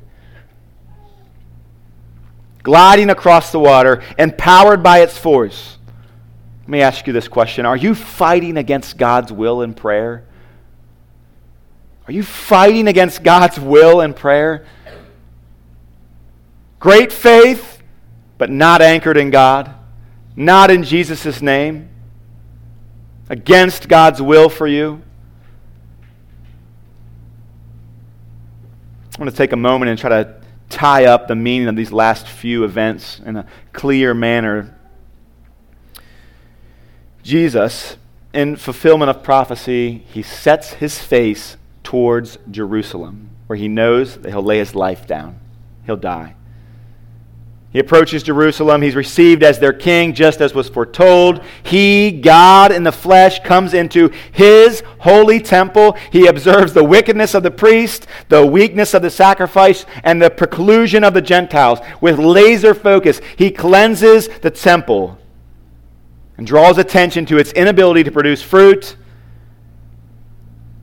Gliding 2.63 3.09
across 3.09 3.51
the 3.51 3.59
water, 3.59 4.01
empowered 4.17 4.81
by 4.81 5.01
its 5.01 5.17
force, 5.17 5.77
Let 6.65 6.69
me 6.69 6.81
ask 6.81 7.05
you 7.05 7.13
this 7.13 7.27
question 7.27 7.65
Are 7.65 7.77
you 7.77 7.93
fighting 7.93 8.57
against 8.57 8.97
God's 8.97 9.31
will 9.31 9.61
in 9.61 9.73
prayer? 9.73 10.25
Are 12.07 12.11
you 12.11 12.23
fighting 12.23 12.87
against 12.87 13.23
God's 13.23 13.59
will 13.59 14.01
in 14.01 14.13
prayer? 14.13 14.65
Great 16.79 17.11
faith, 17.11 17.81
but 18.37 18.49
not 18.49 18.81
anchored 18.81 19.17
in 19.17 19.31
God, 19.31 19.73
not 20.35 20.69
in 20.69 20.83
Jesus' 20.83 21.41
name, 21.41 21.89
against 23.29 23.87
God's 23.87 24.21
will 24.21 24.49
for 24.49 24.67
you. 24.67 25.01
I 29.15 29.21
want 29.21 29.31
to 29.31 29.37
take 29.37 29.51
a 29.51 29.57
moment 29.57 29.89
and 29.89 29.97
try 29.97 30.09
to 30.09 30.41
tie 30.69 31.05
up 31.05 31.27
the 31.27 31.35
meaning 31.35 31.67
of 31.67 31.75
these 31.75 31.91
last 31.91 32.27
few 32.27 32.65
events 32.65 33.19
in 33.25 33.37
a 33.37 33.47
clear 33.71 34.13
manner. 34.13 34.77
Jesus, 37.25 37.97
in 38.35 38.55
fulfillment 38.55 39.09
of 39.09 39.23
prophecy, 39.23 40.03
he 40.13 40.21
sets 40.21 40.73
his 40.73 40.99
face 40.99 41.57
towards 41.83 42.37
Jerusalem, 42.51 43.31
where 43.47 43.57
he 43.57 43.67
knows 43.67 44.17
that 44.17 44.29
he'll 44.29 44.43
lay 44.43 44.59
his 44.59 44.75
life 44.75 45.07
down. 45.07 45.39
He'll 45.87 45.97
die. 45.97 46.35
He 47.71 47.79
approaches 47.79 48.21
Jerusalem. 48.21 48.83
He's 48.83 48.95
received 48.95 49.41
as 49.41 49.57
their 49.57 49.73
king, 49.73 50.13
just 50.13 50.39
as 50.39 50.53
was 50.53 50.69
foretold. 50.69 51.41
He, 51.63 52.11
God 52.11 52.71
in 52.71 52.83
the 52.83 52.91
flesh, 52.91 53.39
comes 53.39 53.73
into 53.73 54.11
his 54.31 54.83
holy 54.99 55.39
temple. 55.39 55.97
He 56.11 56.27
observes 56.27 56.73
the 56.73 56.83
wickedness 56.83 57.33
of 57.33 57.41
the 57.41 57.49
priest, 57.49 58.05
the 58.29 58.45
weakness 58.45 58.93
of 58.93 59.01
the 59.01 59.09
sacrifice, 59.09 59.87
and 60.03 60.21
the 60.21 60.29
preclusion 60.29 61.03
of 61.03 61.15
the 61.15 61.23
Gentiles. 61.23 61.79
With 62.01 62.19
laser 62.19 62.75
focus, 62.75 63.19
he 63.35 63.49
cleanses 63.49 64.29
the 64.43 64.51
temple 64.51 65.17
and 66.37 66.45
draws 66.45 66.77
attention 66.77 67.25
to 67.27 67.37
its 67.37 67.51
inability 67.53 68.03
to 68.03 68.11
produce 68.11 68.41
fruit 68.41 68.95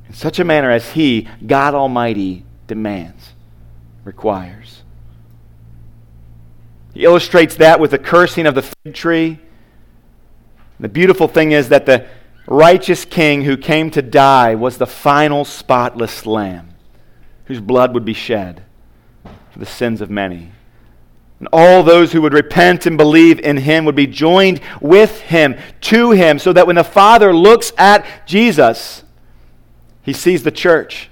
in 0.09 0.14
such 0.14 0.38
a 0.38 0.44
manner 0.44 0.70
as 0.70 0.92
he, 0.92 1.28
God 1.46 1.74
Almighty, 1.74 2.44
demands, 2.66 3.32
requires. 4.05 4.82
He 6.94 7.05
illustrates 7.05 7.57
that 7.57 7.80
with 7.80 7.90
the 7.90 7.98
cursing 7.98 8.46
of 8.46 8.55
the 8.55 8.62
fig 8.62 8.94
tree. 8.94 9.38
The 10.78 10.88
beautiful 10.88 11.28
thing 11.28 11.53
is 11.53 11.68
that 11.70 11.86
the 11.86 12.07
righteous 12.46 13.05
king 13.05 13.42
who 13.42 13.57
came 13.57 13.90
to 13.92 14.03
die 14.03 14.55
was 14.55 14.78
the 14.78 14.86
final 14.86 15.44
spotless 15.44 16.26
lamb 16.26 16.70
whose 17.46 17.61
blood 17.61 17.94
would 17.94 18.05
be 18.05 18.14
shed 18.14 18.62
for 19.50 19.59
the 19.59 19.66
sins 19.66 20.00
of 20.00 20.11
many. 20.11 20.53
And 21.43 21.49
all 21.53 21.82
those 21.82 22.12
who 22.12 22.22
would 22.22 22.34
repent 22.34 22.86
and 22.86 22.97
believe 22.97 23.40
in 23.40 23.57
him 23.57 23.84
would 23.84 23.97
be 23.97 24.07
joined 24.07 24.61
with 24.80 25.22
him, 25.22 25.57
to 25.80 26.12
him, 26.12 26.38
so 26.38 26.53
that 26.53 26.68
when 26.68 26.76
the 26.76 26.84
Father 26.84 27.34
looks 27.34 27.72
at 27.76 28.07
Jesus, 28.28 29.03
he 30.03 30.12
sees 30.12 30.45
the 30.45 30.53
church. 30.53 31.11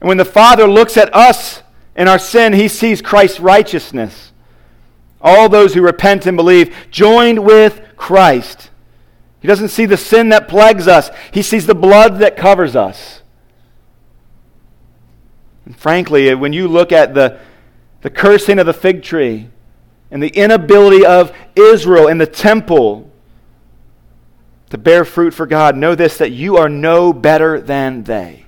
And 0.00 0.06
when 0.06 0.18
the 0.18 0.24
Father 0.24 0.68
looks 0.68 0.96
at 0.96 1.12
us 1.12 1.64
in 1.96 2.06
our 2.06 2.20
sin, 2.20 2.52
he 2.52 2.68
sees 2.68 3.02
Christ's 3.02 3.40
righteousness. 3.40 4.30
All 5.20 5.48
those 5.48 5.74
who 5.74 5.82
repent 5.82 6.26
and 6.26 6.36
believe, 6.36 6.72
joined 6.92 7.44
with 7.44 7.82
Christ. 7.96 8.70
He 9.40 9.48
doesn't 9.48 9.70
see 9.70 9.86
the 9.86 9.96
sin 9.96 10.28
that 10.28 10.46
plagues 10.46 10.86
us, 10.86 11.10
he 11.32 11.42
sees 11.42 11.66
the 11.66 11.74
blood 11.74 12.20
that 12.20 12.36
covers 12.36 12.76
us. 12.76 13.22
And 15.66 15.76
frankly, 15.76 16.32
when 16.36 16.52
you 16.52 16.68
look 16.68 16.92
at 16.92 17.14
the, 17.14 17.40
the 18.02 18.10
cursing 18.10 18.60
of 18.60 18.66
the 18.66 18.72
fig 18.72 19.02
tree 19.02 19.48
and 20.12 20.22
the 20.22 20.28
inability 20.28 21.04
of 21.04 21.34
Israel 21.56 22.06
and 22.06 22.20
the 22.20 22.26
temple 22.26 23.10
to 24.68 24.78
bear 24.78 25.04
fruit 25.04 25.34
for 25.34 25.46
God, 25.46 25.76
know 25.76 25.94
this 25.94 26.18
that 26.18 26.30
you 26.30 26.56
are 26.58 26.68
no 26.68 27.12
better 27.12 27.60
than 27.60 28.04
they. 28.04 28.46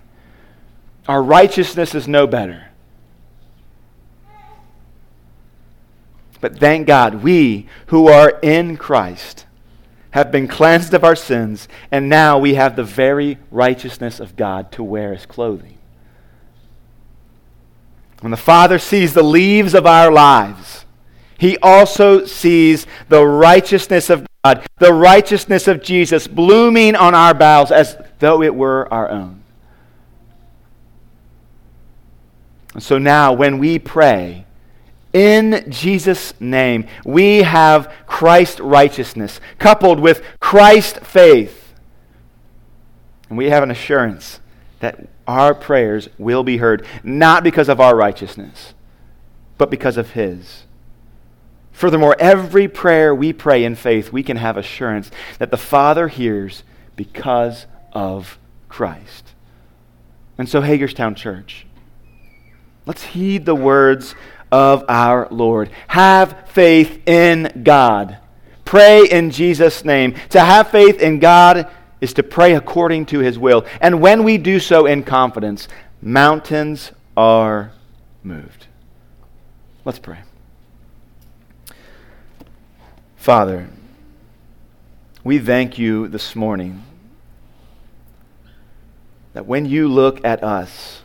Our 1.09 1.23
righteousness 1.23 1.95
is 1.95 2.07
no 2.07 2.27
better. 2.27 2.69
But 6.41 6.59
thank 6.59 6.87
God, 6.87 7.23
we 7.23 7.67
who 7.87 8.09
are 8.09 8.39
in 8.43 8.77
Christ 8.77 9.47
have 10.11 10.31
been 10.31 10.49
cleansed 10.49 10.93
of 10.95 11.03
our 11.03 11.17
sins, 11.17 11.67
and 11.91 12.09
now 12.09 12.39
we 12.39 12.55
have 12.55 12.77
the 12.77 12.85
very 12.85 13.39
righteousness 13.51 14.21
of 14.21 14.37
God 14.37 14.71
to 14.73 14.83
wear 14.83 15.15
as 15.15 15.27
clothing. 15.27 15.79
When 18.21 18.31
the 18.31 18.37
Father 18.37 18.79
sees 18.79 19.13
the 19.13 19.23
leaves 19.23 19.75
of 19.75 19.87
our 19.87 20.13
lives, 20.13 20.84
he 21.39 21.59
also 21.59 22.25
sees 22.25 22.87
the 23.09 23.25
righteousness 23.25 24.11
of 24.11 24.27
God, 24.45 24.67
the 24.79 24.93
righteousness 24.93 25.69
of 25.69 25.83
Jesus 25.83 26.27
blooming 26.27 26.95
on 26.95 27.15
our 27.15 27.35
boughs 27.35 27.71
as 27.71 27.97
though 28.19 28.43
it 28.43 28.55
were 28.55 28.93
our 28.93 29.11
own. 29.11 29.43
And 32.75 32.83
so 32.83 32.99
now, 32.99 33.33
when 33.33 33.59
we 33.59 33.79
pray, 33.79 34.45
in 35.13 35.65
Jesus' 35.71 36.35
name, 36.41 36.87
we 37.05 37.43
have 37.43 37.93
Christ 38.07 38.59
righteousness 38.59 39.41
coupled 39.59 40.01
with 40.01 40.23
Christ 40.41 41.01
faith. 41.01 41.73
And 43.29 43.39
we 43.39 43.49
have 43.51 43.63
an 43.63 43.71
assurance 43.71 44.41
that 44.81 45.09
our 45.27 45.55
prayers 45.55 46.09
will 46.19 46.43
be 46.43 46.59
heard, 46.59 46.85
not 47.03 47.45
because 47.45 47.69
of 47.69 47.81
our 47.81 47.97
righteousness, 47.97 48.75
but 49.57 49.71
because 49.71 49.97
of 49.97 50.11
His. 50.11 50.64
Furthermore, 51.75 52.15
every 52.21 52.69
prayer 52.69 53.13
we 53.13 53.33
pray 53.33 53.65
in 53.65 53.75
faith, 53.75 54.13
we 54.13 54.23
can 54.23 54.37
have 54.37 54.57
assurance 54.57 55.11
that 55.39 55.51
the 55.51 55.57
Father 55.57 56.07
hears 56.07 56.63
because 56.95 57.67
of 57.93 58.39
Christ. 58.69 59.35
And 60.39 60.49
so, 60.49 60.61
Hagerstown 60.61 61.17
Church, 61.17 61.67
let's 62.87 63.03
heed 63.03 63.45
the 63.45 63.57
words 63.57 64.15
of 64.53 64.85
our 64.89 65.27
Lord. 65.33 65.69
Have 65.89 66.49
faith 66.49 67.09
in 67.09 67.63
God. 67.65 68.19
Pray 68.65 69.07
in 69.09 69.33
Jesus' 69.33 69.85
name. 69.85 70.15
To 70.31 70.41
have 70.41 70.71
faith 70.71 71.01
in 71.01 71.19
God 71.19 71.69
is 72.01 72.15
to 72.15 72.23
pray 72.23 72.55
according 72.55 73.07
to 73.07 73.19
his 73.19 73.37
will. 73.37 73.67
And 73.81 74.01
when 74.01 74.23
we 74.23 74.39
do 74.39 74.61
so 74.61 74.87
in 74.87 75.03
confidence, 75.03 75.67
mountains 76.01 76.93
are 77.17 77.73
moved. 78.23 78.69
Let's 79.85 79.99
pray. 79.99 80.19
Father, 83.25 83.71
we 85.25 85.39
thank 85.39 85.79
you 85.79 86.09
this 86.09 86.37
morning 86.37 86.83
that 89.33 89.47
when 89.47 89.65
you 89.65 89.89
look 89.89 90.23
at 90.27 90.45
us, 90.45 91.01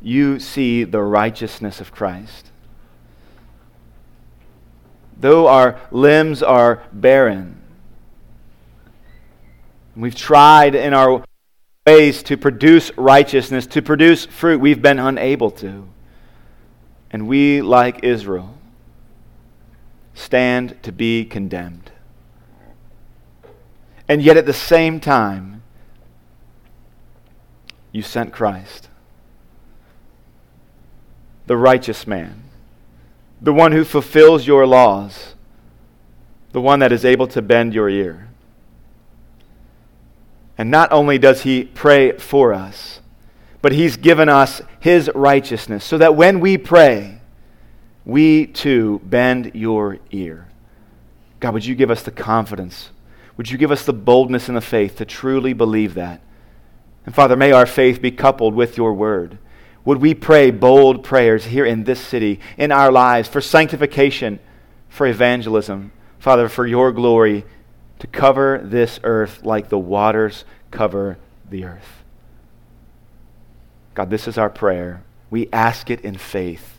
you 0.00 0.38
see 0.38 0.84
the 0.84 1.02
righteousness 1.02 1.80
of 1.80 1.90
Christ. 1.90 2.46
Though 5.18 5.48
our 5.48 5.80
limbs 5.90 6.44
are 6.44 6.84
barren, 6.92 7.60
we've 9.96 10.14
tried 10.14 10.76
in 10.76 10.94
our 10.94 11.24
ways 11.84 12.22
to 12.22 12.36
produce 12.36 12.96
righteousness, 12.96 13.66
to 13.66 13.82
produce 13.82 14.26
fruit, 14.26 14.60
we've 14.60 14.80
been 14.80 15.00
unable 15.00 15.50
to. 15.50 15.88
And 17.10 17.26
we, 17.26 17.62
like 17.62 18.04
Israel, 18.04 18.56
stand 20.14 20.82
to 20.82 20.92
be 20.92 21.24
condemned. 21.24 21.90
And 24.08 24.22
yet 24.22 24.36
at 24.36 24.46
the 24.46 24.52
same 24.52 25.00
time, 25.00 25.62
you 27.92 28.02
sent 28.02 28.32
Christ, 28.32 28.88
the 31.46 31.56
righteous 31.56 32.06
man 32.06 32.42
the 33.42 33.52
one 33.52 33.72
who 33.72 33.84
fulfills 33.84 34.46
your 34.46 34.66
laws, 34.66 35.34
the 36.52 36.60
one 36.60 36.78
that 36.78 36.92
is 36.92 37.04
able 37.04 37.26
to 37.26 37.42
bend 37.42 37.74
your 37.74 37.90
ear. 37.90 38.28
And 40.56 40.70
not 40.70 40.92
only 40.92 41.18
does 41.18 41.42
he 41.42 41.64
pray 41.64 42.12
for 42.12 42.54
us, 42.54 43.00
but 43.60 43.72
he's 43.72 43.96
given 43.96 44.28
us 44.28 44.62
his 44.78 45.10
righteousness 45.14 45.84
so 45.84 45.98
that 45.98 46.14
when 46.14 46.38
we 46.38 46.56
pray, 46.56 47.20
we 48.04 48.46
too 48.46 49.00
bend 49.04 49.52
your 49.54 49.98
ear. 50.10 50.48
God, 51.40 51.54
would 51.54 51.66
you 51.66 51.74
give 51.74 51.90
us 51.90 52.02
the 52.02 52.10
confidence? 52.10 52.90
Would 53.36 53.50
you 53.50 53.58
give 53.58 53.72
us 53.72 53.84
the 53.84 53.92
boldness 53.92 54.48
and 54.48 54.56
the 54.56 54.60
faith 54.60 54.96
to 54.96 55.04
truly 55.04 55.52
believe 55.52 55.94
that? 55.94 56.20
And 57.04 57.14
Father, 57.14 57.36
may 57.36 57.52
our 57.52 57.66
faith 57.66 58.00
be 58.00 58.10
coupled 58.10 58.54
with 58.54 58.76
your 58.76 58.92
word. 58.94 59.38
Would 59.84 59.98
we 59.98 60.14
pray 60.14 60.50
bold 60.50 61.02
prayers 61.02 61.46
here 61.46 61.64
in 61.64 61.84
this 61.84 62.00
city, 62.00 62.38
in 62.56 62.70
our 62.70 62.92
lives, 62.92 63.28
for 63.28 63.40
sanctification, 63.40 64.38
for 64.88 65.06
evangelism, 65.06 65.90
Father, 66.20 66.48
for 66.48 66.66
your 66.66 66.92
glory, 66.92 67.44
to 67.98 68.06
cover 68.06 68.60
this 68.62 69.00
earth 69.02 69.44
like 69.44 69.68
the 69.68 69.78
waters 69.78 70.44
cover 70.70 71.18
the 71.50 71.64
earth? 71.64 72.02
God, 73.94 74.10
this 74.10 74.28
is 74.28 74.38
our 74.38 74.50
prayer. 74.50 75.02
We 75.30 75.48
ask 75.52 75.90
it 75.90 76.02
in 76.02 76.16
faith. 76.16 76.78